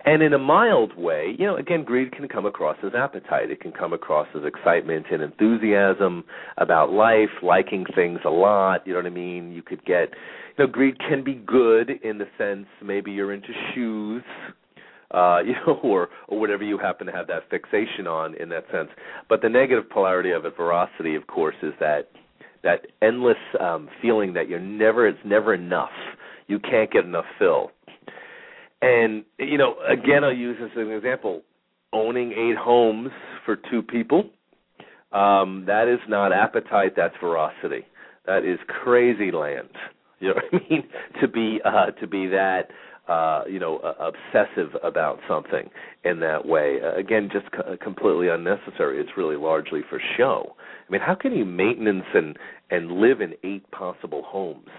And 0.05 0.24
in 0.24 0.34
a 0.34 0.39
mild 0.39 0.97
way, 0.97 1.36
you 1.38 1.45
know, 1.45 1.57
again, 1.57 1.84
greed 1.84 2.14
can 2.14 2.28
come 2.30 2.45
across 2.45 2.78
as 2.86 2.93
appetite. 2.95 3.51
It 3.51 3.60
can 3.60 3.74
come 3.74 3.91
across 3.91 4.28
as 4.34 4.43
excitement 4.45 5.07
and 5.12 5.22
enthusiasm 5.22 6.24
about 6.57 6.91
life, 6.91 7.30
liking 7.43 7.86
things 7.95 8.20
a 8.26 8.30
lot. 8.30 8.88
You 8.88 8.93
know 8.93 8.99
what 8.99 9.07
I 9.07 9.10
mean? 9.10 9.51
You 9.51 9.62
could 9.62 9.84
get, 9.84 10.12
you 10.57 10.66
know, 10.66 10.68
greed 10.68 10.99
can 10.99 11.24
be 11.24 11.34
good 11.34 11.89
in 12.01 12.18
the 12.18 12.28
sense 12.38 12.68
maybe 12.82 13.12
you're 13.12 13.34
into 13.34 13.49
shoes. 13.74 14.24
uh, 15.12 15.39
you 15.45 15.53
know, 15.66 15.80
or 15.84 16.10
or 16.28 16.39
whatever 16.39 16.64
you 16.64 16.78
happen 16.78 17.07
to 17.07 17.14
have 17.14 17.28
that 17.28 17.49
fixation 17.49 18.07
on 18.07 18.36
in 18.36 18.49
that 18.49 18.66
sense. 18.72 18.89
But 19.28 19.41
the 19.41 19.49
negative 19.49 19.89
polarity 19.89 20.32
of 20.32 20.45
it, 20.45 20.55
voracity, 20.55 21.16
of 21.16 21.28
course, 21.28 21.55
is 21.62 21.74
that 21.80 22.10
that 22.64 22.88
endless 23.01 23.38
um, 23.60 23.89
feeling 24.01 24.34
that 24.34 24.49
you're 24.49 24.60
never 24.60 25.07
it's 25.07 25.20
never 25.26 25.53
enough. 25.53 25.89
You 26.47 26.60
can't 26.60 26.91
get 26.91 27.05
enough 27.05 27.26
fill. 27.38 27.72
And 28.82 29.24
you 29.38 29.57
know, 29.57 29.76
again, 29.88 30.24
I'll 30.24 30.34
use 30.34 30.57
this 30.60 30.72
as 30.72 30.88
an 30.88 30.91
example. 30.91 31.41
Owning 31.91 32.32
eight 32.34 32.57
homes 32.57 33.10
for 33.45 33.55
two 33.55 33.82
people, 33.82 34.30
um, 35.12 35.64
that 35.66 35.88
is 35.88 35.99
not 36.07 36.32
appetite. 36.32 36.93
That's 36.95 37.16
voracity. 37.22 37.86
That 38.26 38.45
is 38.45 38.60
crazy 38.68 39.32
land. 39.32 39.70
You 40.20 40.30
know 40.30 40.36
what 40.36 40.62
I 40.62 40.70
mean? 40.70 40.84
To 41.22 41.28
be 41.28 41.60
uh, 41.66 41.91
to 41.99 42.07
be 42.07 42.28
that 42.28 42.70
uh, 43.10 43.43
you 43.49 43.60
know 43.60 43.78
uh, 43.80 43.93
obsessive 43.99 44.76
about 44.84 45.20
something 45.28 45.70
in 46.03 46.20
that 46.20 46.45
way. 46.45 46.78
Uh, 46.84 46.95
again, 46.95 47.30
just 47.32 47.45
c- 47.47 47.78
completely 47.82 48.30
unnecessary. 48.30 48.99
It's 48.99 49.18
really 49.18 49.36
largely 49.36 49.82
for 49.89 49.99
show. 50.18 50.55
I 50.88 50.91
mean, 50.91 51.01
how 51.01 51.16
can 51.16 51.34
you 51.34 51.45
maintenance 51.45 52.05
and 52.14 52.38
and 52.70 52.91
live 52.93 53.22
in 53.22 53.34
eight 53.43 53.70
possible 53.72 54.24
homes? 54.26 54.70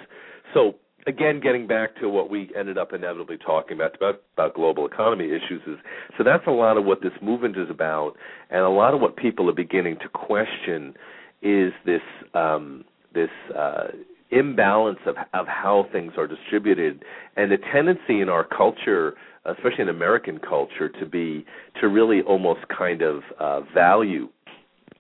So 0.55 0.77
again, 1.07 1.41
getting 1.41 1.67
back 1.67 1.97
to 2.01 2.09
what 2.09 2.31
we 2.31 2.51
ended 2.57 2.79
up 2.79 2.93
inevitably 2.93 3.39
talking 3.39 3.77
about 3.77 3.97
about 3.97 4.23
about 4.35 4.55
global 4.55 4.87
economy 4.87 5.27
issues 5.27 5.63
is 5.67 5.79
so 6.17 6.25
that's 6.25 6.47
a 6.47 6.53
lot 6.53 6.77
of 6.77 6.85
what 6.85 7.03
this 7.03 7.13
movement 7.23 7.57
is 7.57 7.71
about, 7.71 8.15
and 8.51 8.61
a 8.61 8.69
lot 8.69 8.95
of 8.95 9.01
what 9.01 9.17
people 9.17 9.49
are 9.49 9.55
beginning 9.55 9.97
to 9.99 10.09
question 10.09 10.95
is 11.43 11.73
this 11.85 12.03
um, 12.35 12.85
this 13.15 13.31
uh, 13.57 13.89
imbalance 14.31 14.99
of 15.07 15.17
of 15.35 15.47
how 15.47 15.87
things 15.93 16.13
are 16.17 16.27
distributed 16.27 17.05
and 17.37 17.51
the 17.51 17.59
tendency 17.73 18.21
in 18.21 18.29
our 18.29 18.45
culture 18.45 19.15
especially 19.45 19.83
in 19.83 19.89
American 19.89 20.39
culture 20.39 20.89
to 20.89 21.07
be 21.07 21.45
to 21.81 21.89
really 21.89 22.21
almost 22.23 22.61
kind 22.77 23.03
of 23.03 23.23
uh 23.39 23.61
value 23.75 24.29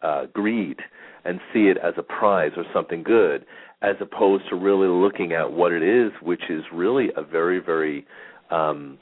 uh 0.02 0.26
greed 0.32 0.78
and 1.24 1.40
see 1.52 1.64
it 1.64 1.76
as 1.78 1.94
a 1.96 2.02
prize 2.02 2.52
or 2.56 2.64
something 2.74 3.02
good 3.02 3.44
as 3.82 3.96
opposed 4.00 4.44
to 4.48 4.56
really 4.56 4.88
looking 4.88 5.32
at 5.32 5.52
what 5.52 5.72
it 5.72 5.82
is 5.82 6.10
which 6.22 6.42
is 6.50 6.62
really 6.72 7.08
a 7.16 7.22
very 7.22 7.60
very 7.60 8.06
um 8.50 8.98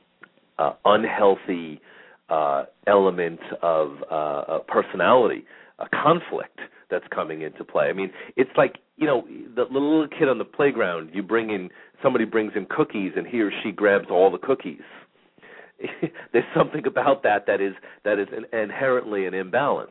uh, 0.58 0.72
unhealthy 0.84 1.80
uh 2.28 2.64
element 2.86 3.40
of 3.62 3.92
uh 4.10 4.58
personality 4.68 5.44
a 5.78 5.88
conflict 5.88 6.58
that's 6.90 7.06
coming 7.14 7.42
into 7.42 7.64
play. 7.64 7.88
I 7.88 7.92
mean, 7.92 8.10
it's 8.36 8.50
like 8.56 8.76
you 8.96 9.06
know 9.06 9.26
the, 9.54 9.64
little 9.64 10.06
kid 10.08 10.28
on 10.28 10.38
the 10.38 10.44
playground. 10.44 11.10
You 11.12 11.22
bring 11.22 11.50
in 11.50 11.70
somebody 12.02 12.24
brings 12.24 12.52
in 12.56 12.66
cookies, 12.66 13.12
and 13.16 13.26
he 13.26 13.40
or 13.40 13.50
she 13.62 13.72
grabs 13.72 14.06
all 14.10 14.30
the 14.30 14.38
cookies. 14.38 14.82
There's 16.32 16.44
something 16.56 16.86
about 16.86 17.22
that 17.22 17.46
that 17.46 17.60
is 17.60 17.74
that 18.04 18.18
is 18.18 18.28
an, 18.32 18.46
inherently 18.58 19.26
an 19.26 19.34
imbalance. 19.34 19.90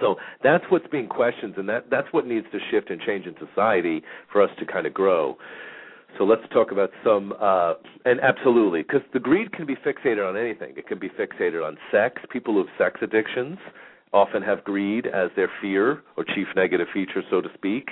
So 0.00 0.16
that's 0.42 0.64
what's 0.70 0.86
being 0.88 1.08
questioned, 1.08 1.56
and 1.56 1.68
that 1.68 1.90
that's 1.90 2.08
what 2.12 2.26
needs 2.26 2.46
to 2.52 2.58
shift 2.70 2.90
and 2.90 3.00
change 3.00 3.26
in 3.26 3.34
society 3.38 4.02
for 4.32 4.42
us 4.42 4.50
to 4.58 4.66
kind 4.66 4.86
of 4.86 4.94
grow. 4.94 5.36
So 6.18 6.24
let's 6.24 6.42
talk 6.52 6.70
about 6.70 6.90
some, 7.04 7.34
uh, 7.40 7.74
and 8.04 8.20
absolutely, 8.20 8.82
because 8.82 9.00
the 9.12 9.18
greed 9.18 9.52
can 9.52 9.66
be 9.66 9.74
fixated 9.74 10.26
on 10.28 10.36
anything. 10.36 10.74
It 10.76 10.86
can 10.86 10.98
be 11.00 11.08
fixated 11.08 11.66
on 11.66 11.76
sex. 11.90 12.22
People 12.30 12.54
who 12.54 12.60
have 12.60 12.68
sex 12.78 13.00
addictions, 13.02 13.58
often 14.14 14.40
have 14.42 14.64
greed 14.64 15.06
as 15.06 15.30
their 15.36 15.50
fear 15.60 16.02
or 16.16 16.24
chief 16.24 16.46
negative 16.56 16.86
feature, 16.94 17.22
so 17.30 17.40
to 17.40 17.48
speak. 17.54 17.90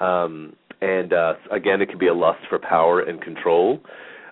Um, 0.00 0.54
and 0.80 1.12
uh, 1.12 1.34
again, 1.50 1.82
it 1.82 1.88
can 1.88 1.98
be 1.98 2.06
a 2.06 2.14
lust 2.14 2.40
for 2.48 2.58
power 2.58 3.00
and 3.00 3.20
control. 3.20 3.80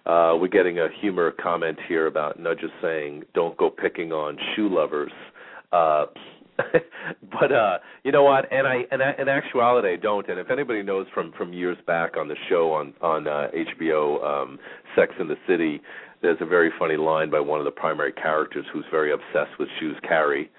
Uh, 0.06 0.34
we're 0.40 0.48
getting 0.48 0.78
a 0.78 0.88
humor 1.00 1.32
comment 1.32 1.78
here 1.88 2.06
about 2.06 2.38
Nudges 2.38 2.70
saying, 2.80 3.24
"Don't 3.34 3.56
go 3.56 3.70
picking 3.70 4.12
on 4.12 4.38
shoe 4.54 4.68
lovers." 4.68 5.12
Uh, 5.72 6.06
but 7.40 7.52
uh, 7.52 7.78
you 8.04 8.12
know 8.12 8.22
what? 8.22 8.52
And 8.52 8.66
I, 8.66 8.82
and 8.90 9.02
I, 9.02 9.14
in 9.18 9.28
actuality, 9.28 9.88
I 9.92 9.96
don't. 9.96 10.28
And 10.28 10.38
if 10.38 10.50
anybody 10.50 10.82
knows 10.82 11.06
from 11.14 11.32
from 11.32 11.52
years 11.52 11.78
back 11.86 12.16
on 12.16 12.28
the 12.28 12.36
show 12.48 12.72
on 12.72 12.94
on 13.00 13.26
uh, 13.26 13.48
HBO, 13.54 14.22
um, 14.24 14.58
Sex 14.96 15.12
in 15.20 15.28
the 15.28 15.36
City, 15.46 15.80
there's 16.20 16.38
a 16.40 16.46
very 16.46 16.70
funny 16.78 16.96
line 16.96 17.30
by 17.30 17.40
one 17.40 17.58
of 17.58 17.64
the 17.64 17.70
primary 17.70 18.12
characters 18.12 18.66
who's 18.72 18.84
very 18.90 19.12
obsessed 19.12 19.58
with 19.58 19.68
shoes. 19.78 19.96
Carrie, 20.06 20.50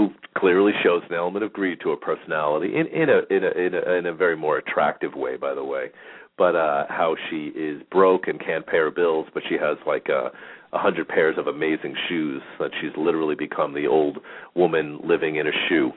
who 0.00 0.08
clearly 0.38 0.72
shows 0.82 1.02
an 1.10 1.14
element 1.14 1.44
of 1.44 1.52
greed 1.52 1.78
to 1.82 1.90
her 1.90 1.96
personality 1.96 2.72
in 2.74 2.86
in 2.86 3.10
a 3.10 3.20
in 3.28 3.44
a 3.44 3.66
in 3.66 3.74
a, 3.74 3.92
in 3.98 4.06
a 4.06 4.14
very 4.14 4.36
more 4.36 4.56
attractive 4.56 5.14
way, 5.14 5.36
by 5.36 5.54
the 5.54 5.62
way. 5.62 5.90
But 6.38 6.56
uh 6.56 6.86
how 6.88 7.16
she 7.28 7.48
is 7.48 7.82
broke 7.90 8.26
and 8.26 8.40
can't 8.40 8.66
pay 8.66 8.78
her 8.78 8.90
bills, 8.90 9.26
but 9.34 9.42
she 9.46 9.56
has 9.56 9.76
like 9.86 10.06
a 10.08 10.30
a 10.72 10.78
hundred 10.78 11.06
pairs 11.08 11.36
of 11.36 11.48
amazing 11.48 11.94
shoes 12.08 12.40
that 12.58 12.70
she's 12.80 12.92
literally 12.96 13.34
become 13.34 13.74
the 13.74 13.86
old 13.86 14.18
woman 14.54 15.00
living 15.04 15.36
in 15.36 15.46
a 15.46 15.52
shoe. 15.68 15.90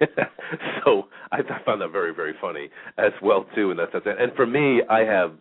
so 0.84 1.08
I, 1.30 1.38
I 1.40 1.62
found 1.66 1.82
that 1.82 1.92
very 1.92 2.14
very 2.14 2.34
funny 2.40 2.70
as 2.96 3.12
well 3.22 3.44
too, 3.54 3.70
and 3.70 3.78
that's 3.78 3.92
that's 3.92 4.06
and 4.06 4.32
for 4.36 4.46
me 4.46 4.80
I 4.88 5.00
have 5.00 5.32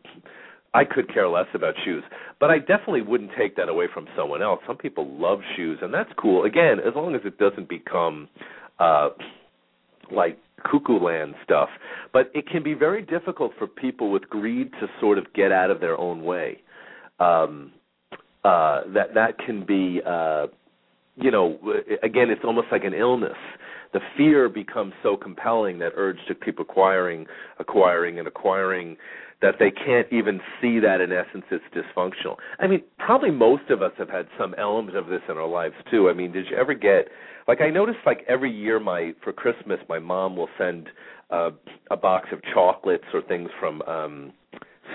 I 0.73 0.83
could 0.85 1.11
care 1.11 1.27
less 1.27 1.47
about 1.53 1.73
shoes, 1.83 2.03
but 2.39 2.51
I 2.51 2.59
definitely 2.59 3.01
wouldn't 3.01 3.31
take 3.37 3.55
that 3.55 3.69
away 3.69 3.87
from 3.93 4.07
someone 4.15 4.41
else. 4.41 4.59
Some 4.67 4.77
people 4.77 5.07
love 5.19 5.39
shoes, 5.55 5.79
and 5.81 5.93
that's 5.93 6.11
cool. 6.17 6.45
Again, 6.45 6.79
as 6.79 6.93
long 6.95 7.15
as 7.15 7.21
it 7.25 7.37
doesn't 7.37 7.69
become 7.69 8.27
uh 8.79 9.09
like 10.11 10.37
cuckoo 10.69 10.99
land 10.99 11.35
stuff. 11.43 11.69
But 12.13 12.31
it 12.33 12.47
can 12.47 12.63
be 12.63 12.73
very 12.73 13.01
difficult 13.01 13.51
for 13.57 13.67
people 13.67 14.11
with 14.11 14.23
greed 14.23 14.71
to 14.79 14.87
sort 14.99 15.17
of 15.17 15.25
get 15.33 15.51
out 15.51 15.71
of 15.71 15.79
their 15.79 15.97
own 15.97 16.23
way. 16.23 16.59
Um 17.19 17.71
uh 18.43 18.81
that 18.93 19.13
that 19.15 19.37
can 19.37 19.65
be 19.65 20.01
uh 20.05 20.47
you 21.15 21.31
know 21.31 21.59
again 22.03 22.29
it's 22.29 22.41
almost 22.43 22.67
like 22.71 22.83
an 22.83 22.93
illness 22.93 23.37
the 23.91 23.99
fear 24.15 24.47
becomes 24.47 24.93
so 25.01 25.17
compelling 25.17 25.79
that 25.79 25.91
urge 25.95 26.19
to 26.27 26.35
keep 26.35 26.59
acquiring 26.59 27.25
acquiring 27.59 28.19
and 28.19 28.27
acquiring 28.27 28.95
that 29.41 29.55
they 29.59 29.71
can't 29.71 30.07
even 30.11 30.41
see 30.61 30.79
that 30.79 30.99
in 31.01 31.11
essence 31.11 31.45
it's 31.51 31.63
dysfunctional. 31.73 32.35
I 32.59 32.67
mean, 32.67 32.83
probably 32.97 33.31
most 33.31 33.69
of 33.69 33.81
us 33.81 33.91
have 33.97 34.09
had 34.09 34.27
some 34.37 34.53
element 34.57 34.97
of 34.97 35.07
this 35.07 35.21
in 35.29 35.37
our 35.37 35.47
lives 35.47 35.75
too. 35.89 36.09
I 36.09 36.13
mean, 36.13 36.31
did 36.31 36.47
you 36.49 36.57
ever 36.57 36.73
get 36.73 37.07
like 37.47 37.61
I 37.61 37.69
noticed 37.69 37.99
like 38.05 38.25
every 38.27 38.51
year 38.51 38.79
my 38.79 39.13
for 39.23 39.31
Christmas 39.31 39.79
my 39.87 39.99
mom 39.99 40.35
will 40.35 40.49
send 40.57 40.87
uh 41.31 41.51
a 41.89 41.97
box 41.97 42.29
of 42.31 42.39
chocolates 42.53 43.05
or 43.13 43.21
things 43.21 43.49
from 43.59 43.81
um 43.83 44.33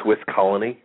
Swiss 0.03 0.18
Colony, 0.34 0.78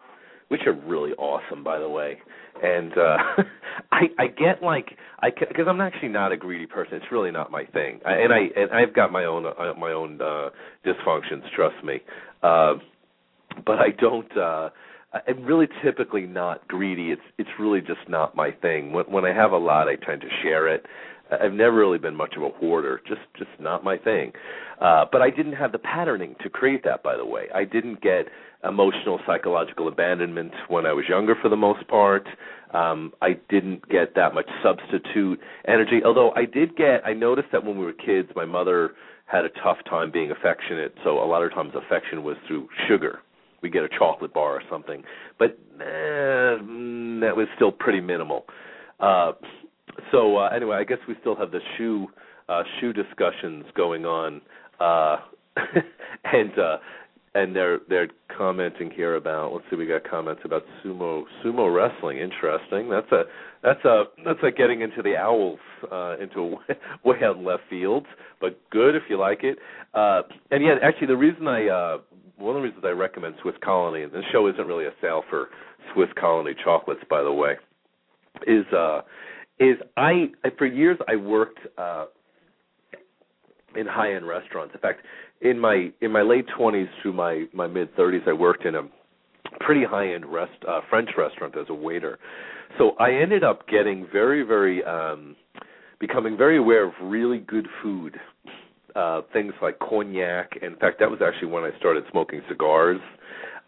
which 0.48 0.62
are 0.66 0.74
really 0.74 1.12
awesome 1.14 1.64
by 1.64 1.80
the 1.80 1.90
way. 1.90 2.18
And 2.64 2.94
uh 2.94 3.18
I 3.92 4.02
I 4.18 4.28
get 4.28 4.64
like 4.64 4.98
I 5.22 5.32
because 5.32 5.66
I'm 5.68 5.82
actually 5.82 6.10
not 6.10 6.32
a 6.32 6.38
greedy 6.38 6.66
person. 6.66 6.94
It's 6.94 7.12
really 7.12 7.32
not 7.32 7.52
my 7.52 7.66
thing. 7.66 8.00
I, 8.06 8.14
and 8.14 8.34
I 8.34 8.40
and 8.56 8.72
I've 8.72 8.96
got 8.96 9.12
my 9.12 9.26
own 9.26 9.46
uh, 9.46 9.74
my 9.78 9.92
own 9.92 10.22
uh 10.22 10.50
dysfunctions, 10.86 11.44
trust 11.54 11.84
me. 11.84 12.00
Uh 12.42 12.76
but 13.66 13.80
I 13.80 13.90
don't. 14.00 14.36
uh 14.38 14.70
I'm 15.12 15.44
really 15.44 15.68
typically 15.84 16.28
not 16.28 16.68
greedy. 16.68 17.12
It's 17.12 17.22
it's 17.38 17.50
really 17.60 17.82
just 17.82 18.08
not 18.08 18.36
my 18.36 18.52
thing. 18.52 18.92
When 18.94 19.06
when 19.06 19.26
I 19.26 19.34
have 19.34 19.52
a 19.52 19.58
lot, 19.58 19.88
I 19.88 19.96
tend 19.96 20.22
to 20.22 20.28
share 20.44 20.68
it. 20.68 20.86
I've 21.32 21.54
never 21.54 21.78
really 21.78 21.98
been 22.00 22.16
much 22.16 22.36
of 22.38 22.44
a 22.44 22.50
hoarder. 22.50 23.02
Just 23.08 23.22
just 23.38 23.50
not 23.60 23.84
my 23.84 23.98
thing. 23.98 24.34
Uh 24.80 25.06
but 25.12 25.22
I 25.22 25.30
didn't 25.32 25.54
have 25.54 25.72
the 25.72 25.80
patterning 25.80 26.36
to 26.44 26.50
create 26.50 26.84
that 26.84 27.02
by 27.04 27.18
the 27.18 27.26
way. 27.26 27.48
I 27.54 27.64
didn't 27.66 28.02
get 28.02 28.28
emotional 28.64 29.20
psychological 29.26 29.88
abandonment 29.88 30.54
when 30.68 30.86
I 30.86 30.94
was 30.94 31.06
younger 31.08 31.36
for 31.42 31.50
the 31.50 31.58
most 31.58 31.88
part. 31.88 32.28
Um 32.72 33.12
I 33.22 33.40
didn't 33.50 33.88
get 33.90 34.14
that 34.16 34.36
much 34.36 34.50
substitute 34.62 35.40
energy. 35.68 36.02
Although 36.06 36.32
I 36.36 36.46
did 36.46 36.76
get 36.76 37.02
I 37.04 37.14
noticed 37.14 37.50
that 37.52 37.64
when 37.66 37.80
we 37.80 37.86
were 37.86 37.94
kids 37.94 38.30
my 38.36 38.46
mother 38.46 38.92
had 39.26 39.44
a 39.46 39.50
tough 39.64 39.78
time 39.88 40.12
being 40.12 40.32
affectionate, 40.32 40.94
so 41.04 41.24
a 41.24 41.26
lot 41.26 41.44
of 41.44 41.52
times 41.54 41.74
affection 41.76 42.24
was 42.24 42.38
through 42.48 42.68
sugar 42.88 43.22
we 43.62 43.70
get 43.70 43.84
a 43.84 43.90
chocolate 43.90 44.34
bar 44.34 44.54
or 44.54 44.62
something. 44.70 45.04
But 45.38 45.58
eh, 45.80 46.58
that 46.60 47.34
was 47.36 47.48
still 47.56 47.72
pretty 47.72 48.02
minimal. 48.02 48.46
Uh, 49.00 49.34
so 50.12 50.38
uh, 50.38 50.50
anyway, 50.50 50.78
I 50.78 50.84
guess 50.84 51.00
we 51.08 51.16
still 51.22 51.36
have 51.36 51.52
the 51.52 51.60
shoe 51.78 52.08
uh, 52.48 52.64
shoe 52.80 52.94
discussions 52.94 53.66
going 53.76 54.06
on, 54.06 54.42
uh, 54.80 55.18
and 56.26 56.58
uh, 56.58 56.78
and 57.36 57.56
they're 57.56 57.80
they're 57.88 58.10
commenting 58.36 58.92
here 58.92 59.16
about. 59.16 59.54
Let's 59.54 59.66
see, 59.70 59.76
we 59.76 59.86
got 59.86 60.10
comments 60.10 60.42
about 60.46 60.64
sumo 60.84 61.24
sumo 61.44 61.74
wrestling. 61.74 62.18
Interesting. 62.18 62.90
That's 62.90 63.12
a 63.12 63.24
that's 63.64 63.86
a 63.86 64.06
that's 64.26 64.40
like 64.42 64.58
getting 64.58 64.82
into 64.82 65.02
the 65.02 65.16
owls 65.16 65.60
uh, 65.92 66.18
into 66.20 66.56
way, 67.04 67.18
out 67.24 67.38
left 67.40 67.64
field, 67.70 68.06
but 68.42 68.60
good 68.72 68.96
if 68.96 69.04
you 69.10 69.20
like 69.20 69.44
it. 69.44 69.58
Uh, 69.94 70.24
and 70.52 70.64
yeah, 70.64 70.76
actually, 70.82 71.08
the 71.08 71.18
reason 71.18 71.48
I 71.48 71.68
uh, 71.68 71.98
one 72.40 72.56
of 72.56 72.62
the 72.62 72.68
reasons 72.68 72.84
I 72.86 72.92
recommend 72.92 73.36
Swiss 73.42 73.56
Colony, 73.64 74.04
and 74.04 74.12
this 74.12 74.24
show 74.32 74.48
isn't 74.48 74.66
really 74.66 74.86
a 74.86 74.94
sale 75.02 75.24
for 75.30 75.50
Swiss 75.94 76.10
Colony 76.20 76.56
chocolates, 76.64 77.02
by 77.10 77.22
the 77.22 77.32
way, 77.32 77.56
is 78.48 78.66
uh, 78.74 79.02
is 79.60 79.78
I 79.98 80.32
for 80.58 80.66
years 80.66 80.98
I 81.08 81.16
worked 81.16 81.60
uh, 81.78 82.06
in 83.76 83.86
high 83.86 84.14
end 84.14 84.28
restaurants. 84.28 84.74
In 84.74 84.80
fact, 84.80 85.02
in 85.42 85.60
my 85.60 85.92
in 86.02 86.12
my 86.12 86.22
late 86.22 86.46
twenties 86.58 86.88
through 87.02 87.14
my 87.14 87.46
my 87.54 87.68
mid 87.68 87.94
thirties, 87.96 88.22
I 88.28 88.34
worked 88.34 88.66
in 88.66 88.76
a 88.76 88.84
pretty 89.60 89.84
high 89.84 90.14
end 90.14 90.26
rest 90.26 90.52
uh, 90.68 90.82
French 90.90 91.10
restaurant 91.18 91.58
as 91.58 91.66
a 91.70 91.74
waiter. 91.74 92.20
So 92.78 92.92
I 93.00 93.12
ended 93.12 93.44
up 93.44 93.68
getting 93.68 94.08
very 94.12 94.44
very 94.44 94.84
um 94.84 95.36
becoming 96.00 96.38
very 96.38 96.58
aware 96.58 96.86
of 96.86 96.94
really 97.04 97.40
good 97.40 97.68
food. 97.84 98.18
Uh 99.00 99.22
things 99.36 99.54
like 99.66 99.78
cognac. 99.80 100.48
In 100.68 100.76
fact, 100.82 100.96
that 101.00 101.10
was 101.10 101.22
actually 101.28 101.52
when 101.56 101.64
I 101.70 101.72
started 101.82 102.04
smoking 102.12 102.42
cigars. 102.50 103.00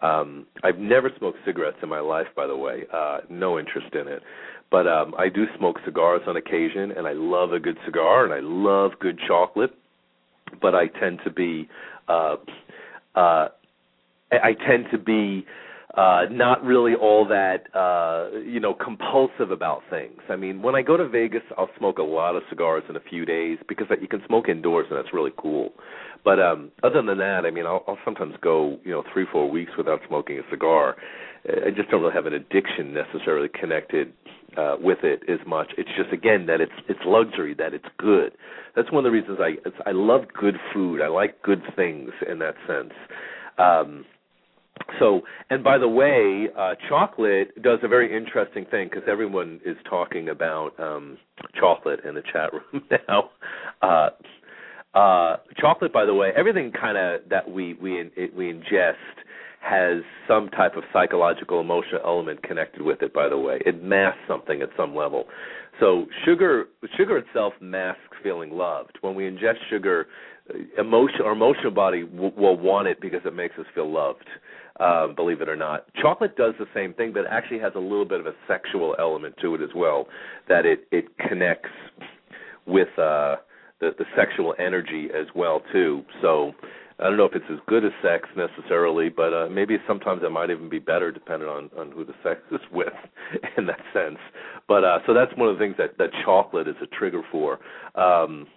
Um 0.02 0.30
I've 0.66 0.80
never 0.94 1.10
smoked 1.18 1.40
cigarettes 1.48 1.78
in 1.86 1.90
my 1.98 2.04
life 2.14 2.30
by 2.36 2.48
the 2.52 2.58
way. 2.66 2.78
Uh 3.00 3.18
no 3.30 3.50
interest 3.62 3.92
in 4.02 4.08
it. 4.16 4.22
But 4.76 4.86
um 4.88 5.10
I 5.18 5.28
do 5.30 5.44
smoke 5.58 5.78
cigars 5.86 6.24
on 6.28 6.36
occasion 6.44 6.86
and 6.98 7.04
I 7.08 7.14
love 7.36 7.50
a 7.54 7.62
good 7.68 7.78
cigar 7.86 8.18
and 8.26 8.34
I 8.34 8.42
love 8.42 8.92
good 9.00 9.18
chocolate. 9.28 9.74
But 10.64 10.74
I 10.76 10.86
tend 11.02 11.20
to 11.28 11.32
be 11.32 11.70
uh 12.16 12.36
uh 13.16 13.46
I 14.32 14.54
tend 14.68 14.84
to 14.92 14.98
be 14.98 15.46
uh 15.98 16.22
not 16.32 16.64
really 16.64 16.96
all 16.96 17.26
that 17.28 17.66
uh 17.76 18.30
you 18.40 18.60
know 18.60 18.74
compulsive 18.74 19.52
about 19.52 19.82
things. 19.90 20.20
I 20.30 20.36
mean, 20.36 20.62
when 20.62 20.76
I 20.76 20.82
go 20.82 20.96
to 20.96 21.08
Vegas, 21.08 21.42
I'll 21.58 21.70
smoke 21.78 21.98
a 21.98 22.04
lot 22.04 22.36
of 22.36 22.44
cigars 22.50 22.84
in 22.90 22.96
a 22.96 23.02
few 23.02 23.26
days 23.26 23.58
because 23.68 23.88
you 24.02 24.08
can 24.08 24.22
smoke 24.28 24.48
indoors 24.48 24.88
and 24.90 24.98
that's 24.98 25.14
really 25.14 25.32
cool. 25.38 25.74
But 26.24 26.40
um 26.40 26.72
other 26.84 27.02
than 27.02 27.18
that, 27.18 27.46
I 27.46 27.52
mean, 27.52 27.66
I'll, 27.66 27.84
I'll 27.88 27.98
sometimes 28.06 28.36
go, 28.42 28.78
you 28.84 28.92
know, 28.92 29.04
3 29.14 29.26
4 29.32 29.50
weeks 29.50 29.72
without 29.78 30.00
smoking 30.08 30.40
a 30.40 30.50
cigar. 30.50 30.96
I 31.46 31.72
just 31.76 31.90
don't 31.90 32.02
really 32.02 32.14
have 32.14 32.28
an 32.28 32.34
addiction 32.34 32.94
necessarily 32.94 33.50
connected 33.50 34.14
uh 34.58 34.76
with 34.80 35.00
it 35.04 35.24
as 35.28 35.40
much. 35.46 35.72
It's 35.78 35.90
just 35.98 36.14
again 36.14 36.46
that 36.46 36.62
it's 36.62 36.72
it's 36.88 37.00
luxury, 37.06 37.54
that 37.56 37.74
it's 37.74 37.86
good. 37.98 38.32
That's 38.78 38.90
one 38.92 39.06
of 39.06 39.12
the 39.12 39.18
reasons 39.20 39.40
I 39.42 39.56
it's, 39.66 39.76
I 39.86 39.92
love 39.92 40.22
good 40.40 40.56
food. 40.74 41.02
I 41.02 41.08
like 41.08 41.42
good 41.42 41.64
things 41.76 42.12
in 42.30 42.40
that 42.40 42.56
sense. 42.66 42.94
Um 43.58 44.06
so 45.00 45.22
and 45.50 45.64
by 45.64 45.78
the 45.78 45.88
way 45.88 46.48
uh 46.58 46.76
chocolate 46.90 47.62
does 47.62 47.80
a 47.84 47.88
very 47.88 48.16
interesting 48.16 48.66
thing 48.66 48.90
because 48.90 49.08
everyone 49.10 49.60
is 49.66 49.78
talking 49.90 50.30
about 50.30 50.72
um 50.80 51.18
chocolate 51.60 52.00
in 52.06 52.16
the 52.16 52.22
chat 52.32 52.52
room 52.74 52.84
now. 53.08 53.30
Uh 53.82 54.10
uh 54.98 55.38
chocolate 55.58 55.94
by 55.94 56.06
the 56.06 56.14
way 56.14 56.32
everything 56.36 56.72
kind 56.72 56.98
of 56.98 57.22
that 57.30 57.50
we 57.50 57.74
we 57.76 58.00
in, 58.00 58.12
we 58.36 58.52
ingest 58.52 58.96
has 59.62 60.02
some 60.28 60.50
type 60.50 60.76
of 60.76 60.84
psychological 60.92 61.62
emotional 61.62 62.02
element 62.04 62.42
connected 62.42 62.82
with 62.82 63.02
it 63.02 63.14
by 63.14 63.30
the 63.30 63.38
way. 63.38 63.62
It 63.66 63.84
masks 63.84 64.20
something 64.28 64.62
at 64.62 64.70
some 64.76 64.96
level. 64.96 65.26
So 65.80 66.08
sugar 66.26 66.66
sugar 66.98 67.18
itself 67.18 67.54
masks 67.62 68.02
feeling 68.24 68.52
loved. 68.52 68.98
When 69.02 69.16
we 69.16 69.24
ingest 69.24 69.58
sugar 69.70 70.08
emotion 70.78 71.22
our 71.24 71.34
emotional 71.34 71.72
body 71.72 72.04
w- 72.04 72.34
will 72.36 72.58
want 72.58 72.88
it 72.88 73.00
because 73.00 73.22
it 73.26 73.34
makes 73.36 73.58
us 73.58 73.66
feel 73.74 73.92
loved 73.92 74.26
uh, 74.80 75.08
believe 75.08 75.42
it 75.42 75.50
or 75.50 75.56
not. 75.56 75.86
Chocolate 76.02 76.36
does 76.36 76.54
the 76.60 76.66
same 76.74 76.94
thing, 76.94 77.12
but 77.14 77.22
it 77.22 77.28
actually 77.30 77.60
has 77.60 77.74
a 77.76 77.80
little 77.80 78.06
bit 78.06 78.20
of 78.20 78.26
a 78.26 78.34
sexual 78.48 78.96
element 79.00 79.36
to 79.42 79.56
it 79.56 79.62
as 79.62 79.70
well. 79.76 80.08
That 80.48 80.66
it 80.66 80.88
it 80.92 81.06
connects 81.18 81.70
with 82.66 82.88
uh, 82.98 83.38
the 83.80 83.92
the 83.98 84.06
sexual 84.16 84.56
energy 84.60 85.10
as 85.14 85.28
well 85.36 85.62
too. 85.72 86.04
So 86.22 86.54
I 87.00 87.06
don't 87.06 87.18
know 87.18 87.26
if 87.26 87.36
it's 87.36 87.46
as 87.52 87.58
good 87.68 87.84
as 87.84 87.92
sex 88.04 88.30
necessarily, 88.38 89.10
but 89.10 89.34
uh, 89.34 89.50
maybe 89.50 89.78
sometimes 89.88 90.22
it 90.24 90.32
might 90.32 90.52
even 90.52 90.70
be 90.70 90.80
better 90.80 91.12
depending 91.12 91.50
on 91.50 91.70
on 91.78 91.92
who 91.92 92.06
the 92.06 92.14
sex 92.24 92.40
is 92.52 92.62
with 92.72 92.94
in 93.58 93.66
that 93.66 93.82
sense. 93.94 94.20
But 94.68 94.84
uh, 94.84 95.00
so 95.06 95.14
that's 95.14 95.36
one 95.36 95.50
of 95.50 95.56
the 95.58 95.60
things 95.60 95.76
that 95.78 95.98
that 95.98 96.12
chocolate 96.24 96.68
is 96.68 96.76
a 96.82 96.88
trigger 96.88 97.24
for. 97.32 97.60
Um, 97.96 98.48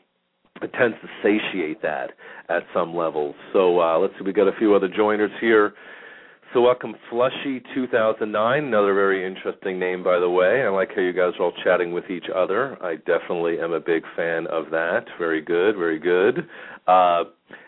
it 0.62 0.73
tends 0.75 0.97
to 1.03 1.09
satiate 1.23 1.83
that 1.83 2.12
at 2.49 2.62
some 2.73 2.95
levels. 2.95 3.35
So 3.53 3.81
uh, 3.81 3.99
let's 3.99 4.15
see, 4.19 4.25
we 4.25 4.33
got 4.33 4.47
a 4.47 4.57
few 4.57 4.75
other 4.75 4.89
joiners 4.89 5.33
here. 5.41 5.75
So 6.53 6.61
welcome 6.61 6.95
Flushy 7.11 7.62
2009, 7.74 8.64
another 8.64 8.95
very 8.95 9.26
interesting 9.26 9.78
name 9.78 10.05
by 10.05 10.18
the 10.20 10.28
way. 10.28 10.62
I 10.62 10.68
like 10.68 10.90
how 10.95 11.01
you 11.01 11.12
guys 11.12 11.32
are 11.38 11.47
all 11.47 11.53
chatting 11.64 11.92
with 11.92 12.11
each 12.11 12.26
other. 12.34 12.76
I 12.82 12.97
definitely 12.97 13.59
am 13.59 13.72
a 13.72 13.80
big 13.80 14.05
fan 14.16 14.47
of 14.47 14.70
that. 14.70 15.05
Very 15.18 15.40
good, 15.40 15.76
very 15.76 15.99
good. 15.99 16.49
Uh, 16.86 17.24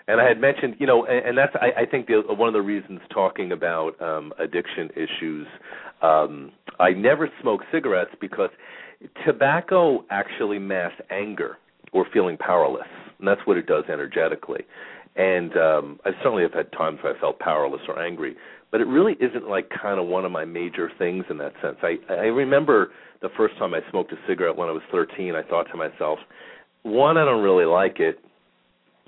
and 0.07 0.21
I 0.21 0.29
had 0.29 0.41
mentioned, 0.41 0.77
you 0.79 0.87
know, 0.87 1.05
and, 1.05 1.27
and 1.27 1.39
that's 1.39 1.55
I, 1.57 1.83
I 1.83 1.87
think 1.87 2.07
the, 2.07 2.23
one 2.29 2.49
of 2.49 2.55
the 2.55 2.63
reasons 2.63 3.01
talking 3.13 3.51
about 3.51 4.01
um, 4.01 4.33
addiction 4.39 4.91
issues. 4.95 5.47
Um, 6.03 6.53
I 6.79 6.91
never 6.91 7.29
smoke 7.41 7.63
cigarettes 7.73 8.13
because 8.21 8.51
tobacco 9.25 10.05
actually 10.11 10.59
masks 10.59 11.01
anger 11.11 11.59
or 11.93 12.07
feeling 12.13 12.37
powerless, 12.37 12.89
and 13.19 13.27
that's 13.27 13.41
what 13.47 13.57
it 13.57 13.67
does 13.67 13.85
energetically. 13.93 14.65
And 15.17 15.57
um, 15.57 16.01
I 16.05 16.11
certainly 16.23 16.43
have 16.43 16.53
had 16.53 16.71
times 16.73 16.99
where 17.03 17.17
I 17.17 17.19
felt 17.19 17.39
powerless 17.39 17.81
or 17.89 18.01
angry 18.01 18.37
but 18.71 18.81
it 18.81 18.87
really 18.87 19.15
isn't 19.21 19.49
like 19.49 19.71
kind 19.71 19.99
of 19.99 20.07
one 20.07 20.25
of 20.25 20.33
my 20.33 20.45
major 20.45 20.91
things 20.99 21.25
in 21.31 21.39
that 21.39 21.53
sense. 21.63 21.77
I 21.83 21.99
I 22.13 22.27
remember 22.27 22.91
the 23.23 23.29
first 23.37 23.57
time 23.59 23.75
I 23.75 23.81
smoked 23.91 24.13
a 24.13 24.17
cigarette 24.27 24.57
when 24.57 24.69
I 24.69 24.73
was 24.73 24.83
13. 24.93 25.35
I 25.35 25.43
thought 25.43 25.67
to 25.71 25.77
myself, 25.77 26.19
one, 26.83 27.17
I 27.17 27.25
don't 27.25 27.43
really 27.43 27.65
like 27.65 27.99
it, 27.99 28.19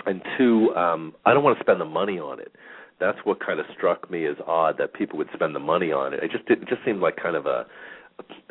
and 0.07 0.23
two, 0.37 0.75
um, 0.75 1.15
I 1.27 1.35
don't 1.35 1.45
want 1.45 1.59
to 1.59 1.65
spend 1.65 1.81
the 1.81 1.85
money 1.85 2.19
on 2.19 2.41
it. 2.41 2.53
That's 3.01 3.19
what 3.25 3.39
kind 3.45 3.61
of 3.61 3.67
struck 3.77 4.11
me 4.11 4.27
as 4.27 4.37
odd 4.47 4.77
that 4.79 4.95
people 4.95 5.19
would 5.19 5.29
spend 5.35 5.55
the 5.55 5.61
money 5.61 5.93
on 5.93 6.15
it. 6.15 6.23
It 6.23 6.33
just 6.33 6.45
it 6.49 6.61
just 6.69 6.85
seemed 6.85 7.01
like 7.01 7.17
kind 7.17 7.37
of 7.37 7.47
a 7.47 7.67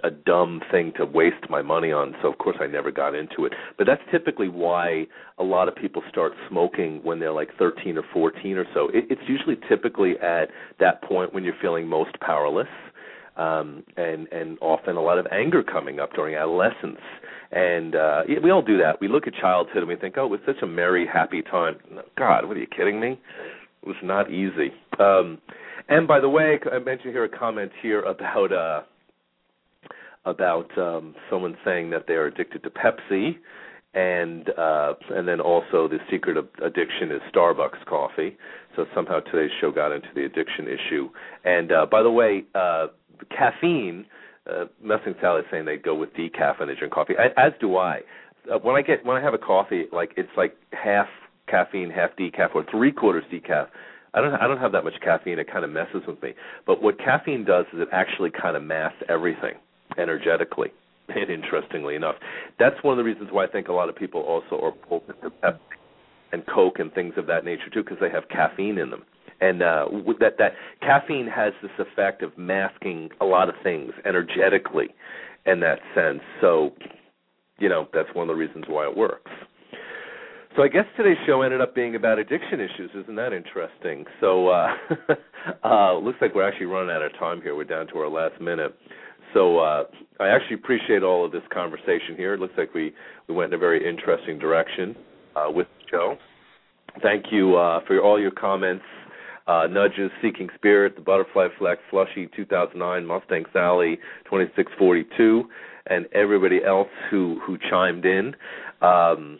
a 0.03 0.11
dumb 0.11 0.61
thing 0.72 0.93
to 0.97 1.05
waste 1.05 1.49
my 1.49 1.61
money 1.61 1.91
on 1.91 2.15
so 2.22 2.32
of 2.32 2.38
course 2.38 2.57
I 2.59 2.68
never 2.68 2.91
got 2.91 3.15
into 3.15 3.45
it. 3.45 3.53
But 3.78 3.88
that's 3.88 4.01
typically 4.11 4.47
why 4.47 5.07
a 5.38 5.43
lot 5.43 5.68
of 5.68 5.76
people 5.76 6.03
start 6.09 6.34
smoking 6.49 7.01
when 7.03 7.20
they're 7.20 7.34
like 7.34 7.49
13 7.57 7.97
or 7.97 8.03
14 8.13 8.57
or 8.57 8.65
so. 8.74 8.89
It, 8.89 9.05
it's 9.09 9.22
usually 9.28 9.57
typically 9.68 10.13
at 10.20 10.49
that 10.80 11.01
point 11.03 11.34
when 11.34 11.43
you're 11.43 11.55
feeling 11.61 11.88
most 11.88 12.20
powerless 12.20 12.68
um 13.38 13.84
and 13.97 14.28
and 14.32 14.57
often 14.61 14.95
a 14.95 15.01
lot 15.01 15.18
of 15.18 15.28
anger 15.32 15.63
coming 15.63 15.99
up 15.99 16.13
during 16.13 16.36
adolescence. 16.36 17.01
And 17.51 17.95
uh 17.95 18.22
we 18.41 18.51
all 18.51 18.61
do 18.61 18.78
that. 18.78 19.01
We 19.01 19.07
look 19.07 19.28
at 19.28 19.34
childhood 19.34 19.78
and 19.78 19.88
we 19.88 19.95
think 19.95 20.15
oh 20.18 20.26
it 20.26 20.30
was 20.30 20.39
such 20.45 20.61
a 20.61 20.68
merry 20.68 21.07
happy 21.11 21.41
time. 21.41 21.78
God 22.18 22.45
what 22.45 22.55
are 22.55 22.59
you 22.59 22.68
kidding 22.68 22.99
me? 22.99 23.20
It 23.82 23.88
was 23.88 23.97
not 24.03 24.32
easy. 24.32 24.72
Um 24.99 25.39
and 25.89 26.07
by 26.07 26.20
the 26.20 26.30
way 26.30 26.59
i 26.72 26.80
mentioned 26.80 27.13
here 27.13 27.24
a 27.24 27.30
comment 27.30 27.72
here 27.82 28.01
about 28.01 28.51
uh 28.51 28.82
about 30.28 30.78
um, 30.78 31.16
someone 31.30 31.58
saying 31.64 31.90
that 31.92 32.06
they 32.08 32.14
are 32.14 32.26
addicted 32.26 32.62
to 32.64 32.70
Pepsi, 32.70 33.38
and 33.94 34.50
uh, 34.58 34.94
and 35.10 35.28
then 35.28 35.40
also 35.40 35.88
the 35.88 36.00
secret 36.12 36.38
of 36.38 36.48
addiction 36.64 37.12
is 37.12 37.22
Starbucks 37.34 37.84
coffee. 37.88 38.38
So 38.76 38.86
somehow 38.94 39.22
today's 39.22 39.52
show 39.60 39.72
got 39.72 39.92
into 39.92 40.10
the 40.14 40.26
addiction 40.26 40.68
issue. 40.68 41.10
And 41.46 41.72
uh, 41.72 41.86
by 41.90 42.04
the 42.04 42.12
way, 42.12 42.44
uh, 42.54 42.88
caffeine. 43.36 44.06
Uh, 44.48 44.64
Mustang 44.82 45.16
Sally 45.20 45.42
saying 45.52 45.66
they 45.66 45.76
go 45.76 45.94
with 45.94 46.14
decaf 46.14 46.60
when 46.60 46.70
they 46.70 46.76
drink 46.76 46.94
coffee, 46.94 47.16
as 47.36 47.52
do 47.60 47.76
I. 47.76 48.00
Uh, 48.50 48.58
when 48.60 48.78
I 48.78 48.82
get 48.82 49.06
when 49.06 49.18
I 49.18 49.22
have 49.22 49.34
a 49.34 49.38
coffee, 49.38 49.88
like 49.92 50.14
it's 50.16 50.30
like 50.38 50.56
half 50.72 51.08
caffeine, 51.50 51.90
half 51.90 52.12
decaf, 52.18 52.56
or 52.56 52.64
three 52.72 52.94
quarters 52.94 53.26
decaf. 53.30 53.68
I 54.14 54.22
don't 54.22 54.34
I 54.36 54.48
don't 54.48 54.60
have 54.60 54.72
that 54.72 54.86
much 54.86 54.94
caffeine. 55.04 55.38
It 55.38 55.52
kind 55.52 55.66
of 55.66 55.72
messes 55.72 56.04
with 56.08 56.22
me. 56.24 56.34
But 56.66 56.82
what 56.82 56.98
caffeine 56.98 57.44
does 57.44 57.66
is 57.74 57.82
it 57.82 57.90
actually 57.92 58.32
kind 58.32 58.56
of 58.56 58.64
masks 58.64 59.04
everything 59.10 59.56
energetically. 59.98 60.70
And 61.10 61.30
interestingly 61.30 61.95
enough, 61.95 62.16
that's 62.60 62.76
one 62.84 62.91
of 62.91 62.98
the 62.98 63.04
reasons 63.06 63.30
why 63.32 63.45
I 63.45 63.48
think 63.48 63.70
a 63.70 63.72
lot 63.72 63.88
of 63.88 63.95
people 63.95 64.24
also 64.24 64.62
are 64.62 64.74
pulled 64.74 65.04
into 65.08 65.30
Pepsi 65.41 65.58
and 66.34 66.45
Coke 66.45 66.80
and 66.80 66.91
things 66.91 67.14
of 67.16 67.28
that 67.28 67.45
nature 67.45 67.70
too, 67.74 67.82
because 67.82 67.98
they 68.02 68.10
have 68.10 68.28
caffeine 68.28 68.78
in 68.78 68.89
them. 68.89 69.04
And 69.39 69.62
uh, 69.62 69.86
that 70.20 70.38
that 70.38 70.54
caffeine 70.82 71.28
has 71.28 71.54
this 71.62 71.72
effect 71.80 72.24
of 72.24 72.38
masking 72.38 73.10
a 73.22 73.26
lot 73.26 73.48
of 73.48 73.56
things 73.64 73.93
energetically, 74.06 74.88
in 75.45 75.62
that 75.62 75.80
sense. 75.95 76.20
So, 76.41 76.72
you 77.58 77.70
know, 77.70 77.88
that's 77.93 78.10
one 78.14 78.30
of 78.30 78.36
the 78.36 78.39
reasons 78.39 78.66
why 78.68 78.86
it 78.86 78.98
works. 78.98 79.32
So 80.58 80.64
I 80.64 80.70
guess 80.70 80.86
today's 80.98 81.18
show 81.28 81.43
ended 81.43 81.62
up 81.62 81.76
being 81.76 81.95
about 81.95 82.18
addiction 82.18 82.60
issues. 82.60 82.89
Isn't 82.95 83.16
that 83.16 83.32
interesting? 83.32 84.06
So 84.20 84.50
uh, 84.50 84.74
uh, 85.64 85.98
looks 86.00 86.18
like 86.20 86.34
we're 86.34 86.48
actually 86.48 86.66
running 86.66 86.89
out 86.89 87.04
of 87.04 87.14
time 87.20 87.43
here. 87.43 87.56
We're 87.56 87.64
down 87.64 87.86
to 87.89 88.00
our 88.00 88.10
last 88.10 88.41
minute. 88.41 88.76
So 89.38 89.60
uh, 89.60 89.84
I 90.20 90.30
actually 90.30 90.56
appreciate 90.56 91.04
all 91.04 91.24
of 91.24 91.32
this 91.32 91.44
conversation 91.54 92.16
here. 92.18 92.34
It 92.34 92.40
looks 92.40 92.56
like 92.58 92.74
we, 92.74 92.92
we 93.28 93.36
went 93.36 93.54
in 93.54 93.54
a 93.54 93.60
very 93.60 93.88
interesting 93.88 94.40
direction 94.40 94.96
uh, 95.36 95.52
with 95.52 95.68
Joe. 95.92 96.18
Thank 97.04 97.26
you 97.32 97.56
uh, 97.56 97.82
for 97.86 98.02
all 98.02 98.20
your 98.20 98.32
comments, 98.32 98.84
uh, 99.46 99.68
nudges, 99.70 100.10
Seeking 100.24 100.50
Spirit, 100.56 100.96
the 100.96 101.04
Butterfly 101.04 101.50
Flex, 101.60 101.80
Flushy 101.92 102.28
2009, 102.36 103.06
Mustang 103.06 103.46
Sally 103.54 103.98
2642, 104.26 105.48
and 105.86 106.08
everybody 106.16 106.64
else 106.66 106.90
who 107.12 107.40
who 107.46 107.60
chimed 107.70 108.06
in. 108.06 108.36
Um, 108.82 109.38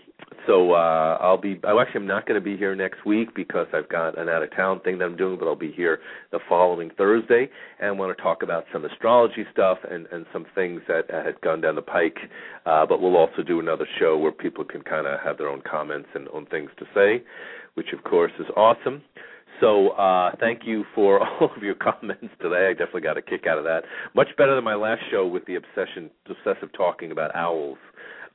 so 0.48 0.72
uh, 0.72 1.18
I'll 1.20 1.38
be. 1.38 1.60
I 1.64 1.80
actually 1.80 2.02
am 2.02 2.08
not 2.08 2.26
going 2.26 2.39
to 2.39 2.43
be 2.43 2.56
here 2.58 2.74
next 2.74 3.06
week 3.06 3.36
because 3.36 3.68
I've 3.74 3.89
got 3.89 4.18
an 4.18 4.30
out 4.30 4.41
of 4.41 4.56
town 4.56 4.80
thing 4.80 4.98
that 5.00 5.06
I'm 5.06 5.18
doing, 5.18 5.38
but 5.38 5.45
I'll 5.45 5.56
be 5.56 5.72
here 5.72 6.00
the 6.32 6.39
following 6.48 6.89
Thursday 6.98 7.50
and 7.80 8.00
want 8.00 8.16
to 8.16 8.24
talk 8.24 8.43
about 8.43 8.64
some 8.72 8.86
astrology 8.86 9.45
stuff 9.52 9.78
and 9.89 10.08
and 10.12 10.26
some 10.32 10.45
things 10.56 10.82
that 10.88 11.14
uh, 11.14 11.24
had 11.24 11.39
gone 11.41 11.62
down 11.62 11.76
the 11.76 11.82
pike. 11.82 12.18
Uh, 12.66 12.86
but 12.86 13.02
we'll 13.02 13.18
also 13.18 13.43
do 13.45 13.60
another 13.60 13.88
show 14.00 14.18
where 14.18 14.32
people 14.32 14.64
can 14.64 14.82
kind 14.82 15.06
of 15.06 15.20
have 15.20 15.38
their 15.38 15.50
own 15.50 15.62
comments 15.70 16.10
and 16.16 16.28
own 16.34 16.45
things 16.45 16.70
to 16.80 16.86
say, 16.95 17.24
which 17.76 17.88
of 17.91 18.04
course 18.04 18.32
is 18.39 18.48
awesome. 18.56 19.02
So 19.60 19.89
uh, 19.89 20.32
thank 20.39 20.62
you 20.66 20.86
for 20.95 21.20
all 21.41 21.52
of 21.56 21.64
your 21.64 21.76
comments 21.76 22.28
today. 22.41 22.68
I 22.70 22.74
definitely 22.74 23.02
got 23.02 23.18
a 23.18 23.22
kick 23.22 23.45
out 23.50 23.58
of 23.58 23.64
that. 23.66 23.82
Much 24.16 24.28
better 24.38 24.56
than 24.56 24.64
my 24.64 24.76
last 24.76 25.02
show 25.12 25.28
with 25.28 25.45
the 25.45 25.56
obsession, 25.56 26.10
obsessive 26.30 26.70
talking 26.74 27.12
about 27.12 27.36
owls. 27.36 27.78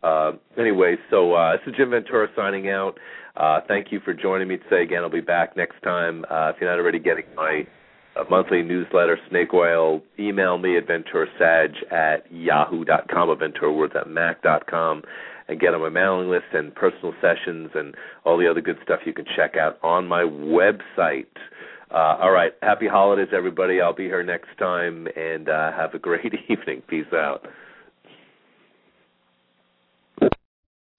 Uh, 0.03 0.33
anyway, 0.59 0.97
so 1.11 1.35
uh, 1.35 1.53
this 1.53 1.61
is 1.69 1.75
Jim 1.77 1.91
Ventura 1.91 2.29
signing 2.35 2.69
out. 2.69 2.99
Uh, 3.37 3.61
thank 3.67 3.93
you 3.93 4.01
for 4.01 4.13
joining 4.13 4.49
me 4.49 4.59
today. 4.59 4.83
Again, 4.83 5.03
I'll 5.03 5.11
be 5.11 5.21
back 5.21 5.57
next 5.57 5.81
time. 5.83 6.25
Uh, 6.31 6.51
if 6.51 6.57
you're 6.61 6.71
not 6.71 6.79
already 6.79 6.99
getting 6.99 7.25
my 7.35 7.67
uh, 8.17 8.25
monthly 8.29 8.63
newsletter, 8.63 9.19
Snake 9.31 9.55
Oil, 9.55 10.03
email 10.19 10.59
me 10.59 10.77
at 10.77 10.87
venturasag 10.87 11.71
at 11.91 12.31
yahoo.com 12.31 13.31
or 13.31 13.37
venturawords 13.37 13.97
at 13.97 14.09
mac.com 14.09 15.03
and 15.49 15.61
get 15.61 15.75
on 15.75 15.81
my 15.81 15.89
mailing 15.89 16.29
list 16.29 16.45
and 16.53 16.75
personal 16.75 17.15
sessions 17.21 17.71
and 17.75 17.95
all 18.25 18.39
the 18.39 18.49
other 18.49 18.61
good 18.61 18.79
stuff 18.83 19.01
you 19.07 19.13
can 19.13 19.25
check 19.37 19.57
out 19.57 19.79
on 19.83 20.07
my 20.07 20.23
website. 20.23 21.27
Uh, 21.91 22.17
all 22.21 22.31
right. 22.33 22.53
Happy 22.63 22.87
holidays, 22.89 23.29
everybody. 23.35 23.81
I'll 23.81 23.95
be 23.95 24.05
here 24.05 24.23
next 24.23 24.49
time, 24.59 25.07
and 25.15 25.49
uh, 25.49 25.73
have 25.73 25.95
a 25.95 25.99
great 25.99 26.33
evening. 26.49 26.83
Peace 26.89 27.13
out. 27.13 27.47